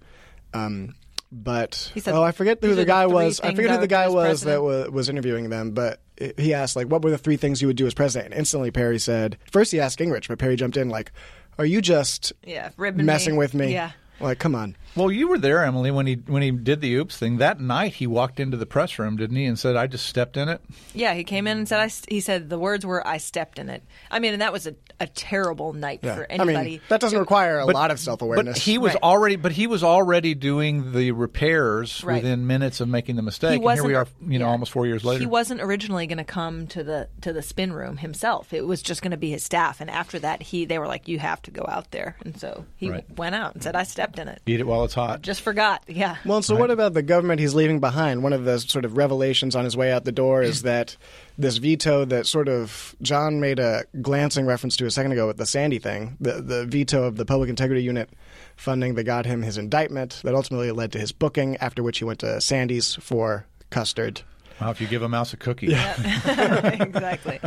Um, 0.54 0.94
but 1.30 1.90
He 1.92 2.00
said, 2.00 2.14
oh, 2.14 2.22
I 2.22 2.32
forget 2.32 2.58
who 2.62 2.74
the 2.74 2.84
guy 2.84 3.06
was. 3.06 3.40
I 3.40 3.48
things 3.48 3.56
forget 3.56 3.70
who 3.72 3.80
the 3.80 3.86
guy 3.86 4.06
as 4.06 4.14
was 4.14 4.40
that 4.42 4.62
was, 4.62 4.90
was 4.90 5.08
interviewing 5.08 5.50
them. 5.50 5.72
But 5.72 6.00
he 6.36 6.54
asked 6.54 6.76
like, 6.76 6.88
"What 6.88 7.02
were 7.02 7.10
the 7.10 7.18
three 7.18 7.36
things 7.36 7.60
you 7.62 7.68
would 7.68 7.76
do 7.76 7.86
as 7.86 7.94
president?" 7.94 8.32
And 8.32 8.38
instantly, 8.38 8.70
Perry 8.70 8.98
said, 8.98 9.38
first 9.50 9.72
he 9.72 9.80
asked 9.80 9.98
Gingrich, 9.98 10.28
but 10.28 10.38
Perry 10.38 10.56
jumped 10.56 10.76
in 10.76 10.88
like, 10.88 11.12
"Are 11.58 11.66
you 11.66 11.80
just 11.80 12.32
yeah, 12.44 12.70
messing 12.78 13.34
me. 13.34 13.38
with 13.38 13.54
me?" 13.54 13.72
Yeah. 13.72 13.92
Like, 14.20 14.38
come 14.38 14.54
on. 14.54 14.76
Well, 14.96 15.10
you 15.12 15.28
were 15.28 15.38
there, 15.38 15.62
Emily, 15.64 15.90
when 15.90 16.06
he 16.06 16.14
when 16.14 16.42
he 16.42 16.50
did 16.50 16.80
the 16.80 16.94
oops 16.96 17.16
thing 17.16 17.36
that 17.38 17.60
night. 17.60 17.94
He 17.94 18.06
walked 18.06 18.40
into 18.40 18.56
the 18.56 18.66
press 18.66 18.98
room, 18.98 19.16
didn't 19.16 19.36
he, 19.36 19.44
and 19.44 19.58
said, 19.58 19.76
"I 19.76 19.86
just 19.86 20.06
stepped 20.06 20.36
in 20.36 20.48
it." 20.48 20.60
Yeah, 20.94 21.14
he 21.14 21.22
came 21.24 21.46
in 21.46 21.58
and 21.58 21.68
said, 21.68 21.80
I, 21.80 21.90
he 22.08 22.20
said 22.20 22.50
the 22.50 22.58
words 22.58 22.84
were, 22.84 23.06
I 23.06 23.18
stepped 23.18 23.58
in 23.58 23.68
it. 23.68 23.82
I 24.10 24.18
mean, 24.18 24.32
and 24.32 24.42
that 24.42 24.52
was 24.52 24.66
a, 24.66 24.74
a 24.98 25.06
terrible 25.06 25.72
night 25.72 26.00
Yeah. 26.02 26.16
for 26.16 26.22
I 26.22 26.34
anybody. 26.34 26.70
mean, 26.70 26.80
that 26.88 27.00
doesn't 27.00 27.18
require 27.18 27.60
a 27.60 27.66
But- 27.66 27.74
lot 27.76 27.90
of 27.92 28.00
self-awareness. 28.00 28.54
But 28.56 28.62
he 28.62 28.78
was 28.78 28.94
Right. 28.94 29.02
already, 29.02 29.36
but 29.36 29.52
he 29.52 29.66
was 29.68 29.84
already 29.84 30.34
doing 30.34 30.92
the 30.92 31.12
repairs 31.12 32.02
Right. 32.02 32.22
within 32.22 32.46
minutes 32.46 32.80
of 32.80 32.88
making 32.88 33.16
the 33.16 33.22
mistake. 33.22 33.60
he 33.60 33.66
and 33.66 33.74
here 33.74 33.84
we 33.84 33.94
are, 33.94 34.06
you 34.26 34.38
know, 34.38 34.46
yeah. 34.46 34.50
almost 34.50 34.72
four 34.72 34.86
years 34.86 35.04
later. 35.04 35.20
He 35.20 35.26
wasn't 35.26 35.60
originally 35.60 36.06
going 36.06 36.18
to 36.18 36.24
come 36.24 36.66
to 36.68 36.82
the 36.82 37.08
to 37.20 37.32
the 37.32 37.42
spin 37.42 37.72
room 37.72 37.98
himself. 37.98 38.52
It 38.52 38.66
was 38.66 38.82
just 38.82 39.02
going 39.02 39.12
to 39.12 39.16
be 39.16 39.30
his 39.30 39.44
staff. 39.44 39.80
And 39.80 39.90
after 39.90 40.18
that, 40.20 40.42
he 40.42 40.64
they 40.64 40.78
were 40.78 40.86
like, 40.88 41.06
"You 41.06 41.18
have 41.20 41.40
to 41.42 41.50
go 41.50 41.64
out 41.68 41.90
there." 41.92 42.16
And 42.24 42.38
so 42.38 42.64
he 42.76 42.90
Right. 42.90 43.04
went 43.16 43.34
out 43.34 43.54
and 43.54 43.62
said, 43.62 43.76
"I 43.76 43.84
stepped 43.84 44.18
in 44.18 44.26
it." 44.28 44.40
Eat 44.46 44.60
it 44.60 44.66
while 44.78 44.84
it's 44.84 44.94
hot. 44.94 45.22
Just 45.22 45.40
forgot. 45.40 45.82
Yeah. 45.88 46.16
Well, 46.24 46.40
so 46.40 46.54
what 46.54 46.70
about 46.70 46.94
the 46.94 47.02
government 47.02 47.40
he's 47.40 47.54
leaving 47.54 47.80
behind? 47.80 48.22
One 48.22 48.32
of 48.32 48.44
the 48.44 48.60
sort 48.60 48.84
of 48.84 48.96
revelations 48.96 49.56
on 49.56 49.64
his 49.64 49.76
way 49.76 49.90
out 49.90 50.04
the 50.04 50.12
door 50.12 50.42
is 50.42 50.62
that 50.68 50.96
this 51.36 51.56
veto 51.56 52.04
that 52.04 52.26
sort 52.26 52.48
of 52.48 52.94
John 53.02 53.40
made 53.40 53.58
a 53.58 53.84
glancing 54.00 54.46
reference 54.46 54.76
to 54.76 54.86
a 54.86 54.90
second 54.90 55.12
ago 55.12 55.26
with 55.26 55.36
the 55.36 55.46
Sandy 55.46 55.78
thing, 55.78 56.16
the 56.20 56.40
the 56.40 56.64
veto 56.66 57.02
of 57.04 57.16
the 57.16 57.24
Public 57.24 57.50
Integrity 57.50 57.82
Unit 57.82 58.10
funding 58.56 58.94
that 58.94 59.04
got 59.04 59.26
him 59.26 59.42
his 59.42 59.58
indictment 59.58 60.20
that 60.24 60.34
ultimately 60.34 60.70
led 60.70 60.92
to 60.92 60.98
his 60.98 61.12
booking, 61.12 61.56
after 61.56 61.82
which 61.82 61.98
he 61.98 62.04
went 62.04 62.20
to 62.20 62.40
Sandy's 62.40 62.94
for 62.96 63.46
custard. 63.70 64.22
Well, 64.60 64.70
if 64.70 64.80
you 64.80 64.86
give 64.86 65.02
a 65.02 65.08
mouse 65.08 65.32
a 65.32 65.36
cookie, 65.36 65.66
exactly. 65.72 67.40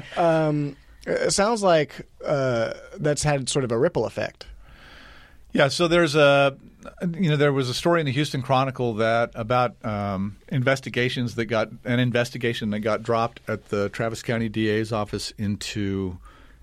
It 1.08 1.34
sounds 1.34 1.64
like 1.64 2.08
uh, 2.24 2.74
that's 2.98 3.24
had 3.24 3.50
sort 3.50 3.66
of 3.66 3.72
a 3.72 3.78
ripple 3.78 4.06
effect. 4.06 4.46
Yeah, 5.54 5.68
so 5.68 5.88
there's 5.88 6.16
a, 6.16 6.58
you 7.18 7.30
know, 7.30 7.36
there 7.36 7.52
was 7.52 7.70
a 7.70 7.74
story 7.74 8.00
in 8.00 8.06
the 8.06 8.12
Houston 8.14 8.42
Chronicle 8.42 8.96
that 8.96 9.32
about 9.36 9.76
um, 9.86 10.38
investigations 10.48 11.36
that 11.36 11.46
got 11.46 11.70
an 11.84 12.00
investigation 12.00 12.70
that 12.70 12.80
got 12.80 13.04
dropped 13.04 13.42
at 13.48 13.70
the 13.70 13.90
Travis 13.90 14.24
County 14.24 14.48
DA's 14.48 14.94
office 14.94 15.32
into 15.38 16.18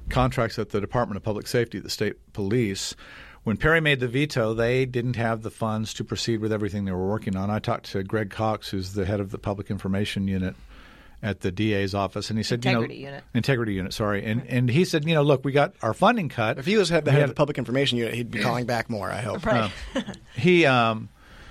contracts 0.08 0.58
at 0.58 0.70
the 0.70 0.80
Department 0.80 1.18
of 1.18 1.22
Public 1.22 1.46
Safety, 1.46 1.78
the 1.78 1.90
state 1.90 2.14
police. 2.32 2.94
When 3.44 3.58
Perry 3.58 3.80
made 3.80 4.00
the 4.00 4.08
veto, 4.08 4.54
they 4.54 4.86
didn't 4.86 5.16
have 5.16 5.42
the 5.42 5.50
funds 5.50 5.94
to 5.94 6.04
proceed 6.04 6.40
with 6.40 6.52
everything 6.52 6.84
they 6.84 6.92
were 6.92 7.08
working 7.08 7.36
on. 7.36 7.50
I 7.50 7.58
talked 7.58 7.90
to 7.92 8.02
Gregg 8.02 8.30
Cox, 8.30 8.70
who's 8.70 8.94
the 8.94 9.04
head 9.04 9.20
of 9.20 9.30
the 9.30 9.38
Public 9.38 9.70
Information 9.70 10.28
Unit 10.28 10.54
at 11.22 11.40
the 11.40 11.50
DA's 11.50 11.94
office, 11.94 12.30
and 12.30 12.38
he 12.38 12.42
said, 12.42 12.64
Integrity 12.64 12.94
you 12.96 13.02
know, 13.06 13.08
unit. 13.10 13.24
integrity 13.34 13.74
unit, 13.74 13.92
sorry, 13.92 14.24
and 14.24 14.46
and 14.46 14.70
he 14.70 14.84
said, 14.84 15.06
you 15.06 15.14
know, 15.14 15.22
look, 15.22 15.44
we 15.44 15.52
got 15.52 15.74
our 15.82 15.94
funding 15.94 16.28
cut. 16.28 16.58
If 16.58 16.66
he 16.66 16.76
was 16.76 16.88
head, 16.88 17.04
the 17.04 17.10
head 17.10 17.20
had- 17.20 17.30
of 17.30 17.30
the 17.30 17.38
public 17.38 17.58
information 17.58 17.98
unit, 17.98 18.14
he'd 18.14 18.30
be 18.30 18.40
calling 18.40 18.66
back 18.66 18.88
more. 18.88 19.10
I 19.10 19.20
hope. 19.20 19.44
Right. 19.44 19.70
he 20.36 20.64
um, 20.66 21.08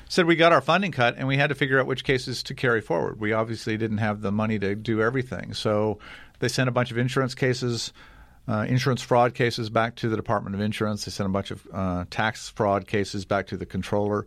said 0.07 0.25
we 0.25 0.36
got 0.36 0.53
our 0.53 0.62
funding 0.62 0.91
cut 0.91 1.15
and 1.17 1.27
we 1.27 1.36
had 1.38 1.50
to 1.50 1.55
figure 1.55 1.79
out 1.79 1.86
which 1.86 2.03
cases 2.03 2.43
to 2.43 2.53
carry 2.55 2.79
forward. 2.81 3.19
We 3.19 3.33
obviously 3.33 3.75
didn't 3.77 3.97
have 3.97 4.21
the 4.21 4.31
money 4.31 4.57
to 4.59 4.74
do 4.75 5.01
everything, 5.01 5.53
so 5.53 6.00
they 6.39 6.47
sent 6.47 6.69
a 6.69 6.71
bunch 6.71 6.91
of 6.91 6.97
insurance 6.97 7.36
cases, 7.36 7.91
uh, 8.47 8.65
insurance 8.69 9.01
fraud 9.01 9.33
cases 9.33 9.69
back 9.69 9.95
to 9.97 10.07
the 10.07 10.15
Department 10.15 10.55
of 10.55 10.62
Insurance. 10.62 11.03
They 11.03 11.12
sent 11.12 11.27
a 11.27 11.31
bunch 11.33 11.51
of 11.51 11.67
uh, 11.74 12.05
tax 12.09 12.50
fraud 12.50 12.88
cases 12.88 13.25
back 13.25 13.47
to 13.47 13.57
the 13.57 13.65
comptroller, 13.65 14.25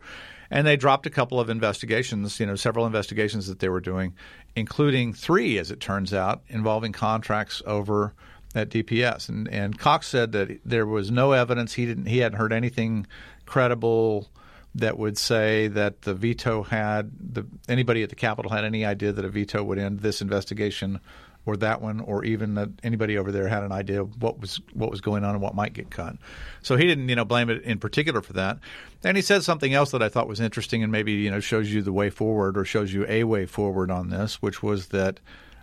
and 0.51 0.67
they 0.67 0.77
dropped 0.77 1.07
a 1.07 1.11
couple 1.11 1.41
of 1.41 1.49
investigations. 1.49 2.39
You 2.41 2.47
know, 2.47 2.57
several 2.57 2.85
investigations 2.85 3.47
that 3.47 3.61
they 3.61 3.69
were 3.69 3.81
doing, 3.81 4.15
including 4.57 5.13
three, 5.13 5.59
as 5.59 5.71
it 5.71 5.81
turns 5.81 6.13
out, 6.13 6.43
involving 6.49 6.93
contracts 6.93 7.63
over 7.67 8.13
at 8.55 8.69
DPS. 8.71 9.29
And 9.29 9.49
and 9.49 9.79
Cox 9.79 10.07
said 10.09 10.33
that 10.33 10.61
there 10.65 10.87
was 10.87 11.11
no 11.11 11.33
evidence. 11.33 11.75
He 11.75 11.87
didn't. 11.87 12.07
He 12.07 12.19
hadn't 12.19 12.39
heard 12.39 12.53
anything 12.53 13.07
credible 13.47 14.29
that 14.75 14.99
would 14.99 15.19
say 15.19 15.67
that 15.69 16.03
the 16.03 16.15
veto 16.15 16.63
had 16.63 17.11
the 17.35 17.45
anybody 17.69 18.03
at 18.03 18.09
the 18.09 18.15
Capitol 18.15 18.51
had 18.51 18.65
any 18.65 18.85
idea 18.85 19.13
that 19.13 19.25
a 19.25 19.29
veto 19.29 19.63
would 19.63 19.79
end 19.79 20.01
this 20.01 20.23
investigation 20.23 21.01
or 21.47 21.57
that 21.57 21.81
one, 21.81 22.01
or 22.01 22.25
even 22.25 22.55
that 22.55 22.69
anybody 22.83 23.17
over 23.17 23.33
there 23.33 23.49
had 23.49 23.63
an 23.63 23.73
idea 23.73 24.03
what 24.03 24.41
was 24.41 24.61
what 24.75 24.91
was 24.91 25.01
going 25.01 25.25
on 25.25 25.35
and 25.35 25.43
what 25.43 25.55
might 25.55 25.73
get 25.73 25.91
cut. 25.91 26.17
So 26.63 26.77
he 26.77 26.87
didn't, 26.87 27.09
you 27.09 27.17
know, 27.17 27.25
blame 27.25 27.51
it 27.51 27.63
in 27.63 27.79
particular 27.79 28.21
for 28.21 28.35
that. 28.35 28.59
And 29.03 29.17
he 29.17 29.23
said 29.23 29.43
something 29.43 29.73
else 29.73 29.91
that 29.93 30.03
I 30.03 30.09
thought 30.09 30.29
was 30.29 30.41
interesting 30.41 30.83
and 30.83 30.93
maybe 30.93 31.13
you 31.13 31.31
know 31.31 31.41
shows 31.41 31.73
you 31.73 31.83
the 31.83 31.93
way 31.93 32.11
forward 32.11 32.59
or 32.59 32.65
shows 32.65 32.93
you 32.93 33.07
a 33.09 33.25
way 33.25 33.47
forward 33.47 33.91
on 33.91 34.11
this, 34.11 34.43
which 34.43 34.63
was 34.63 34.89
that 34.89 35.21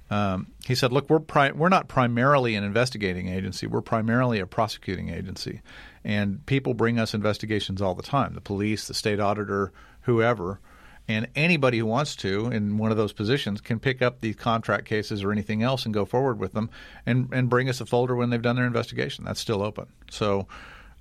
um, 0.09 0.47
he 0.65 0.75
said, 0.75 0.91
"Look, 0.91 1.09
we're 1.09 1.19
pri- 1.19 1.51
we're 1.51 1.69
not 1.69 1.87
primarily 1.87 2.55
an 2.55 2.63
investigating 2.63 3.27
agency. 3.27 3.67
We're 3.67 3.81
primarily 3.81 4.39
a 4.39 4.47
prosecuting 4.47 5.09
agency, 5.09 5.61
and 6.03 6.45
people 6.45 6.73
bring 6.73 6.97
us 6.97 7.13
investigations 7.13 7.81
all 7.81 7.93
the 7.93 8.03
time. 8.03 8.33
The 8.33 8.41
police, 8.41 8.87
the 8.87 8.93
state 8.93 9.19
auditor, 9.19 9.71
whoever." 10.01 10.59
And 11.07 11.27
anybody 11.35 11.77
who 11.77 11.85
wants 11.85 12.17
to 12.17 12.47
in 12.47 12.77
one 12.77 12.91
of 12.91 12.97
those 12.97 13.13
positions 13.13 13.61
can 13.61 13.79
pick 13.79 14.01
up 14.01 14.19
these 14.19 14.35
contract 14.35 14.85
cases 14.85 15.23
or 15.23 15.31
anything 15.31 15.63
else 15.63 15.85
and 15.85 15.93
go 15.93 16.03
forward 16.03 16.37
with 16.37 16.51
them 16.51 16.69
and, 17.05 17.29
and 17.31 17.49
bring 17.49 17.69
us 17.69 17.79
a 17.79 17.85
folder 17.85 18.15
when 18.15 18.29
they've 18.29 18.41
done 18.41 18.57
their 18.57 18.65
investigation. 18.65 19.23
That's 19.23 19.39
still 19.39 19.63
open. 19.63 19.87
So 20.11 20.47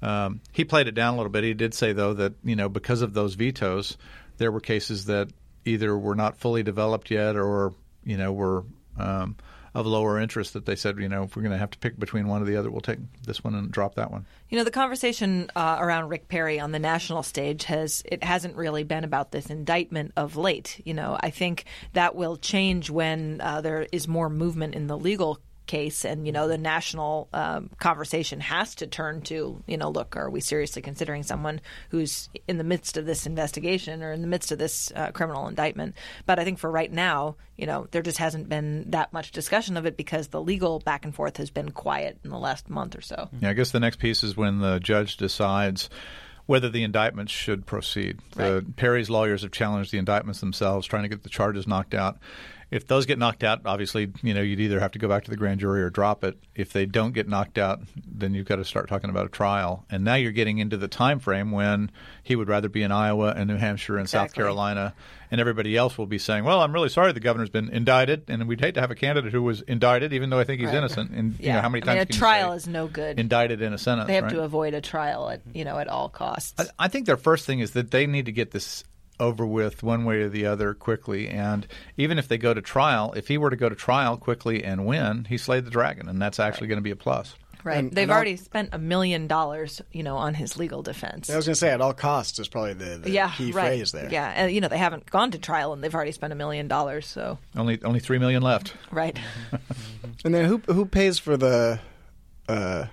um, 0.03 0.41
he 0.53 0.65
played 0.65 0.87
it 0.87 0.95
down 0.95 1.15
a 1.15 1.17
little 1.17 1.33
bit. 1.33 1.45
He 1.45 1.55
did 1.55 1.75
say, 1.75 1.93
though, 1.93 2.15
that 2.15 2.35
you 2.45 2.57
know 2.57 2.69
because 2.69 3.03
of 3.03 3.15
those 3.15 3.35
vetoes, 3.35 3.97
there 4.37 4.53
were 4.53 4.61
cases 4.61 5.07
that 5.07 5.29
either 5.65 5.97
were 5.97 6.15
not 6.15 6.37
fully 6.37 6.63
developed 6.63 7.11
yet 7.11 7.37
or 7.37 7.75
you 8.05 8.17
know 8.17 8.33
were 8.33 8.65
um, 8.99 9.37
of 9.77 9.87
lower 9.87 10.19
interest 10.19 10.55
that 10.55 10.65
they 10.65 10.75
said, 10.75 10.99
you 10.99 11.09
know, 11.09 11.25
if 11.25 11.37
we're 11.37 11.43
going 11.43 11.53
to 11.53 11.59
have 11.59 11.71
to 11.71 11.79
pick 11.79 11.99
between 11.99 12.27
one 12.27 12.41
or 12.41 12.47
the 12.47 12.57
other, 12.57 12.71
we'll 12.71 12.81
take 12.81 12.99
this 13.27 13.45
one 13.45 13.55
and 13.55 13.71
drop 13.71 13.95
that 13.95 14.11
one. 14.11 14.25
You 14.49 14.57
know, 14.57 14.65
the 14.65 14.71
conversation 14.71 15.51
uh, 15.55 15.77
around 15.79 16.09
Rick 16.09 16.29
Perry 16.29 16.59
on 16.59 16.73
the 16.73 16.79
national 16.79 17.23
stage 17.23 17.65
has 17.65 18.03
it 18.07 18.25
hasn't 18.25 18.57
really 18.57 18.85
been 18.85 19.05
about 19.05 19.33
this 19.33 19.51
indictment 19.51 20.13
of 20.17 20.35
late. 20.35 20.81
You 20.87 20.95
know, 20.95 21.19
I 21.21 21.29
think 21.29 21.67
that 21.93 22.15
will 22.15 22.39
change 22.39 22.89
when 22.89 23.43
uh, 23.43 23.61
there 23.61 23.87
is 23.93 24.09
more 24.09 24.31
movement 24.31 24.75
in 24.75 24.87
the 24.87 24.97
legal 24.97 25.41
case 25.67 26.05
and 26.05 26.27
you 26.27 26.33
know 26.33 26.49
the 26.49 26.59
national 26.59 27.29
um, 27.33 27.71
conversation 27.79 28.41
has 28.41 28.75
to 28.75 28.87
turn 28.87 29.21
to 29.23 29.63
you 29.67 29.77
know 29.77 29.91
look 29.91 30.17
are 30.17 30.31
we 30.31 30.41
seriously 30.41 30.83
considering 30.83 31.23
someone 31.23 31.61
who's 31.91 32.29
in 32.49 32.59
the 32.59 32.65
midst 32.65 32.97
of 32.97 33.07
this 33.07 33.27
investigation 33.27 34.03
or 34.03 34.13
in 34.13 34.21
the 34.21 34.29
midst 34.29 34.53
of 34.53 34.59
this 34.59 34.93
uh, 34.95 35.11
criminal 35.13 35.49
indictment 35.49 35.95
but 36.25 36.39
i 36.39 36.45
think 36.45 36.59
for 36.59 36.71
right 36.71 36.93
now 36.93 37.37
you 37.57 37.67
know 37.67 37.87
there 37.91 38.03
just 38.03 38.19
hasn't 38.19 38.49
been 38.49 38.91
that 38.91 39.13
much 39.13 39.33
discussion 39.33 39.77
of 39.77 39.87
it 39.87 39.97
because 39.97 40.29
the 40.29 40.41
legal 40.41 40.79
back 40.81 41.05
and 41.05 41.15
forth 41.15 41.37
has 41.37 41.51
been 41.51 41.71
quiet 41.71 42.19
in 42.25 42.31
the 42.31 42.39
last 42.39 42.69
month 42.71 42.97
or 42.97 43.03
so 43.03 43.29
Yeah, 43.41 43.51
I 43.51 43.53
guess 43.53 43.71
the 43.71 43.81
next 43.81 43.99
piece 43.99 44.23
is 44.23 44.37
when 44.37 44.61
the 44.61 44.79
judge 44.79 45.17
decides 45.17 45.91
whether 46.47 46.69
the 46.69 46.85
indictments 46.85 47.33
should 47.33 47.67
proceed. 47.67 48.21
The 48.37 48.65
Perry's 48.77 49.11
lawyers 49.11 49.43
have 49.43 49.51
challenged 49.51 49.91
the 49.91 49.99
indictments 49.99 50.41
themselves, 50.41 50.87
trying 50.87 51.03
to 51.03 51.09
get 51.09 51.25
the 51.25 51.29
charges 51.29 51.67
knocked 51.67 51.93
out. 51.93 52.19
If 52.69 52.89
those 52.89 53.07
get 53.07 53.17
knocked 53.19 53.45
out, 53.45 53.61
obviously, 53.65 54.11
you 54.23 54.35
know, 54.35 54.43
you'd 54.43 54.59
either 54.59 54.81
have 54.81 54.91
to 54.93 54.99
go 54.99 55.09
back 55.09 55.23
to 55.25 55.31
the 55.31 55.37
grand 55.37 55.61
jury 55.61 55.83
or 55.83 55.89
drop 55.91 56.25
it. 56.25 56.37
If 56.55 56.73
they 56.73 56.85
don't 56.85 57.13
get 57.13 57.29
knocked 57.29 57.59
out, 57.59 57.81
then 58.05 58.35
you've 58.35 58.47
got 58.47 58.57
to 58.57 58.65
start 58.65 58.89
talking 58.89 59.09
about 59.09 59.27
a 59.27 59.29
trial. 59.29 59.85
And 59.89 60.03
now 60.03 60.17
you're 60.17 60.33
getting 60.33 60.59
into 60.59 60.77
the 60.77 60.89
time 60.89 61.21
frame 61.21 61.53
when 61.53 61.93
he 62.25 62.35
would 62.35 62.49
rather 62.49 62.69
be 62.69 62.83
in 62.83 62.91
Iowa 62.91 63.35
and 63.37 63.49
New 63.49 63.57
Hampshire 63.57 63.99
and 63.99 64.09
South 64.09 64.35
Carolina, 64.35 64.95
and 65.31 65.41
everybody 65.41 65.77
else 65.77 65.97
will 65.97 66.07
be 66.07 66.19
saying, 66.19 66.43
"Well, 66.45 66.61
I'm 66.61 66.73
really 66.73 66.89
sorry 66.89 67.13
the 67.13 67.21
governor's 67.21 67.51
been 67.51 67.69
indicted, 67.71 68.25
and 68.29 68.47
we'd 68.49 68.61
hate 68.61 68.75
to 68.75 68.81
have 68.81 68.91
a 68.91 68.95
candidate 68.97 69.33
who 69.33 69.43
was 69.43 69.61
indicted, 69.63 70.13
even 70.13 70.31
though 70.31 70.39
I 70.41 70.45
think 70.45 70.61
he's 70.61 70.69
Right. 70.71 70.79
innocent." 70.79 71.11
And 71.13 71.33
you 71.33 71.47
yeah 71.47 71.55
know, 71.57 71.61
how 71.63 71.69
many 71.69 71.83
I 71.83 71.87
times 71.87 71.99
mean, 71.99 72.07
a 72.11 72.13
you 72.15 72.19
trial 72.19 72.53
is 72.53 72.67
no 72.67 72.89
good 72.89 73.19
indicted 73.21 73.63
in 73.63 73.73
a 73.73 73.79
sentence? 73.79 74.09
they 74.09 74.15
have 74.15 74.25
right? 74.25 74.33
to 74.33 74.43
avoid 74.43 74.75
a 74.75 74.81
trial 74.81 75.31
at 75.31 75.41
you 75.55 75.65
know 75.65 75.79
at 75.79 75.87
all 75.89 76.09
costs 76.09 76.55
I, 76.59 76.87
I 76.87 76.89
think 76.89 77.07
their 77.07 77.17
first 77.17 77.45
thing 77.47 77.61
is 77.61 77.73
that 77.73 77.91
they 77.93 78.07
need 78.09 78.27
to 78.27 78.33
get 78.33 78.51
this 78.51 78.83
over 79.19 79.47
with 79.47 79.83
one 79.83 80.05
way 80.05 80.21
or 80.23 80.29
the 80.29 80.47
other 80.47 80.75
quickly. 80.75 81.29
And 81.29 81.67
even 81.97 82.19
if 82.19 82.29
they 82.29 82.39
go 82.39 82.53
to 82.55 82.61
trial, 82.63 83.13
if 83.17 83.29
he 83.29 83.39
were 83.39 83.51
to 83.51 83.57
go 83.57 83.69
to 83.69 83.75
trial 83.75 84.17
quickly 84.17 84.63
and 84.65 84.85
win, 84.87 85.25
he 85.29 85.39
slayed 85.39 85.65
the 85.65 85.71
dragon, 85.71 86.09
and 86.09 86.21
that's 86.21 86.39
actually 86.39 86.67
going 86.69 86.79
to 86.79 86.83
be 86.83 86.91
a 86.91 86.97
plus. 86.97 87.35
Right. 87.65 87.79
And- 87.79 87.91
They've 87.91 88.03
and 88.05 88.13
I'll- 88.13 88.17
already 88.19 88.37
spent 88.37 88.69
a 88.73 88.79
million 88.79 89.27
dollars, 89.27 89.83
you 89.91 90.05
know, 90.05 90.17
on 90.17 90.35
his 90.35 90.57
legal 90.57 90.83
defense. 90.83 91.29
I 91.29 91.35
was 91.37 91.47
going 91.47 91.55
to 91.55 91.59
say 91.59 91.71
at 91.71 91.81
all 91.81 91.95
costs 91.95 92.39
is 92.39 92.47
probably 92.47 92.75
the, 92.75 92.99
the 92.99 93.11
yeah, 93.11 93.31
key 93.33 93.51
right. 93.51 93.67
phrase 93.69 93.91
there. 93.91 94.09
Yeah, 94.09 94.33
and 94.37 94.53
you 94.53 94.61
know 94.61 94.69
they 94.69 94.79
haven't 94.79 95.11
gone 95.11 95.33
to 95.33 95.39
trial 95.39 95.73
and 95.73 95.83
they've 95.83 95.93
already 95.95 96.13
spent 96.13 96.33
a 96.33 96.37
million 96.37 96.69
dollars. 96.69 97.07
So 97.07 97.39
Only 97.57 97.83
only 97.83 97.99
three 97.99 98.19
million 98.19 98.43
left. 98.43 98.75
right, 98.93 99.19
And 100.25 100.33
then 100.35 100.45
who 100.45 100.59
who 100.73 100.87
pays 100.87 101.19
for 101.19 101.37
the 101.37 101.81
uh, 102.49 102.85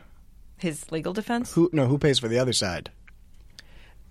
his 0.58 0.92
legal 0.92 1.14
defense. 1.14 1.54
who 1.54 1.70
no 1.72 1.86
who 1.86 2.00
pays 2.00 2.18
for 2.18 2.28
the 2.28 2.40
other 2.40 2.54
side? 2.54 2.90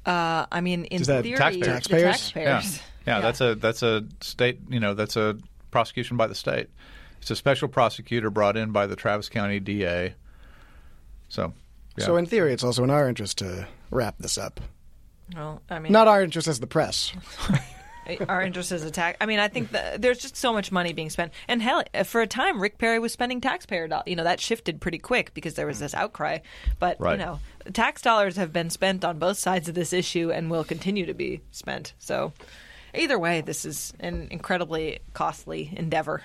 Uh, 0.04 0.46
I 0.50 0.60
mean, 0.60 0.84
in 0.86 1.00
Is 1.00 1.06
that 1.06 1.22
theory, 1.22 1.36
taxpayers? 1.38 1.66
the 1.66 1.72
Taxpayers? 1.72 2.16
taxpayers. 2.16 2.82
Yeah. 3.06 3.16
yeah, 3.16 3.20
That's 3.20 3.40
a 3.40 3.54
that's 3.54 3.82
a 3.82 4.04
state. 4.20 4.58
You 4.68 4.80
know, 4.80 4.94
that's 4.94 5.16
a 5.16 5.36
prosecution 5.70 6.16
by 6.16 6.26
the 6.26 6.34
state. 6.34 6.68
It's 7.20 7.30
a 7.30 7.36
special 7.36 7.68
prosecutor 7.68 8.30
brought 8.30 8.56
in 8.56 8.72
by 8.72 8.86
the 8.88 8.96
Travis 8.96 9.28
County 9.28 9.60
DA. 9.60 10.14
So, 11.28 11.52
yeah. 11.96 12.04
So 12.06 12.16
in 12.16 12.26
theory, 12.26 12.52
it's 12.52 12.64
also 12.64 12.82
in 12.82 12.90
our 12.90 13.08
interest 13.08 13.38
to 13.38 13.68
wrap 13.90 14.18
this 14.18 14.36
up. 14.36 14.60
Well, 15.34 15.62
I 15.70 15.78
mean, 15.78 15.92
Not 15.92 16.08
our 16.08 16.22
interest 16.22 16.48
as 16.48 16.58
the 16.60 16.66
press. 16.66 17.12
our 18.28 18.42
interest 18.42 18.72
is 18.72 18.84
attack. 18.84 19.16
I 19.20 19.26
mean, 19.26 19.38
I 19.38 19.48
think 19.48 19.70
that 19.72 20.02
there's 20.02 20.18
just 20.18 20.36
so 20.36 20.52
much 20.52 20.72
money 20.72 20.92
being 20.92 21.10
spent, 21.10 21.32
and 21.48 21.62
hell, 21.62 21.82
for 22.04 22.20
a 22.20 22.26
time, 22.26 22.60
Rick 22.60 22.78
Perry 22.78 22.98
was 22.98 23.12
spending 23.12 23.40
taxpayer 23.40 23.88
dollars. 23.88 24.04
You 24.06 24.16
know, 24.16 24.24
that 24.24 24.40
shifted 24.40 24.80
pretty 24.80 24.98
quick 24.98 25.34
because 25.34 25.54
there 25.54 25.66
was 25.66 25.78
this 25.78 25.94
outcry. 25.94 26.38
But 26.78 27.00
Right. 27.00 27.18
you 27.18 27.24
know, 27.24 27.40
tax 27.72 28.02
dollars 28.02 28.36
have 28.36 28.52
been 28.52 28.70
spent 28.70 29.04
on 29.04 29.18
both 29.18 29.38
sides 29.38 29.68
of 29.68 29.74
this 29.74 29.92
issue 29.92 30.30
and 30.32 30.50
will 30.50 30.64
continue 30.64 31.06
to 31.06 31.14
be 31.14 31.40
spent. 31.50 31.94
So, 31.98 32.32
either 32.94 33.18
way, 33.18 33.40
this 33.40 33.64
is 33.64 33.92
an 34.00 34.28
incredibly 34.30 34.98
costly 35.14 35.72
endeavor. 35.76 36.22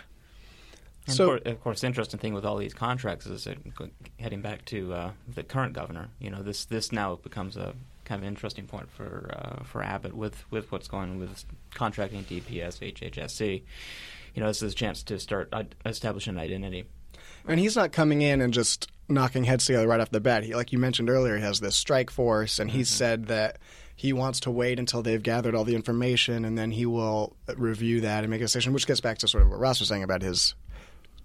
And 1.06 1.16
So- 1.16 1.24
of, 1.24 1.44
course, 1.44 1.54
of 1.54 1.64
course, 1.64 1.82
the 1.82 1.88
interesting 1.88 2.20
thing 2.20 2.34
with 2.34 2.46
all 2.46 2.58
these 2.58 2.74
contracts 2.74 3.26
is 3.28 3.46
that 3.46 3.58
heading 4.20 4.42
back 4.42 4.66
to 4.66 4.94
uh, 4.94 5.12
the 5.34 5.44
current 5.44 5.74
governor. 5.74 6.10
You 6.20 6.32
know, 6.32 6.42
this 6.44 6.66
this 6.66 6.92
now 6.92 7.16
becomes 7.16 7.56
a 7.56 7.76
kind 8.08 8.22
of 8.22 8.28
interesting 8.28 8.66
point 8.66 8.90
for 8.90 9.30
uh, 9.34 9.64
for 9.64 9.84
Abbott 9.84 10.16
with 10.16 10.50
with 10.50 10.72
what's 10.72 10.88
going 10.88 11.10
on 11.10 11.20
with 11.20 11.46
contracting 11.74 12.24
DPS, 12.24 12.80
HHSC. 12.94 13.64
You 14.34 14.42
know, 14.42 14.48
this 14.48 14.62
is 14.62 14.74
a 14.74 14.76
chance 14.76 15.04
to 15.04 15.20
start 15.20 15.54
establishing 15.86 16.36
an 16.36 16.40
identity. 16.40 16.86
And 17.48 17.60
he's 17.60 17.76
not 17.76 17.92
coming 17.92 18.22
in 18.22 18.42
and 18.42 18.54
just 18.54 18.90
knocking 19.10 19.46
heads 19.46 19.66
together 19.66 19.88
right 19.88 20.00
off 20.00 20.12
the 20.12 20.20
bat. 20.20 20.44
He, 20.44 20.54
like 20.54 20.72
you 20.72 20.80
mentioned 20.80 21.10
earlier, 21.10 21.38
he 21.38 21.42
has 21.42 21.60
this 21.60 21.76
strike 21.76 22.10
force, 22.10 22.60
and 22.60 22.70
he's 22.70 22.90
said 22.90 23.28
that 23.28 23.58
he 23.96 24.14
wants 24.14 24.42
to 24.42 24.52
wait 24.52 24.80
until 24.80 25.02
they've 25.02 25.24
gathered 25.24 25.56
all 25.56 25.64
the 25.64 25.76
information, 25.76 26.46
and 26.46 26.58
then 26.58 26.72
he 26.72 26.86
will 26.86 27.36
review 27.56 28.02
that 28.02 28.24
and 28.24 28.30
make 28.30 28.42
a 28.42 28.44
decision. 28.44 28.74
Which 28.74 28.86
gets 28.86 29.02
back 29.02 29.18
to 29.20 29.28
sort 29.28 29.44
of 29.44 29.50
what 29.50 29.60
Ross 29.60 29.80
was 29.80 29.90
saying 29.90 30.04
about 30.04 30.22
his 30.22 30.56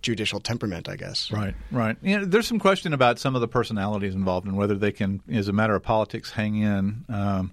judicial 0.02 0.40
temperament, 0.40 0.88
I 0.88 0.96
guess. 0.96 1.30
Right, 1.30 1.54
right. 1.70 1.96
You 2.02 2.18
know, 2.18 2.24
there's 2.24 2.46
some 2.46 2.58
question 2.58 2.92
about 2.92 3.18
some 3.18 3.34
of 3.34 3.40
the 3.40 3.48
personalities 3.48 4.14
involved 4.14 4.46
and 4.46 4.56
whether 4.56 4.74
they 4.74 4.92
can, 4.92 5.22
as 5.30 5.48
a 5.48 5.52
matter 5.52 5.74
of 5.74 5.82
politics, 5.82 6.30
hang 6.30 6.56
in. 6.56 7.04
Um, 7.08 7.52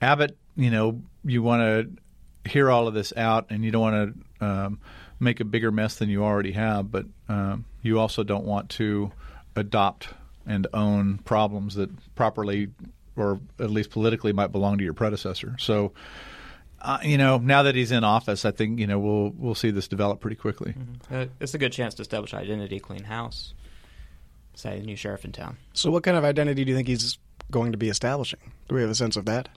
Abbott, 0.00 0.36
you 0.56 0.70
know, 0.70 1.00
you 1.24 1.42
want 1.42 1.62
to 1.62 2.50
hear 2.50 2.70
all 2.70 2.88
of 2.88 2.94
this 2.94 3.12
out, 3.16 3.46
and 3.50 3.64
you 3.64 3.70
don't 3.70 3.82
want 3.82 4.14
to 4.40 4.46
um, 4.46 4.80
make 5.20 5.40
a 5.40 5.44
bigger 5.44 5.70
mess 5.70 5.96
than 5.96 6.08
you 6.08 6.24
already 6.24 6.52
have, 6.52 6.90
but 6.90 7.06
um, 7.28 7.64
you 7.82 7.98
also 7.98 8.22
don't 8.22 8.44
want 8.44 8.70
to 8.70 9.12
adopt 9.56 10.08
and 10.46 10.66
own 10.72 11.18
problems 11.18 11.74
that 11.74 11.90
properly 12.14 12.68
or 13.18 13.40
at 13.58 13.70
least 13.70 13.90
politically 13.90 14.32
might 14.32 14.52
belong 14.52 14.78
to 14.78 14.84
your 14.84 14.94
predecessor. 14.94 15.56
So, 15.58 15.92
uh, 16.80 16.98
you 17.02 17.18
know, 17.18 17.38
now 17.38 17.64
that 17.64 17.74
he's 17.74 17.92
in 17.92 18.04
office, 18.04 18.44
I 18.44 18.50
think 18.50 18.78
you 18.78 18.86
know 18.86 18.98
we'll 18.98 19.30
we'll 19.36 19.54
see 19.54 19.70
this 19.70 19.88
develop 19.88 20.20
pretty 20.20 20.36
quickly. 20.36 20.74
Uh, 21.10 21.26
it's 21.40 21.54
a 21.54 21.58
good 21.58 21.72
chance 21.72 21.94
to 21.94 22.02
establish 22.02 22.34
identity, 22.34 22.78
clean 22.78 23.04
house. 23.04 23.54
Say, 24.54 24.80
the 24.80 24.86
new 24.86 24.96
sheriff 24.96 25.24
in 25.24 25.30
town. 25.32 25.56
So, 25.72 25.90
what 25.90 26.02
kind 26.02 26.16
of 26.16 26.24
identity 26.24 26.64
do 26.64 26.70
you 26.70 26.76
think 26.76 26.88
he's 26.88 27.18
going 27.50 27.72
to 27.72 27.78
be 27.78 27.88
establishing? 27.88 28.40
Do 28.68 28.74
we 28.74 28.80
have 28.80 28.90
a 28.90 28.94
sense 28.94 29.16
of 29.16 29.24
that? 29.26 29.48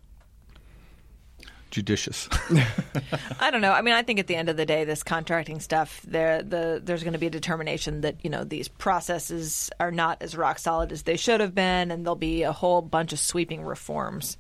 Judicious. 1.72 2.28
I 3.40 3.50
don't 3.50 3.62
know. 3.62 3.72
I 3.72 3.82
mean, 3.82 3.94
I 3.94 4.04
think 4.04 4.20
at 4.20 4.28
the 4.28 4.36
end 4.36 4.50
of 4.50 4.58
the 4.58 4.66
day, 4.66 4.84
this 4.84 5.04
contracting 5.04 5.62
stuff, 5.62 6.02
there, 6.06 6.44
the 6.44 6.82
there's 6.84 7.02
going 7.02 7.14
to 7.14 7.20
be 7.20 7.28
a 7.28 7.32
determination 7.32 8.02
that 8.02 8.18
you 8.24 8.30
know 8.30 8.44
these 8.44 8.68
processes 8.68 9.70
are 9.80 9.90
not 9.92 10.22
as 10.22 10.36
rock 10.36 10.60
solid 10.60 10.92
as 10.92 11.04
they 11.04 11.16
should 11.16 11.40
have 11.40 11.56
been, 11.56 11.90
and 11.90 12.06
there'll 12.06 12.16
be 12.16 12.44
a 12.44 12.52
whole 12.52 12.82
bunch 12.82 13.14
of 13.14 13.20
sweeping 13.20 13.64
reforms. 13.64 14.38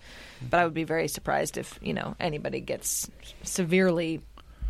But 0.47 0.59
I 0.59 0.65
would 0.65 0.73
be 0.73 0.83
very 0.83 1.07
surprised 1.07 1.57
if 1.57 1.79
you 1.81 1.93
know 1.93 2.15
anybody 2.19 2.59
gets 2.59 3.09
severely 3.43 4.21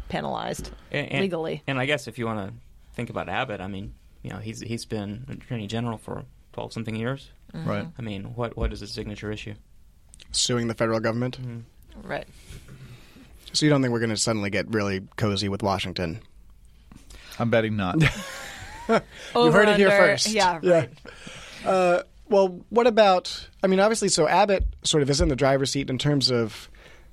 penalized 0.10 0.70
And, 0.92 1.12
and- 1.12 1.22
legally. 1.22 1.64
And 1.68 1.80
I 1.80 1.86
guess 1.86 2.08
if 2.08 2.20
you 2.20 2.26
want 2.28 2.48
to 2.48 2.54
think 2.94 3.10
about 3.10 3.28
Abbott, 3.28 3.60
I 3.60 3.68
mean, 3.68 3.94
you 4.22 4.30
know, 4.30 4.38
he's 4.38 4.60
he's 4.60 4.86
been 4.86 5.26
attorney 5.30 5.66
general 5.66 5.98
for 5.98 6.26
twelve 6.54 6.74
something 6.74 6.96
years. 6.96 7.32
Right. 7.54 7.88
I 7.98 8.02
mean, 8.02 8.36
what 8.36 8.56
what 8.56 8.72
is 8.72 8.82
his 8.82 8.92
signature 8.92 9.32
issue? 9.32 9.56
Suing 10.32 10.68
the 10.68 10.76
federal 10.76 11.00
government? 11.00 11.42
Mm-hmm. 11.42 11.60
Right. 12.04 12.28
So, 13.54 13.66
you 13.66 13.70
don't 13.70 13.82
think 13.82 13.92
we're 13.92 14.00
going 14.00 14.12
to 14.12 14.18
suddenly 14.18 14.50
get 14.50 14.74
really 14.74 15.02
cozy 15.18 15.50
with 15.50 15.62
Washington? 15.62 16.22
I'm 17.38 17.50
betting 17.50 17.76
not. 17.76 18.02
You've 18.90 19.54
heard 19.54 19.70
it 19.70 19.78
here 19.78 19.90
first. 19.90 20.28
Yeah. 20.32 20.60
Yeah. 20.62 20.86
Uh, 21.66 22.04
well, 22.30 22.62
what 22.70 22.88
about? 22.88 23.50
I 23.62 23.68
mean, 23.68 23.80
obviously, 23.80 24.10
so 24.10 24.28
Abbott 24.28 24.66
sort 24.84 25.04
of 25.04 25.10
is 25.10 25.22
in 25.22 25.28
the 25.28 25.36
driver's 25.36 25.72
seat 25.72 25.90
in 25.90 25.98
terms 25.98 26.32
of 26.32 26.70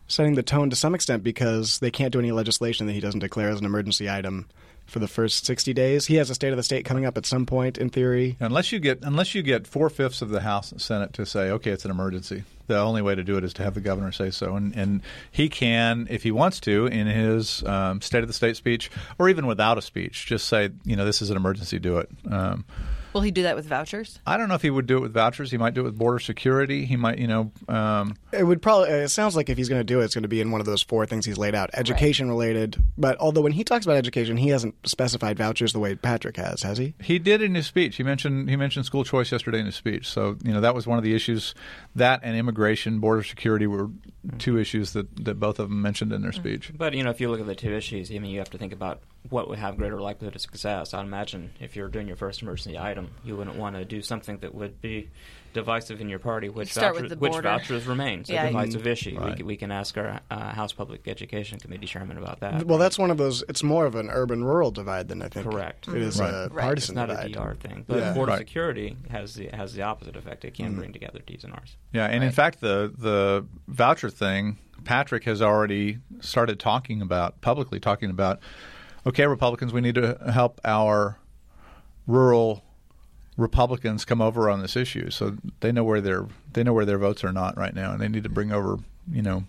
setting 0.06 0.34
the 0.34 0.42
tone 0.42 0.70
to 0.70 0.76
some 0.76 0.94
extent 0.94 1.22
because 1.22 1.80
they 1.80 1.90
can't 1.90 2.12
do 2.12 2.18
any 2.18 2.32
legislation 2.32 2.86
that 2.86 2.94
he 2.94 3.00
doesn't 3.00 3.20
declare 3.20 3.50
as 3.50 3.60
an 3.60 3.66
emergency 3.66 4.08
item 4.08 4.46
for 4.88 4.98
the 4.98 5.06
first 5.06 5.46
60 5.46 5.72
days. 5.74 6.06
He 6.06 6.16
has 6.16 6.30
a 6.30 6.34
state 6.34 6.50
of 6.50 6.56
the 6.56 6.62
state 6.62 6.84
coming 6.84 7.04
up 7.04 7.16
at 7.16 7.26
some 7.26 7.46
point, 7.46 7.78
in 7.78 7.90
theory. 7.90 8.36
unless 8.40 8.72
you 8.72 8.80
get 8.80 9.00
unless 9.02 9.34
you 9.34 9.42
get 9.42 9.66
four 9.66 9.90
fifths 9.90 10.22
of 10.22 10.30
the 10.30 10.40
House 10.40 10.72
and 10.72 10.80
Senate 10.80 11.12
to 11.12 11.26
say, 11.26 11.50
okay, 11.50 11.70
it's 11.70 11.84
an 11.84 11.90
emergency. 11.90 12.44
The 12.66 12.78
only 12.78 13.00
way 13.00 13.14
to 13.14 13.22
do 13.22 13.36
it 13.36 13.44
is 13.44 13.54
to 13.54 13.62
have 13.62 13.74
the 13.74 13.80
governor 13.80 14.12
say 14.12 14.30
so, 14.30 14.56
and 14.56 14.74
and 14.74 15.02
he 15.30 15.48
can, 15.48 16.06
if 16.10 16.22
he 16.22 16.30
wants 16.30 16.60
to, 16.60 16.86
in 16.86 17.06
his 17.06 17.62
um, 17.64 18.00
State 18.00 18.22
of 18.22 18.28
the 18.28 18.34
State 18.34 18.56
speech, 18.56 18.90
or 19.18 19.28
even 19.28 19.46
without 19.46 19.78
a 19.78 19.82
speech, 19.82 20.26
just 20.26 20.48
say, 20.48 20.70
you 20.84 20.96
know, 20.96 21.04
this 21.04 21.22
is 21.22 21.30
an 21.30 21.36
emergency. 21.36 21.78
Do 21.78 21.98
it. 21.98 22.10
Um, 22.30 22.64
Will 23.12 23.20
he 23.22 23.30
do 23.30 23.42
that 23.44 23.56
with 23.56 23.66
vouchers? 23.66 24.18
I 24.26 24.36
don't 24.36 24.48
know 24.48 24.54
if 24.54 24.62
he 24.62 24.70
would 24.70 24.86
do 24.86 24.98
it 24.98 25.00
with 25.00 25.12
vouchers. 25.12 25.50
He 25.50 25.58
might 25.58 25.74
do 25.74 25.80
it 25.80 25.84
with 25.84 25.98
border 25.98 26.18
security. 26.18 26.84
He 26.84 26.96
might, 26.96 27.18
you 27.18 27.26
know, 27.26 27.52
um, 27.68 28.16
It 28.32 28.44
would 28.44 28.60
probably. 28.62 28.90
It 28.90 29.08
sounds 29.08 29.36
like 29.36 29.48
if 29.48 29.56
he's 29.56 29.68
going 29.68 29.80
to 29.80 29.84
do 29.84 30.00
it, 30.00 30.04
it's 30.04 30.14
going 30.14 30.22
to 30.22 30.28
be 30.28 30.40
in 30.40 30.50
one 30.50 30.60
of 30.60 30.66
those 30.66 30.82
four 30.82 31.06
things 31.06 31.24
he's 31.24 31.38
laid 31.38 31.54
out, 31.54 31.70
education 31.74 32.28
related. 32.28 32.82
But 32.96 33.18
although 33.18 33.40
when 33.40 33.52
he 33.52 33.64
talks 33.64 33.86
about 33.86 33.96
education, 33.96 34.36
he 34.36 34.48
hasn't 34.48 34.74
specified 34.86 35.38
vouchers 35.38 35.72
the 35.72 35.78
way 35.78 35.94
Patrick 35.94 36.36
has, 36.36 36.62
has 36.62 36.78
he? 36.78 36.94
He 37.00 37.18
did 37.18 37.42
in 37.42 37.54
his 37.54 37.66
speech. 37.66 37.96
He 37.96 38.02
mentioned 38.02 38.50
he 38.50 38.56
mentioned 38.56 38.86
school 38.86 39.04
choice 39.04 39.32
yesterday 39.32 39.60
in 39.60 39.66
his 39.66 39.76
speech. 39.76 40.08
So 40.08 40.36
you 40.44 40.52
know 40.52 40.60
that 40.60 40.74
was 40.74 40.86
one 40.86 40.98
of 40.98 41.04
the 41.04 41.14
issues. 41.14 41.54
That 41.96 42.20
and 42.22 42.36
immigration, 42.36 43.00
border 43.00 43.22
security 43.22 43.66
were 43.66 43.90
two 44.38 44.58
issues 44.58 44.92
that, 44.92 45.24
that 45.24 45.40
both 45.40 45.58
of 45.58 45.68
them 45.68 45.80
mentioned 45.80 46.12
in 46.12 46.22
their 46.22 46.32
speech. 46.32 46.70
But 46.76 46.94
you 46.94 47.02
know, 47.02 47.10
if 47.10 47.20
you 47.20 47.30
look 47.30 47.40
at 47.40 47.46
the 47.46 47.54
two 47.54 47.74
issues, 47.74 48.10
I 48.10 48.18
mean, 48.18 48.30
you 48.30 48.38
have 48.38 48.50
to 48.50 48.58
think 48.58 48.72
about 48.72 49.00
what 49.30 49.48
would 49.48 49.58
have 49.58 49.76
greater 49.76 50.00
likelihood 50.00 50.34
of 50.34 50.40
success. 50.40 50.94
I'd 50.94 51.04
imagine 51.04 51.50
if 51.60 51.76
you're 51.76 51.88
doing 51.88 52.06
your 52.06 52.16
first 52.16 52.42
emergency 52.42 52.78
item, 52.78 53.10
you 53.24 53.36
wouldn't 53.36 53.56
want 53.56 53.76
to 53.76 53.84
do 53.84 54.00
something 54.02 54.38
that 54.38 54.54
would 54.54 54.80
be 54.80 55.10
divisive 55.54 56.00
in 56.00 56.08
your 56.08 56.18
party. 56.18 56.48
Which 56.48 56.70
Start 56.72 56.94
with 56.94 57.02
vouchers, 57.04 57.10
the 57.10 57.16
which 57.18 57.32
border. 57.32 57.48
vouchers 57.48 57.86
remains 57.86 58.28
Yeah. 58.28 58.44
a 58.44 58.46
divisive 58.48 58.86
issue. 58.86 59.10
We, 59.12 59.16
Right. 59.18 59.36
can- 59.36 59.46
we 59.46 59.56
can 59.56 59.70
ask 59.72 59.96
our 59.96 60.20
uh, 60.30 60.52
House 60.52 60.72
Public 60.72 61.08
Education 61.08 61.58
Committee 61.58 61.86
chairman 61.86 62.18
about 62.18 62.40
that. 62.40 62.64
Well, 62.66 62.78
that's 62.78 62.98
one 62.98 63.10
of 63.10 63.16
those. 63.16 63.42
It's 63.48 63.62
more 63.62 63.86
of 63.86 63.94
an 63.94 64.08
urban-rural 64.10 64.70
divide 64.70 65.08
than 65.08 65.22
I 65.22 65.28
think. 65.28 65.50
Correct. 65.50 65.88
It 65.88 65.96
is 65.96 66.20
Right. 66.20 66.28
a 66.32 66.48
Right. 66.52 66.62
partisan 66.64 66.92
it's 66.92 66.96
not 66.96 67.08
divide. 67.08 67.26
a 67.26 67.28
DR 67.30 67.54
thing, 67.54 67.84
but 67.88 67.98
Yeah. 67.98 68.12
border 68.14 68.32
Right. 68.32 68.38
security 68.38 68.96
has 69.10 69.34
the 69.34 69.48
has 69.48 69.74
the 69.74 69.82
opposite 69.82 70.16
effect. 70.16 70.44
It 70.44 70.54
can 70.54 70.74
bring 70.76 70.92
together 70.92 71.20
D's 71.26 71.44
and 71.44 71.52
R's. 71.54 71.76
Yeah, 71.92 72.06
and 72.06 72.22
in 72.22 72.30
fact, 72.30 72.60
the 72.60 72.92
the 72.96 73.46
voucher 73.66 74.10
thing, 74.10 74.58
Patrick 74.84 75.24
has 75.24 75.40
already 75.42 75.98
started 76.20 76.60
talking 76.60 77.00
about 77.02 77.40
publicly 77.40 77.80
talking 77.80 78.10
about. 78.10 78.38
Okay, 79.06 79.26
Republicans, 79.26 79.72
we 79.72 79.80
need 79.80 79.94
to 79.94 80.18
help 80.32 80.60
our 80.64 81.18
rural 82.06 82.62
Republicans 83.36 84.04
come 84.04 84.20
over 84.20 84.50
on 84.50 84.60
this 84.60 84.76
issue, 84.76 85.10
so 85.10 85.36
they 85.60 85.70
know 85.72 85.84
where 85.84 86.00
their 86.00 86.26
they 86.52 86.64
know 86.64 86.72
where 86.72 86.84
their 86.84 86.98
votes 86.98 87.22
are 87.22 87.32
not 87.32 87.56
right 87.56 87.74
now, 87.74 87.92
and 87.92 88.00
they 88.00 88.08
need 88.08 88.24
to 88.24 88.28
bring 88.28 88.50
over, 88.52 88.78
you 89.10 89.22
know, 89.22 89.44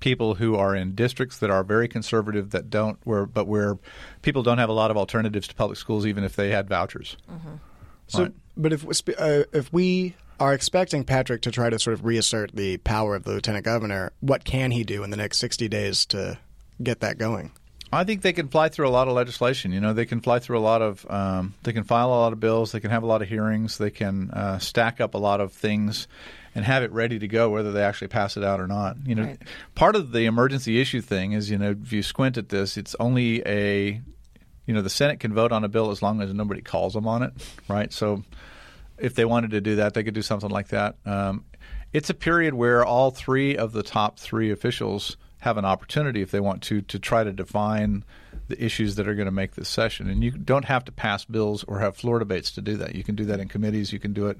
people 0.00 0.34
who 0.34 0.54
are 0.56 0.74
in 0.76 0.94
districts 0.94 1.38
that 1.38 1.50
are 1.50 1.64
very 1.64 1.88
conservative 1.88 2.50
that 2.50 2.68
don't 2.68 2.98
where 3.04 3.24
but 3.24 3.46
where 3.46 3.78
people 4.20 4.42
don't 4.42 4.58
have 4.58 4.68
a 4.68 4.74
lot 4.74 4.90
of 4.90 4.96
alternatives 4.98 5.48
to 5.48 5.54
public 5.54 5.78
schools, 5.78 6.04
even 6.06 6.24
if 6.24 6.36
they 6.36 6.50
had 6.50 6.68
vouchers. 6.68 7.16
So, 8.08 8.24
Right. 8.24 8.32
but 8.56 8.72
if 8.74 8.84
uh, 9.18 9.44
if 9.52 9.72
we 9.72 10.14
are 10.38 10.52
expecting 10.52 11.02
Patrick 11.02 11.40
to 11.42 11.50
try 11.50 11.70
to 11.70 11.78
sort 11.78 11.94
of 11.94 12.04
reassert 12.04 12.54
the 12.54 12.76
power 12.78 13.16
of 13.16 13.24
the 13.24 13.32
lieutenant 13.32 13.64
governor, 13.64 14.12
what 14.20 14.44
can 14.44 14.70
he 14.72 14.84
do 14.84 15.02
in 15.02 15.10
the 15.10 15.16
next 15.16 15.38
sixty 15.38 15.68
days 15.68 16.04
to 16.06 16.38
get 16.82 17.00
that 17.00 17.16
going? 17.16 17.52
I 17.92 18.04
think 18.04 18.22
they 18.22 18.32
can 18.32 18.48
fly 18.48 18.68
through 18.68 18.88
a 18.88 18.90
lot 18.90 19.06
of 19.08 19.14
legislation. 19.14 19.72
You 19.72 19.80
know, 19.80 19.92
they 19.92 20.06
can 20.06 20.20
fly 20.20 20.38
through 20.40 20.58
a 20.58 20.60
lot 20.60 20.82
of, 20.82 21.06
um, 21.08 21.54
they 21.62 21.72
can 21.72 21.84
file 21.84 22.08
a 22.08 22.18
lot 22.18 22.32
of 22.32 22.40
bills, 22.40 22.72
they 22.72 22.80
can 22.80 22.90
have 22.90 23.02
a 23.02 23.06
lot 23.06 23.22
of 23.22 23.28
hearings, 23.28 23.78
they 23.78 23.90
can 23.90 24.30
uh, 24.32 24.58
stack 24.58 25.00
up 25.00 25.14
a 25.14 25.18
lot 25.18 25.40
of 25.40 25.52
things, 25.52 26.08
and 26.54 26.64
have 26.64 26.82
it 26.82 26.90
ready 26.90 27.18
to 27.18 27.28
go, 27.28 27.50
whether 27.50 27.70
they 27.70 27.82
actually 27.82 28.08
pass 28.08 28.36
it 28.36 28.42
out 28.42 28.60
or 28.60 28.66
not. 28.66 28.96
You 29.04 29.14
know, 29.14 29.22
Right. 29.24 29.38
part 29.74 29.94
of 29.94 30.10
the 30.12 30.24
emergency 30.24 30.80
issue 30.80 31.00
thing 31.00 31.32
is, 31.32 31.48
you 31.50 31.58
know, 31.58 31.76
if 31.82 31.92
you 31.92 32.02
squint 32.02 32.36
at 32.38 32.48
this, 32.48 32.76
it's 32.76 32.96
only 32.98 33.42
a, 33.46 34.00
you 34.66 34.74
know, 34.74 34.82
the 34.82 34.90
Senate 34.90 35.20
can 35.20 35.32
vote 35.32 35.52
on 35.52 35.62
a 35.64 35.68
bill 35.68 35.90
as 35.90 36.02
long 36.02 36.20
as 36.20 36.32
nobody 36.34 36.62
calls 36.62 36.94
them 36.94 37.06
on 37.06 37.22
it, 37.22 37.32
right? 37.68 37.92
So, 37.92 38.24
if 38.98 39.14
they 39.14 39.26
wanted 39.26 39.50
to 39.50 39.60
do 39.60 39.76
that, 39.76 39.92
they 39.94 40.02
could 40.02 40.14
do 40.14 40.22
something 40.22 40.48
like 40.50 40.68
that. 40.68 40.96
Um, 41.04 41.44
it's 41.92 42.08
a 42.10 42.14
period 42.14 42.54
where 42.54 42.84
all 42.84 43.10
three 43.10 43.56
of 43.56 43.72
the 43.72 43.82
top 43.82 44.18
three 44.18 44.50
officials 44.50 45.18
have 45.46 45.58
an 45.58 45.64
opportunity, 45.64 46.22
if 46.22 46.32
they 46.32 46.40
want 46.40 46.60
to, 46.64 46.82
to 46.82 46.98
try 46.98 47.22
to 47.22 47.32
define 47.32 48.02
the 48.48 48.62
issues 48.62 48.96
that 48.96 49.06
are 49.06 49.14
going 49.14 49.26
to 49.26 49.32
make 49.32 49.54
this 49.54 49.68
session. 49.68 50.10
And 50.10 50.22
you 50.22 50.32
don't 50.32 50.64
have 50.64 50.84
to 50.86 50.92
pass 50.92 51.24
bills 51.24 51.64
or 51.64 51.78
have 51.78 51.96
floor 51.96 52.18
debates 52.18 52.50
to 52.52 52.60
do 52.60 52.76
that. 52.78 52.96
You 52.96 53.04
can 53.04 53.14
do 53.14 53.24
that 53.26 53.38
in 53.38 53.46
committees. 53.46 53.92
You 53.92 54.00
can 54.00 54.12
do 54.12 54.26
it 54.26 54.38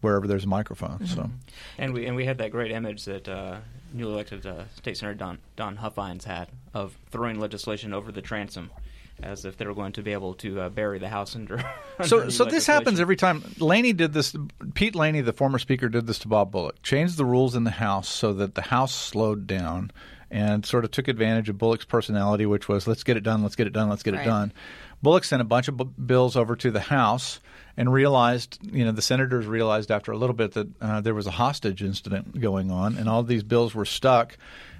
wherever 0.00 0.26
there's 0.26 0.44
a 0.44 0.48
microphone. 0.48 1.06
So, 1.06 1.30
And 1.76 1.92
we 1.92 2.06
and 2.06 2.16
we 2.16 2.24
had 2.24 2.38
that 2.38 2.50
great 2.50 2.70
image 2.70 3.04
that 3.04 3.28
uh, 3.28 3.58
newly 3.92 4.14
elected 4.14 4.46
uh, 4.46 4.64
State 4.76 4.96
Senator 4.96 5.18
Don 5.18 5.38
Don 5.56 5.76
Huffines 5.76 6.24
had 6.24 6.48
of 6.72 6.96
throwing 7.10 7.38
legislation 7.38 7.92
over 7.92 8.10
the 8.10 8.22
transom, 8.22 8.70
as 9.22 9.44
if 9.44 9.58
they 9.58 9.66
were 9.66 9.74
going 9.74 9.92
to 9.92 10.02
be 10.02 10.12
able 10.12 10.34
to 10.34 10.60
uh, 10.60 10.68
bury 10.70 10.98
the 10.98 11.08
House 11.08 11.36
under. 11.36 11.58
so, 12.02 12.20
under 12.20 12.30
so 12.30 12.44
this 12.46 12.66
happens 12.66 12.98
every 12.98 13.16
time. 13.16 13.42
Laney 13.58 13.92
did 13.92 14.14
this. 14.14 14.34
Pete 14.72 14.94
Laney, 14.94 15.20
the 15.20 15.34
former 15.34 15.58
speaker, 15.58 15.90
did 15.90 16.06
this 16.06 16.18
to 16.20 16.28
Bob 16.28 16.50
Bullock. 16.50 16.82
Changed 16.82 17.18
the 17.18 17.26
rules 17.26 17.54
in 17.54 17.64
the 17.64 17.70
House 17.70 18.08
so 18.08 18.32
that 18.34 18.54
the 18.54 18.62
House 18.62 18.94
slowed 18.94 19.46
down 19.46 19.90
and 20.30 20.64
sort 20.66 20.84
of 20.84 20.90
took 20.90 21.08
advantage 21.08 21.48
of 21.48 21.58
Bullock's 21.58 21.84
personality, 21.84 22.46
which 22.46 22.68
was 22.68 22.86
let's 22.86 23.04
get 23.04 23.16
it 23.16 23.22
done, 23.22 23.42
let's 23.42 23.56
get 23.56 23.66
it 23.66 23.72
done, 23.72 23.88
let's 23.88 24.02
get 24.02 24.14
Right. 24.14 24.22
it 24.22 24.28
done. 24.28 24.52
Bullock 25.02 25.24
sent 25.24 25.42
a 25.42 25.44
bunch 25.44 25.68
of 25.68 25.76
b- 25.76 25.84
bills 26.04 26.36
over 26.36 26.56
to 26.56 26.70
the 26.70 26.80
House 26.80 27.40
and 27.76 27.92
realized, 27.92 28.58
you 28.72 28.84
know, 28.84 28.92
the 28.92 29.02
senators 29.02 29.46
realized 29.46 29.90
after 29.90 30.10
a 30.10 30.16
little 30.16 30.34
bit 30.34 30.52
that 30.52 30.68
uh, 30.80 31.00
there 31.02 31.14
was 31.14 31.26
a 31.26 31.30
hostage 31.32 31.82
incident 31.82 32.40
going 32.40 32.70
on, 32.70 32.96
and 32.96 33.08
all 33.08 33.22
these 33.22 33.42
bills 33.42 33.74
were 33.74 33.84
stuck. 33.84 34.36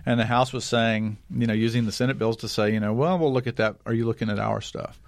And 0.06 0.18
the 0.18 0.24
House 0.24 0.52
was 0.52 0.64
saying, 0.64 1.18
you 1.30 1.46
know, 1.46 1.52
using 1.52 1.84
the 1.84 1.92
Senate 1.92 2.16
bills 2.18 2.38
to 2.38 2.48
say, 2.48 2.72
you 2.72 2.80
know, 2.80 2.92
well, 2.92 3.18
we'll 3.18 3.32
look 3.32 3.46
at 3.46 3.56
that. 3.56 3.76
Are 3.84 3.92
you 3.92 4.06
looking 4.06 4.30
at 4.30 4.38
our 4.38 4.60
stuff? 4.60 5.00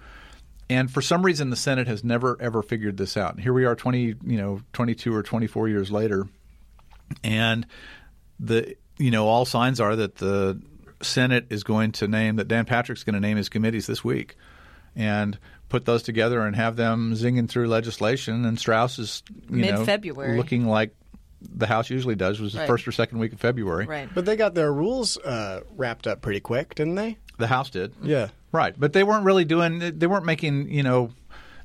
And 0.69 0.91
for 0.91 1.01
some 1.01 1.23
reason, 1.25 1.49
the 1.49 1.55
Senate 1.55 1.87
has 1.87 2.03
never 2.03 2.37
ever 2.39 2.61
figured 2.61 2.97
this 2.97 3.17
out. 3.17 3.33
And 3.33 3.41
here 3.41 3.53
we 3.53 3.65
are, 3.65 3.75
twenty, 3.75 4.13
you 4.23 4.37
know, 4.37 4.61
twenty-two 4.73 5.15
or 5.15 5.23
twenty-four 5.23 5.67
years 5.67 5.89
later, 5.89 6.27
and 7.23 7.65
the 8.39 8.75
you 8.99 9.09
know 9.11 9.27
all 9.27 9.45
signs 9.45 9.79
are 9.79 9.95
that 9.95 10.15
the 10.15 10.61
Senate 11.01 11.47
is 11.49 11.63
going 11.63 11.93
to 11.93 12.07
name 12.07 12.35
that 12.35 12.47
Dan 12.47 12.65
Patrick's 12.65 13.03
going 13.03 13.13
to 13.15 13.19
name 13.19 13.37
his 13.37 13.49
committees 13.49 13.87
this 13.87 14.03
week, 14.03 14.35
and 14.95 15.37
put 15.69 15.85
those 15.85 16.03
together 16.03 16.41
and 16.41 16.55
have 16.55 16.75
them 16.75 17.13
zinging 17.13 17.47
through 17.49 17.67
legislation. 17.67 18.45
And 18.45 18.59
Straus 18.59 18.99
is 18.99 19.23
you 19.49 19.57
know, 19.65 19.77
Mid-February. 19.77 20.37
looking 20.37 20.65
like 20.65 20.93
the 21.41 21.67
House 21.67 21.89
usually 21.89 22.15
does, 22.15 22.39
was 22.41 22.53
the 22.53 22.59
Right. 22.59 22.67
first 22.67 22.87
or 22.87 22.91
second 22.91 23.19
week 23.19 23.31
of 23.33 23.39
February. 23.39 23.85
Right. 23.85 24.09
But 24.13 24.25
they 24.25 24.35
got 24.35 24.55
their 24.55 24.73
rules 24.73 25.17
uh, 25.17 25.61
wrapped 25.77 26.05
up 26.05 26.21
pretty 26.21 26.41
quick, 26.41 26.75
didn't 26.75 26.95
they? 26.95 27.17
The 27.37 27.47
House 27.47 27.69
did. 27.69 27.93
Yeah. 28.03 28.27
Right, 28.51 28.73
but 28.77 28.93
they 28.93 29.03
weren't 29.03 29.25
really 29.25 29.45
doing. 29.45 29.77
They 29.77 30.07
weren't 30.07 30.25
making 30.25 30.69
you 30.71 30.81
know 30.81 31.11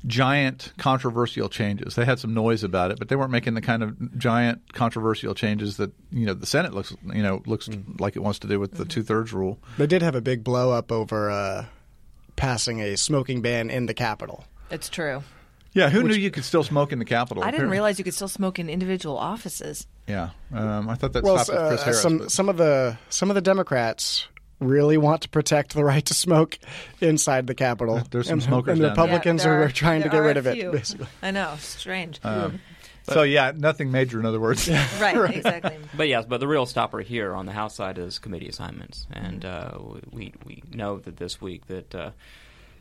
giant 0.07 0.73
controversial 0.77 1.49
changes. 1.49 1.95
They 1.95 2.05
had 2.05 2.19
some 2.19 2.35
noise 2.35 2.63
about 2.63 2.91
it, 2.91 2.99
but 2.99 3.09
they 3.09 3.17
weren't 3.17 3.31
making 3.31 3.55
the 3.55 3.61
kind 3.61 3.83
of 3.83 4.19
giant 4.19 4.73
controversial 4.73 5.35
changes 5.35 5.77
that 5.79 5.93
you 6.11 6.27
know 6.27 6.35
the 6.35 6.47
Senate 6.47 6.75
looks 6.75 6.95
you 7.13 7.23
know 7.23 7.43
looks 7.47 7.69
like 7.99 8.17
it 8.17 8.21
wants 8.21 8.39
to 8.41 8.47
do 8.47 8.61
with 8.61 8.73
the 8.73 8.85
two 8.85 9.03
thirds 9.03 9.33
rule. 9.33 9.59
They 9.79 9.87
did 9.87 10.03
have 10.03 10.15
a 10.15 10.21
big 10.21 10.45
blow 10.45 10.73
up 10.73 10.93
over 10.93 11.31
uh, 11.31 11.67
passing 12.37 12.81
a 12.81 12.97
smoking 12.97 13.41
ban 13.43 13.71
in 13.71 13.87
the 13.87 13.95
Capitol. 13.95 14.45
It's 14.71 14.89
true. 14.89 15.23
Yeah, 15.73 15.91
who 15.91 16.05
knew 16.05 16.15
you 16.15 16.31
could 16.31 16.45
still 16.45 16.63
smoke 16.63 16.93
in 16.93 17.01
the 17.01 17.05
Capitol? 17.05 17.43
I 17.43 17.51
didn't 17.51 17.69
realize 17.69 17.99
you 17.99 18.05
could 18.05 18.15
still 18.15 18.29
smoke 18.29 18.61
in 18.61 18.71
individual 18.71 19.19
offices. 19.19 19.89
Yeah, 20.07 20.31
um, 20.53 20.89
I 20.89 20.95
thought 20.95 21.15
that 21.15 21.25
well, 21.25 21.39
stopped 21.39 21.59
with 21.59 21.69
Chris 21.69 21.81
uh, 21.81 21.85
Harris. 21.85 22.03
some 22.03 22.19
but- 22.19 22.31
some 22.31 22.49
of 22.49 22.57
the 22.57 22.97
some 23.09 23.31
of 23.31 23.35
the 23.35 23.41
Democrats 23.41 24.29
really 24.67 24.97
want 24.97 25.23
to 25.23 25.29
protect 25.29 25.75
the 25.75 25.85
right 25.85 26.05
to 26.07 26.15
smoke 26.15 26.59
inside 27.01 27.47
the 27.47 27.55
Capitol. 27.55 28.03
There's 28.11 28.27
some 28.27 28.35
and, 28.35 28.43
smokers 28.43 28.73
and 28.73 28.83
down 28.83 28.95
there. 28.95 29.05
Republicans 29.05 29.45
Yeah, 29.45 29.51
there 29.51 29.63
are, 29.63 29.69
trying 29.69 30.03
to 30.03 30.09
get 30.09 30.19
rid 30.19 30.37
of 30.37 30.47
it. 30.47 30.55
few. 30.55 30.73
Basically, 30.73 31.07
I 31.23 31.31
know, 31.31 31.55
strange. 31.59 32.21
Um, 32.25 32.61
so 33.05 33.23
yeah, 33.23 33.53
nothing 33.55 33.91
major. 33.91 34.19
In 34.19 34.27
other 34.27 34.41
words, 34.41 34.69
right, 35.01 35.37
exactly. 35.37 35.77
But 35.97 36.09
yes, 36.09 36.25
but 36.27 36.41
the 36.41 36.49
real 36.49 36.67
stopper 36.67 37.01
here 37.01 37.35
on 37.35 37.47
the 37.47 37.53
House 37.53 37.75
side 37.75 37.99
is 37.99 38.19
committee 38.19 38.49
assignments, 38.49 39.07
and 39.13 39.45
uh, 39.45 39.79
we 40.11 40.33
we 40.45 40.63
know 40.73 40.99
that 40.99 41.17
this 41.19 41.41
week 41.41 41.67
that 41.67 41.95
uh, 41.95 42.11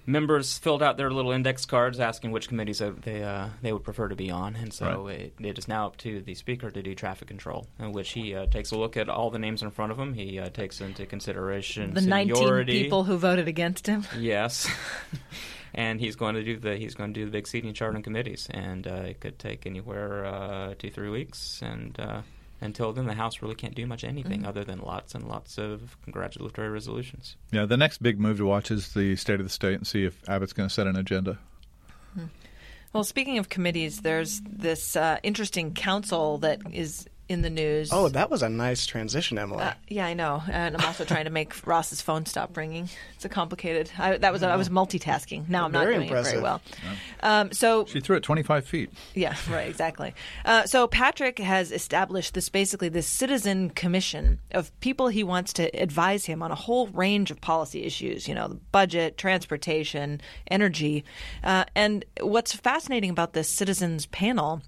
members 0.06 0.58
filled 0.58 0.84
out 0.84 0.98
their 0.98 1.12
little 1.12 1.32
index 1.32 1.66
cards 1.66 2.00
asking 2.00 2.32
which 2.32 2.48
committees 2.48 2.80
they 2.80 2.90
they, 2.90 3.24
uh, 3.24 3.50
they 3.62 3.74
would 3.74 3.84
prefer 3.84 4.08
to 4.08 4.16
be 4.16 4.30
on, 4.30 4.56
and 4.56 4.74
so 4.74 5.08
it, 5.08 5.34
it 5.40 5.58
is 5.58 5.68
now 5.68 5.88
up 5.88 5.98
to 5.98 6.22
the 6.22 6.36
speaker 6.36 6.70
to 6.70 6.82
do 6.82 6.96
traffic 6.96 7.28
control, 7.28 7.68
in 7.80 7.92
which 7.92 8.12
he 8.12 8.36
uh, 8.36 8.46
takes 8.48 8.72
a 8.72 8.78
look 8.78 8.98
at 8.98 9.10
all 9.10 9.30
the 9.30 9.40
names 9.40 9.62
in 9.62 9.72
front 9.72 9.92
of 9.92 10.00
him. 10.00 10.14
He 10.14 10.40
uh, 10.40 10.50
takes 10.50 10.82
into 10.82 11.06
consideration 11.06 11.94
The 11.94 12.02
19 12.02 12.66
people 12.66 13.04
who 13.04 13.18
voted 13.18 13.48
against 13.48 13.88
him. 13.88 14.04
Yes. 14.24 14.68
and 15.74 16.00
he's 16.00 16.16
going 16.16 16.36
to 16.36 16.44
do 16.44 16.58
the 16.58 16.78
he's 16.78 16.96
going 16.96 17.14
to 17.14 17.20
do 17.20 17.26
the 17.26 17.32
big 17.32 17.48
seating 17.48 17.74
chart 17.74 17.96
on 17.96 18.04
committees, 18.04 18.48
and 18.52 18.88
uh, 18.88 19.04
it 19.08 19.20
could 19.20 19.40
take 19.40 19.66
anywhere 19.66 20.26
uh, 20.26 20.74
two 20.78 20.90
three 20.90 21.10
weeks, 21.10 21.62
and 21.62 22.00
uh, 22.00 22.22
until 22.64 22.94
then 22.94 23.06
the 23.06 23.14
House 23.14 23.42
really 23.42 23.56
can't 23.56 23.76
do 23.76 23.86
much 23.86 24.04
anything 24.04 24.46
other 24.46 24.64
than 24.64 24.80
lots 24.80 25.14
and 25.14 25.28
lots 25.28 25.58
of 25.58 25.98
congratulatory 26.04 26.70
resolutions. 26.70 27.36
yeah. 27.52 27.66
The 27.66 27.78
next 27.78 28.02
big 28.02 28.20
move 28.20 28.38
to 28.38 28.46
watch 28.46 28.72
is 28.72 28.94
the 28.94 29.16
state 29.16 29.40
of 29.40 29.46
the 29.46 29.50
state 29.52 29.76
and 29.76 29.86
see 29.86 30.06
if 30.06 30.18
Abbott's 30.28 30.54
going 30.54 30.70
to 30.70 30.74
set 30.74 30.88
an 30.88 30.96
agenda. 30.96 31.38
Well, 32.94 33.04
speaking 33.04 33.40
of 33.40 33.50
committees, 33.50 34.02
there's 34.02 34.40
this 34.42 34.96
uh, 34.96 35.18
interesting 35.24 35.74
council 35.74 36.38
that 36.40 36.62
is 36.72 37.08
in 37.30 37.42
the 37.42 37.50
news. 37.50 37.90
oh, 37.92 38.10
that 38.10 38.30
was 38.30 38.44
a 38.44 38.50
nice 38.50 38.86
transition, 38.86 39.38
Emily. 39.38 39.64
Uh, 39.64 39.74
yeah, 39.88 40.06
I 40.06 40.14
know, 40.14 40.44
and 40.52 40.76
I'm 40.76 40.86
also 40.86 41.06
trying 41.06 41.26
to 41.26 41.32
make 41.32 41.56
Ross's 41.68 42.02
phone 42.02 42.26
stop 42.26 42.56
ringing. 42.58 42.90
It's 43.16 43.26
a 43.26 43.30
complicated. 43.30 43.90
I, 43.98 44.18
that 44.18 44.34
was 44.34 44.44
I 44.44 44.56
was 44.56 44.70
multitasking. 44.70 45.48
Now 45.50 45.66
I'm 45.66 45.72
not 45.72 45.84
Very 45.84 45.96
doing 45.96 46.08
it 46.08 46.10
very 46.10 46.20
impressive. 46.20 46.42
well. 46.44 46.62
Um, 47.22 47.52
so 47.52 47.86
She 47.86 48.00
threw 48.00 48.18
it 48.18 48.24
25 48.24 48.66
feet. 48.66 48.92
Yeah, 49.14 49.36
right, 49.50 49.70
exactly. 49.70 50.14
Uh, 50.44 50.66
so 50.66 50.88
Patrick 50.88 51.40
has 51.40 51.72
established 51.72 52.34
this 52.34 52.50
basically 52.50 52.90
this 52.90 53.08
citizen 53.08 53.70
commission 53.70 54.40
of 54.52 54.78
people 54.82 55.08
he 55.08 55.24
wants 55.24 55.54
to 55.54 55.64
advise 55.82 56.26
him 56.26 56.44
on 56.44 56.52
a 56.52 56.56
whole 56.56 56.88
range 56.88 57.32
of 57.32 57.40
policy 57.40 57.84
issues. 57.84 58.28
You 58.28 58.36
know, 58.36 58.48
the 58.50 58.56
budget, 58.72 59.18
transportation, 59.18 60.22
energy, 60.48 61.04
uh, 61.44 61.66
and 61.76 62.04
what's 62.22 62.54
fascinating 62.54 63.10
about 63.10 63.34
this 63.34 63.50
citizens 63.50 64.06
panel 64.08 64.62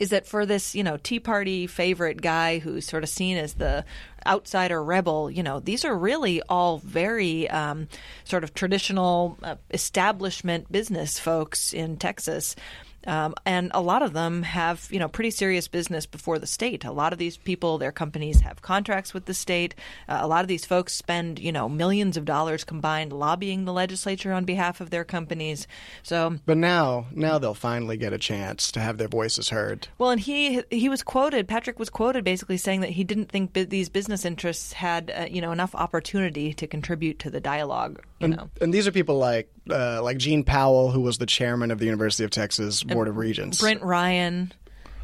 is 0.00 0.10
that 0.10 0.26
for 0.26 0.44
this, 0.46 0.74
you 0.74 0.82
know, 0.82 0.96
Tea 0.96 1.20
Party 1.20 1.66
favorite 1.66 2.20
guy 2.20 2.58
who's 2.58 2.86
sort 2.86 3.02
of 3.02 3.08
seen 3.08 3.36
as 3.36 3.54
the 3.54 3.84
outsider 4.26 4.82
rebel, 4.82 5.30
you 5.30 5.42
know, 5.42 5.60
these 5.60 5.84
are 5.84 5.96
really 5.96 6.42
all 6.48 6.78
very 6.78 7.48
um, 7.50 7.88
sort 8.24 8.44
of 8.44 8.54
traditional 8.54 9.38
uh, 9.42 9.56
establishment 9.72 10.70
business 10.70 11.18
folks 11.18 11.72
in 11.72 11.96
Texas. 11.96 12.56
Um, 13.06 13.34
and 13.44 13.70
a 13.74 13.80
lot 13.80 14.02
of 14.02 14.12
them 14.12 14.42
have, 14.42 14.88
you 14.90 14.98
know, 14.98 15.08
pretty 15.08 15.30
serious 15.30 15.68
business 15.68 16.06
before 16.06 16.38
the 16.38 16.46
state. 16.46 16.84
A 16.84 16.92
lot 16.92 17.12
of 17.12 17.18
these 17.18 17.36
people, 17.36 17.78
their 17.78 17.92
companies 17.92 18.40
have 18.40 18.62
contracts 18.62 19.12
with 19.12 19.26
the 19.26 19.34
state. 19.34 19.74
Uh, 20.08 20.18
a 20.20 20.26
lot 20.26 20.42
of 20.42 20.48
these 20.48 20.64
folks 20.64 20.94
spend, 20.94 21.38
you 21.38 21.52
know, 21.52 21.68
millions 21.68 22.16
of 22.16 22.24
dollars 22.24 22.64
combined 22.64 23.12
lobbying 23.12 23.64
the 23.64 23.72
legislature 23.72 24.32
on 24.32 24.44
behalf 24.44 24.80
of 24.80 24.90
their 24.90 25.04
companies. 25.04 25.66
So 26.02 26.38
but 26.46 26.56
now, 26.56 27.06
now 27.12 27.38
they'll 27.38 27.54
finally 27.54 27.96
get 27.96 28.12
a 28.12 28.18
chance 28.18 28.70
to 28.72 28.80
have 28.80 28.98
their 28.98 29.08
voices 29.08 29.50
heard. 29.50 29.88
well, 29.98 30.10
and 30.10 30.20
he 30.20 30.62
he 30.70 30.88
was 30.88 31.02
quoted. 31.02 31.48
Patrick 31.48 31.78
was 31.78 31.90
quoted 31.90 32.24
basically 32.24 32.56
saying 32.56 32.80
that 32.80 32.90
he 32.90 33.04
didn't 33.04 33.30
think 33.30 33.52
bu- 33.52 33.66
these 33.66 33.88
business 33.88 34.24
interests 34.24 34.72
had 34.72 35.10
uh, 35.10 35.26
you 35.30 35.40
know 35.40 35.52
enough 35.52 35.74
opportunity 35.74 36.52
to 36.54 36.66
contribute 36.66 37.18
to 37.20 37.30
the 37.30 37.40
dialogue. 37.40 38.02
You 38.20 38.28
know, 38.28 38.48
And 38.60 38.72
these 38.72 38.86
are 38.86 38.92
people 38.92 39.18
like 39.18 39.50
uh, 39.70 40.02
like 40.02 40.16
Gene 40.18 40.44
Powell, 40.44 40.90
who 40.90 41.00
was 41.00 41.18
the 41.18 41.26
chairman 41.26 41.70
of 41.70 41.78
the 41.78 41.84
University 41.84 42.24
of 42.24 42.30
Texas 42.30 42.82
Board 42.94 43.08
of 43.08 43.16
Regents. 43.16 43.60
Brint 43.60 43.82
Ryan. 43.82 44.52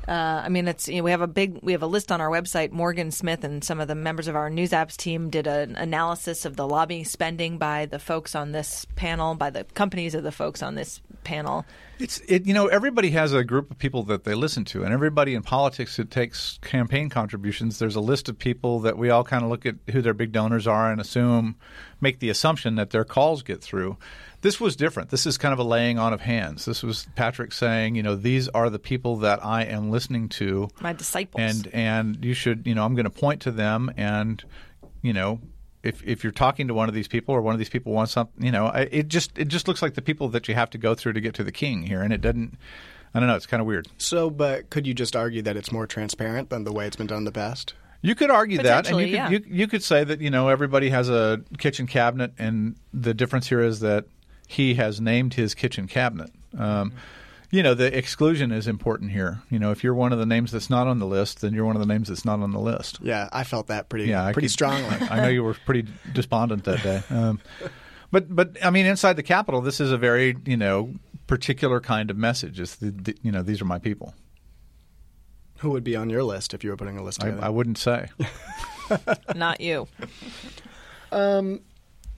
Uh, 0.09 0.43
I 0.45 0.49
mean, 0.49 0.67
it's 0.67 0.89
you 0.89 0.97
know, 0.97 1.03
we 1.05 1.11
have 1.11 1.21
a 1.21 1.29
big 1.29 1.61
we 1.63 1.73
have 1.73 1.83
a 1.83 1.87
list 1.87 2.11
on 2.11 2.21
our 2.21 2.31
website. 2.31 2.73
Morgan 2.73 3.11
Smith 3.11 3.45
and 3.45 3.63
some 3.63 3.81
of 3.81 3.87
the 3.87 3.95
members 3.95 4.29
of 4.29 4.35
our 4.35 4.51
news 4.51 4.71
apps 4.71 4.97
team 4.97 5.31
did 5.31 5.47
an 5.47 5.77
analysis 5.77 6.45
of 6.45 6.57
the 6.57 6.67
lobbying 6.67 7.05
spending 7.05 7.59
by 7.59 7.87
the 7.87 7.99
folks 7.99 8.35
on 8.35 8.53
this 8.53 8.87
panel, 8.97 9.35
by 9.35 9.51
the 9.51 9.65
companies 9.65 10.15
of 10.15 10.23
the 10.23 10.33
folks 10.33 10.63
on 10.63 10.75
this 10.75 11.01
panel. 11.23 11.65
It's 11.99 12.19
it. 12.27 12.47
You 12.47 12.55
know, 12.55 12.67
everybody 12.67 13.11
has 13.11 13.35
a 13.35 13.45
group 13.45 13.71
of 13.71 13.79
people 13.79 14.03
that 14.05 14.25
they 14.25 14.35
listen 14.35 14.65
to, 14.67 14.83
and 14.83 14.93
everybody 14.93 15.35
in 15.35 15.43
politics 15.43 15.97
who 15.97 16.05
takes 16.05 16.59
campaign 16.63 17.11
contributions. 17.11 17.79
There's 17.79 17.97
a 17.97 18.01
list 18.01 18.29
of 18.29 18.39
people 18.39 18.81
that 18.81 18.97
we 18.97 19.11
all 19.11 19.23
kind 19.23 19.45
of 19.45 19.51
look 19.51 19.67
at 19.67 19.77
who 19.93 20.01
their 20.01 20.15
big 20.15 20.33
donors 20.33 20.67
are 20.67 20.91
and 20.91 21.01
assume, 21.01 21.57
make 22.01 22.21
the 22.21 22.31
assumption 22.31 22.75
that 22.77 22.91
their 22.91 23.05
calls 23.05 23.43
get 23.43 23.63
through. 23.63 23.99
This 24.43 24.59
was 24.59 24.75
different. 24.75 25.11
This 25.11 25.27
is 25.27 25.37
kind 25.37 25.53
of 25.53 25.59
a 25.59 25.65
laying 25.65 25.99
on 25.99 26.13
of 26.13 26.21
hands. 26.23 26.65
This 26.65 26.83
was 26.83 27.07
Patrick 27.15 27.53
saying, 27.53 27.95
you 27.95 28.03
know, 28.03 28.17
these 28.17 28.49
are 28.49 28.71
the 28.71 28.79
people 28.79 29.17
that 29.19 29.45
I 29.45 29.65
am 29.65 29.91
listening 29.91 30.29
to, 30.31 30.69
My 30.81 30.93
disciples. 30.95 31.41
and 31.43 31.69
and 31.75 32.25
you 32.25 32.33
should, 32.33 32.67
you 32.67 32.75
know, 32.75 32.85
I'm 32.85 32.95
going 32.95 33.05
to 33.05 33.11
point 33.11 33.43
to 33.43 33.51
them, 33.51 33.91
and 33.97 34.43
you 35.03 35.13
know, 35.13 35.41
if 35.83 36.03
if 36.05 36.25
you're 36.25 36.33
talking 36.33 36.69
to 36.69 36.75
one 36.75 36.89
of 36.89 36.95
these 36.95 37.09
people 37.09 37.35
or 37.35 37.43
one 37.43 37.55
of 37.55 37.59
these 37.59 37.69
people 37.69 37.93
wants 37.93 38.13
something, 38.13 38.45
you 38.45 38.53
know, 38.53 38.67
I, 38.67 38.89
it 38.91 39.09
just 39.09 39.37
it 39.39 39.49
just 39.49 39.69
looks 39.69 39.83
like 39.83 39.95
the 39.95 40.03
people 40.03 40.29
that 40.31 40.49
you 40.49 40.55
have 40.55 40.71
to 40.71 40.79
go 40.79 40.95
through 40.95 41.15
to 41.15 41.21
get 41.21 41.35
to 41.35 41.45
the 41.45 41.53
king 41.53 41.83
here, 41.83 42.03
and 42.03 42.13
it 42.13 42.21
doesn't. 42.21 42.57
I 43.13 43.19
don't 43.19 43.29
know. 43.29 43.35
It's 43.35 43.47
kind 43.47 43.61
of 43.61 43.67
weird. 43.67 43.89
So, 43.99 44.31
but 44.31 44.71
could 44.71 44.87
you 44.87 44.95
just 44.95 45.17
argue 45.17 45.43
that 45.43 45.57
it's 45.57 45.73
more 45.73 45.87
transparent 45.87 46.49
than 46.49 46.65
the 46.65 46.73
way 46.73 46.87
it's 46.87 46.97
been 46.97 47.09
done 47.09 47.19
in 47.19 47.25
the 47.25 47.33
past? 47.33 47.75
You 48.03 48.15
could 48.15 48.31
argue 48.31 48.59
that, 48.63 48.89
and 48.89 48.99
you 49.01 49.07
Potentially, 49.09 49.39
could, 49.39 49.51
you, 49.51 49.57
you 49.57 49.67
could 49.67 49.83
say 49.83 50.05
that 50.05 50.21
you 50.21 50.31
know 50.31 50.49
everybody 50.49 50.89
has 50.91 51.11
a 51.11 51.43
kitchen 51.59 51.87
cabinet, 51.87 52.33
and 52.39 52.77
the 52.95 53.13
difference 53.13 53.49
here 53.49 53.61
is 53.61 53.81
that 53.81 54.07
he 54.51 54.75
has 54.75 55.01
named 55.01 55.35
his 55.35 55.55
kitchen 55.55 55.87
cabinet. 55.87 56.33
Um, 56.59 56.93
you 57.53 57.63
know, 57.63 57.73
the 57.73 57.97
exclusion 57.97 58.51
is 58.51 58.67
important 58.67 59.13
here. 59.13 59.43
You 59.49 59.61
know, 59.61 59.71
if 59.71 59.85
you're 59.85 59.95
one 59.95 60.13
of 60.13 60.19
the 60.19 60.27
names 60.27 60.51
that's 60.51 60.69
not 60.69 60.89
on 60.89 60.99
the 60.99 61.07
list, 61.07 61.41
then 61.41 61.55
you're 61.55 61.65
one 61.65 61.77
of 61.77 61.81
the 61.81 61.87
names 61.87 62.09
that's 62.09 62.25
not 62.25 62.41
on 62.41 62.51
the 62.51 62.59
list. 62.59 62.99
Yeah, 63.01 63.29
I 63.33 63.45
felt 63.45 63.69
that 63.69 63.89
pretty 63.89 64.07
Yeah, 64.07 64.33
pretty 64.33 64.47
could- 64.49 64.53
strongly. 64.53 64.89
I 65.11 65.21
know 65.21 65.29
you 65.29 65.45
were 65.45 65.55
pretty 65.55 65.87
despondent 66.13 66.65
that 66.65 66.83
day. 66.83 67.03
Um, 67.11 67.41
but 68.11 68.35
but 68.35 68.57
I 68.65 68.71
mean, 68.71 68.87
inside 68.87 69.15
the 69.15 69.23
Capitol, 69.23 69.61
this 69.61 69.81
is 69.81 69.93
a 69.93 69.97
very 69.99 70.37
you 70.45 70.57
know 70.57 70.95
particular 71.29 71.81
kind 71.81 72.11
of 72.11 72.17
message. 72.17 72.59
It's 72.59 72.75
the, 72.75 72.91
the, 72.91 73.17
you 73.23 73.31
know 73.31 73.43
these 73.43 73.61
are 73.63 73.67
my 73.67 73.79
people. 73.79 74.15
Who 75.59 75.71
would 75.71 75.85
be 75.85 75.95
on 75.95 76.11
your 76.11 76.25
list 76.25 76.55
if 76.55 76.65
you 76.65 76.71
were 76.71 76.77
putting 76.77 76.99
a 76.99 77.05
list 77.05 77.23
I, 77.23 77.27
together? 77.27 77.47
I 77.47 77.49
wouldn't 77.51 77.79
say. 77.79 78.09
Not 79.37 79.61
you. 79.61 79.87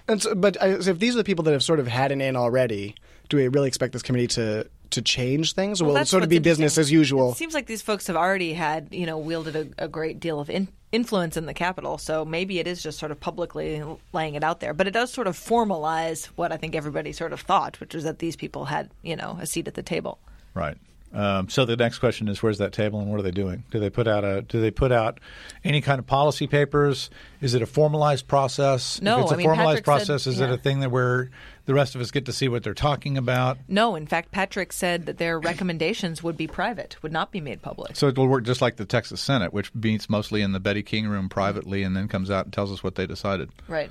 And 0.09 0.23
so, 0.23 0.35
but 0.35 0.61
I, 0.61 0.81
so 0.81 0.91
if 0.91 0.99
these 0.99 1.15
are 1.15 1.19
the 1.19 1.25
people 1.25 1.45
that 1.45 1.53
have 1.53 1.63
sort 1.63 1.81
of 1.81 1.87
had 1.87 2.13
an 2.13 2.21
in 2.21 2.37
already, 2.37 2.95
do 3.29 3.37
we 3.37 3.49
really 3.49 3.69
expect 3.69 3.93
this 3.93 4.03
committee 4.03 4.27
to 4.29 4.69
to 4.91 5.03
change 5.03 5.55
things, 5.55 5.81
or 5.81 5.85
Well, 5.85 5.93
will 5.93 5.97
it 5.97 6.01
that's 6.01 6.11
sort 6.11 6.23
of 6.23 6.29
be 6.29 6.39
business 6.39 6.77
as 6.79 6.93
usual? 6.93 7.33
It 7.33 7.37
seems 7.37 7.55
like 7.55 7.67
these 7.67 7.83
folks 7.83 8.07
have 8.09 8.17
already 8.17 8.53
had, 8.53 8.89
you 8.91 9.07
know, 9.07 9.17
wielded 9.17 9.57
a, 9.57 9.85
a 9.85 9.89
great 9.89 10.21
deal 10.21 10.39
of 10.39 10.51
in, 10.51 10.69
influence 10.93 11.39
in 11.39 11.47
the 11.47 11.55
Capitol. 11.55 11.97
So 11.97 12.25
maybe 12.25 12.59
it 12.59 12.67
is 12.67 12.83
just 12.83 12.99
sort 12.99 13.11
of 13.11 13.19
publicly 13.19 13.83
laying 14.13 14.35
it 14.35 14.45
out 14.45 14.61
there. 14.61 14.75
But 14.75 14.87
it 14.87 14.91
does 14.91 15.11
sort 15.11 15.27
of 15.27 15.37
formalize 15.37 16.27
what 16.37 16.53
I 16.53 16.59
think 16.59 16.75
everybody 16.75 17.13
sort 17.13 17.33
of 17.33 17.41
thought, 17.41 17.81
which 17.81 17.95
was 17.95 18.05
that 18.05 18.19
these 18.19 18.37
people 18.37 18.67
had, 18.67 18.91
you 19.03 19.17
know, 19.17 19.39
a 19.41 19.47
seat 19.47 19.67
at 19.67 19.75
the 19.75 19.83
table. 19.83 20.19
Right. 20.55 20.77
Um, 21.15 21.49
so 21.51 21.67
the 21.67 21.77
next 21.77 21.99
question 21.99 22.29
is, 22.29 22.43
where's 22.43 22.59
that 22.59 22.73
table, 22.73 22.99
and 23.01 23.11
what 23.11 23.21
are 23.21 23.23
they 23.23 23.31
doing? 23.31 23.65
Do 23.71 23.79
they 23.79 23.91
put 23.91 24.09
out 24.09 24.25
a? 24.25 24.43
Do 24.43 24.61
they 24.61 24.71
put 24.71 24.93
out 24.93 25.21
any 25.63 25.83
kind 25.83 25.99
of 25.99 26.07
policy 26.07 26.47
papers? 26.47 27.11
Is 27.43 27.53
it 27.55 27.61
a 27.61 27.67
formalized 27.67 28.27
process? 28.29 29.01
No, 29.03 29.19
if 29.19 29.23
it's 29.25 29.33
a 29.33 29.35
I 29.35 29.37
mean, 29.39 29.47
formalized 29.47 29.85
Patrick 29.85 30.07
said- 30.07 30.07
process, 30.07 30.27
is 30.27 30.41
it 30.41 30.51
a 30.51 30.57
thing 30.57 30.81
that 30.81 30.91
where 30.91 31.31
the 31.67 31.75
rest 31.75 31.95
of 31.95 32.01
us 32.01 32.11
get 32.11 32.25
to 32.27 32.33
see 32.33 32.49
what 32.49 32.63
they're 32.63 32.73
talking 32.73 33.19
about? 33.19 33.59
No, 33.69 33.95
in 33.95 34.07
fact, 34.07 34.33
Patrick 34.33 34.73
said 34.73 35.05
that 35.07 35.19
their 35.19 35.39
recommendations 35.39 36.23
would 36.23 36.37
be 36.37 36.47
private, 36.47 36.97
would 37.03 37.13
not 37.13 37.31
be 37.31 37.41
made 37.43 37.61
public. 37.61 37.95
So 37.95 38.09
it'll 38.09 38.27
work 38.27 38.45
just 38.45 38.63
like 38.63 38.77
the 38.77 38.87
Texas 38.87 39.21
Senate, 39.21 39.53
which 39.53 39.75
meets 39.75 40.09
mostly 40.09 40.41
in 40.41 40.53
the 40.53 40.61
Betty 40.61 40.83
King 40.83 41.09
room 41.09 41.29
privately, 41.29 41.83
and 41.83 41.95
then 41.95 42.09
comes 42.09 42.31
out 42.31 42.47
and 42.47 42.53
tells 42.55 42.73
us 42.73 42.83
what 42.83 42.95
they 42.95 43.07
decided. 43.07 43.51
Right. 43.69 43.91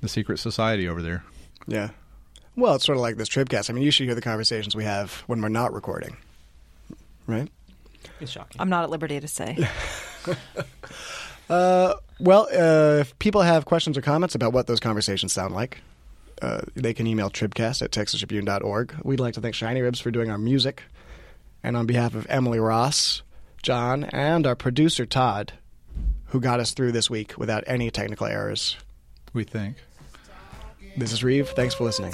The 0.00 0.08
secret 0.08 0.38
society 0.40 0.88
over 0.88 1.00
there. 1.00 1.22
Yeah. 1.68 1.90
Well, 2.56 2.74
it's 2.74 2.84
sort 2.84 2.96
of 2.96 3.02
like 3.02 3.16
this 3.16 3.28
Tribcast. 3.28 3.70
I 3.70 3.72
mean, 3.72 3.82
you 3.82 3.90
should 3.90 4.06
hear 4.06 4.14
the 4.14 4.20
conversations 4.20 4.76
we 4.76 4.84
have 4.84 5.22
when 5.26 5.40
we're 5.40 5.48
not 5.48 5.72
recording, 5.72 6.16
right? 7.26 7.48
It's 8.20 8.30
shocking. 8.32 8.60
I'm 8.60 8.68
not 8.68 8.84
at 8.84 8.90
liberty 8.90 9.18
to 9.20 9.28
say. 9.28 9.56
Well, 11.48 12.46
uh, 12.52 13.00
if 13.00 13.18
people 13.18 13.42
have 13.42 13.64
questions 13.64 13.98
or 13.98 14.00
comments 14.00 14.34
about 14.36 14.52
what 14.52 14.68
those 14.68 14.78
conversations 14.80 15.32
sound 15.32 15.54
like, 15.54 15.80
uh, 16.40 16.60
they 16.74 16.94
can 16.94 17.06
email 17.06 17.30
tribcast 17.30 17.82
at 17.82 17.90
texastribune.org. 17.90 18.94
We'd 19.02 19.18
like 19.20 19.34
to 19.34 19.40
thank 19.40 19.54
Shiny 19.56 19.80
Ribs 19.82 19.98
for 20.00 20.10
doing 20.12 20.30
our 20.30 20.38
music. 20.38 20.84
And 21.64 21.76
on 21.76 21.86
behalf 21.86 22.14
of 22.14 22.26
Emily 22.30 22.60
Ross, 22.60 23.22
John, 23.62 24.04
and 24.04 24.46
our 24.46 24.54
producer 24.54 25.04
Todd, 25.04 25.52
who 26.26 26.40
got 26.40 26.60
us 26.60 26.72
through 26.74 26.92
this 26.92 27.10
week 27.10 27.36
without 27.36 27.64
any 27.66 27.90
technical 27.90 28.26
errors, 28.28 28.76
We 29.32 29.44
think. 29.44 29.76
this 30.96 31.12
is 31.12 31.22
Reeve. 31.24 31.48
Thanks 31.50 31.74
for 31.74 31.84
listening. 31.84 32.12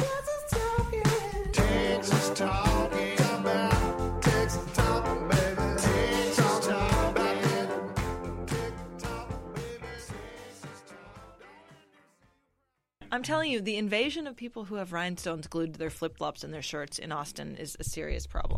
Telling 13.29 13.51
you, 13.51 13.61
the 13.61 13.77
invasion 13.77 14.27
of 14.27 14.35
people 14.35 14.65
who 14.65 14.77
have 14.77 14.95
rhinestones 14.95 15.47
glued 15.47 15.75
to 15.75 15.79
their 15.79 15.91
flip 15.91 16.17
flops 16.17 16.45
and 16.45 16.55
their 16.55 16.63
shirts 16.63 16.99
in 16.99 17.13
Austin 17.13 17.57
is 17.59 17.77
a 17.79 17.85
serious 17.85 18.27
problem. 18.27 18.57